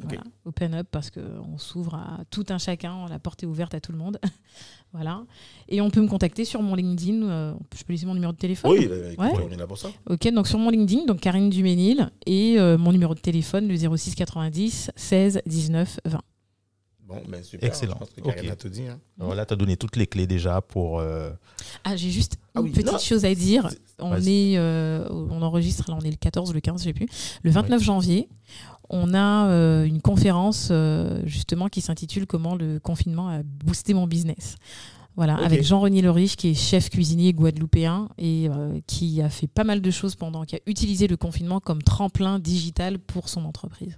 [0.03, 3.79] Voilà, Open Up parce qu'on s'ouvre à tout un chacun, la porte est ouverte à
[3.79, 4.19] tout le monde.
[4.93, 5.23] voilà.
[5.69, 7.23] Et on peut me contacter sur mon LinkedIn.
[7.23, 8.71] euh, je peux laisser mon numéro de téléphone?
[8.77, 9.45] Oui, bah, écoute, Ouais.
[9.47, 9.89] on est là pour ça.
[10.07, 13.75] Ok, donc sur mon LinkedIn, donc Karine Duménil, et euh, mon numéro de téléphone, le
[13.75, 16.21] 06 90 16 19 20.
[17.07, 17.67] Bon, ben super.
[17.69, 17.93] Excellent.
[17.93, 18.51] Je pense que Karine Ok.
[18.51, 18.87] a tout dit.
[18.87, 18.99] hein.
[19.19, 20.99] Alors là, tu as donné toutes les clés déjà pour.
[20.99, 21.29] euh,
[21.85, 22.99] Ah, j'ai juste Ah une oui, petite non.
[22.99, 23.69] chose à dire.
[23.99, 27.07] On est, euh, on enregistre là, on est le 14, le 15, je sais plus.
[27.43, 28.27] Le 29 janvier,
[28.89, 34.05] on a euh, une conférence euh, justement qui s'intitule Comment le confinement a boosté mon
[34.05, 34.55] business.
[35.15, 39.63] Voilà, avec Jean-Renier Lorich, qui est chef cuisinier guadeloupéen et euh, qui a fait pas
[39.63, 43.97] mal de choses pendant, qui a utilisé le confinement comme tremplin digital pour son entreprise.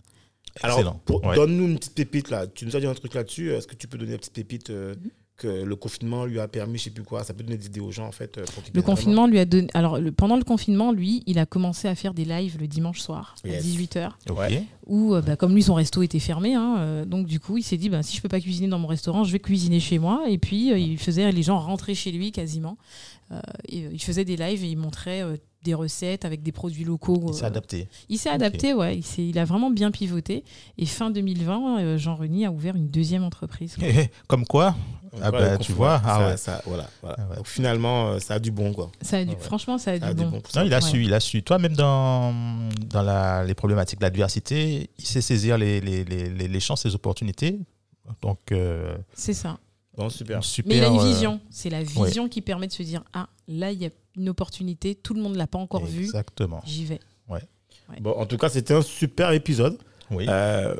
[0.61, 1.35] Alors, Ouais.
[1.35, 2.47] donne-nous une petite pépite là.
[2.47, 3.51] Tu nous as dit un truc là-dessus.
[3.51, 5.11] Est-ce que tu peux donner une petite pépite euh, Mhm.
[5.37, 7.79] que le confinement lui a permis, je sais plus quoi Ça peut donner des idées
[7.79, 8.37] aux gens en fait.
[8.37, 9.69] euh, pour Le confinement lui a donné.
[9.73, 12.99] Alors, le- pendant le confinement, lui, il a commencé à faire des lives le dimanche
[12.99, 13.63] soir à Yes.
[13.63, 14.17] 18h.
[14.29, 14.37] Ok.
[14.37, 14.63] Ouais.
[14.85, 17.63] où, euh, bah, comme lui, son resto était fermé, hein, euh, donc du coup, il
[17.63, 19.97] s'est dit, bah, si je peux pas cuisiner dans mon restaurant, je vais cuisiner chez
[19.99, 20.23] moi.
[20.27, 22.77] Et puis, euh, il faisait les gens rentrer chez lui quasiment.
[23.31, 23.39] Euh,
[23.69, 26.85] et, euh, il faisait des lives et il montrait euh, des recettes avec des produits
[26.85, 27.21] locaux.
[27.27, 27.87] Il s'est euh, adapté.
[28.07, 28.97] il s'est adapté, ouais.
[28.97, 30.43] Il, s'est- il a vraiment bien pivoté.
[30.77, 33.75] Et fin 2020, euh, Jean Reny a ouvert une deuxième entreprise.
[33.79, 33.87] quoi.
[34.27, 34.75] Comme quoi
[35.21, 36.37] Ah bah, tu vois, ah ça- ouais.
[36.37, 37.15] ça- voilà, voilà.
[37.19, 37.35] Ah ouais.
[37.37, 38.89] Donc, finalement, euh, ça a du bon quoi.
[39.01, 39.39] Ça a du- Ah ouais.
[39.41, 40.41] Franchement, ça a Ça a du du bon.
[40.55, 40.81] Non, il a Ouais.
[40.81, 41.43] su, il a su.
[41.43, 42.33] Toi, même dans,
[42.89, 46.85] dans la- les problématiques de l'adversité, il sait saisir les, les, les, les- les chances,
[46.85, 47.59] les opportunités.
[48.21, 49.57] Donc, euh, C'est ça.
[49.99, 50.43] Bon, super.
[50.43, 50.69] super.
[50.69, 51.41] Mais il a une euh, vision.
[51.49, 54.95] C'est la vision qui permet de se dire, ah, là, il y a une opportunité,
[54.95, 56.61] tout le monde l'a pas encore vue, Exactement.
[56.65, 56.99] j'y vais.
[58.01, 59.77] Bon, en tout cas, c'était un super épisode.
[60.11, 60.25] Oui.
[60.29, 60.75] Euh,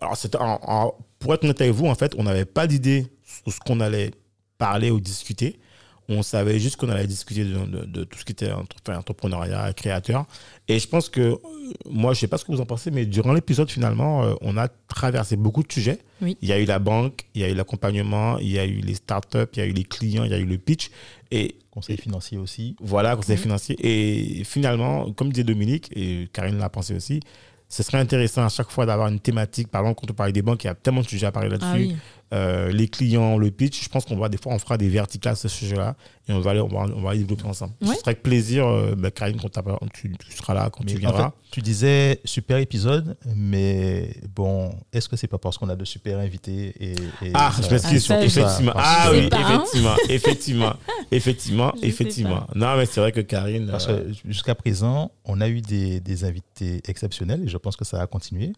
[0.00, 3.06] alors, c'était en- en- pour être honnête avec vous, en fait, on n'avait pas d'idée
[3.24, 4.10] sur ce qu'on allait
[4.58, 5.58] parler ou discuter.
[6.12, 8.98] On savait juste qu'on allait discuter de, de- de tout ce qui était entre- enfin,
[8.98, 10.26] entrepreneuriat, créateur.
[10.66, 11.38] Et je pense que,
[11.88, 14.56] moi, je sais pas ce que vous en pensez, mais durant l'épisode, finalement, euh, on
[14.56, 16.00] a traversé beaucoup de sujets.
[16.20, 16.36] Oui.
[16.42, 18.80] Il y a eu la banque, il y a eu l'accompagnement, il y a eu
[18.80, 20.90] les startups, il y a eu les clients, il y a eu le pitch.
[21.30, 22.74] Et Conseil financier aussi.
[22.80, 23.42] voilà, conseil Mhm.
[23.42, 23.76] financier.
[23.78, 27.20] Et finalement, comme disait Dominique, et Karine l'a pensé aussi,
[27.68, 29.68] ce serait intéressant à chaque fois d'avoir une thématique.
[29.68, 31.48] Par exemple, quand on parle des banques, il y a tellement de sujets à parler
[31.48, 31.68] là-dessus.
[31.72, 31.94] Ah oui.
[32.32, 35.36] Euh, les clients, le pitch, je pense qu'on va des fois, on fera des verticales
[35.36, 35.96] sur ce sujet-là
[36.28, 37.72] et on va aller, on va, on va les développer ensemble.
[37.82, 37.88] Ouais.
[37.88, 39.50] Ce serait avec plaisir, euh, bah, Karine, quand
[39.92, 41.30] tu, tu seras là, quand Mais tu en viendras.
[41.30, 45.84] fait, tu disais super épisode, mais bon, est-ce que c'est pas parce qu'on a de
[45.84, 48.72] super invités et, et ah, ça- je m'excuse, Ah, effectivement.
[48.76, 49.40] Ah que- oui, hein.
[49.50, 50.74] effectivement, effectivement,
[51.10, 52.46] effectivement, Je effectivement.
[52.54, 53.66] Non, mais c'est vrai que Karine.
[53.72, 57.74] Parce euh, que jusqu'à présent, on a eu des, des invités exceptionnels et je pense
[57.76, 58.52] que ça va continuer.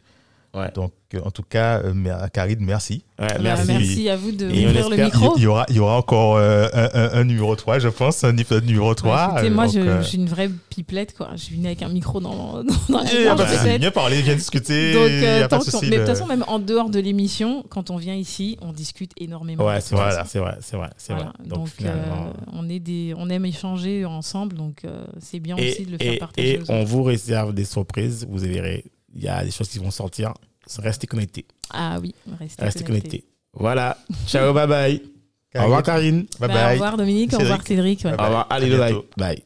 [0.54, 0.70] Ouais.
[0.74, 3.04] Donc, euh, en tout cas, euh, merci.
[3.18, 3.66] ouais, Bah, merci.
[3.68, 5.32] merci à vous de Et ouvrir le micro.
[5.38, 8.22] Il y aura, il y aura encore euh, un, un- un numéro 3, je pense,
[8.22, 9.16] un épisode numéro 3.
[9.16, 11.30] Ouais, écoutez, moi, euh, suis une vraie pipelette, quoi.
[11.36, 14.34] Je suis venue avec un micro dans, dans la eh, gorge, bah, bien parler, bien
[14.34, 14.92] discuter.
[14.92, 17.96] Donc, euh, tant souci, mais de toute façon, même en dehors de l'émission, quand on
[17.96, 19.64] vient ici, on discute énormément.
[19.64, 21.32] Ouais, c'est vrai, c'est vrai, c'est vrai, c'est Voilà.
[21.38, 21.48] vrai.
[21.48, 25.70] Donc, finalement, euh, on, est des, on aime échanger ensemble, donc euh, c'est bien et,
[25.70, 26.54] aussi de le faire et- partager.
[26.56, 28.26] et on vous réserve des surprises.
[28.28, 28.84] Vous verrez,
[29.14, 30.32] il y a des choses qui vont sortir.
[30.78, 31.44] Restez connectés.
[31.70, 33.08] Ah oui, restez, Restez connectés.
[33.08, 33.28] connectés.
[33.52, 33.98] Voilà.
[34.26, 35.02] Ciao, bye bye.
[35.56, 36.20] Au revoir, Karine.
[36.40, 36.66] Bye Bah, bye.
[36.68, 38.04] Au revoir Dominique, au revoir Cédric.
[38.04, 38.12] ouais.
[38.12, 38.46] Bye Au revoir.
[38.48, 38.94] Allez, bye.
[39.16, 39.42] Bye.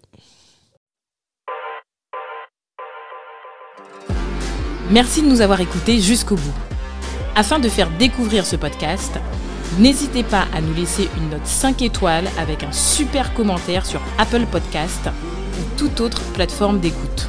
[4.91, 6.55] Merci de nous avoir écoutés jusqu'au bout.
[7.35, 9.19] Afin de faire découvrir ce podcast,
[9.79, 14.47] n'hésitez pas à nous laisser une note 5 étoiles avec un super commentaire sur Apple
[14.51, 15.09] Podcast
[15.59, 17.29] ou toute autre plateforme d'écoute.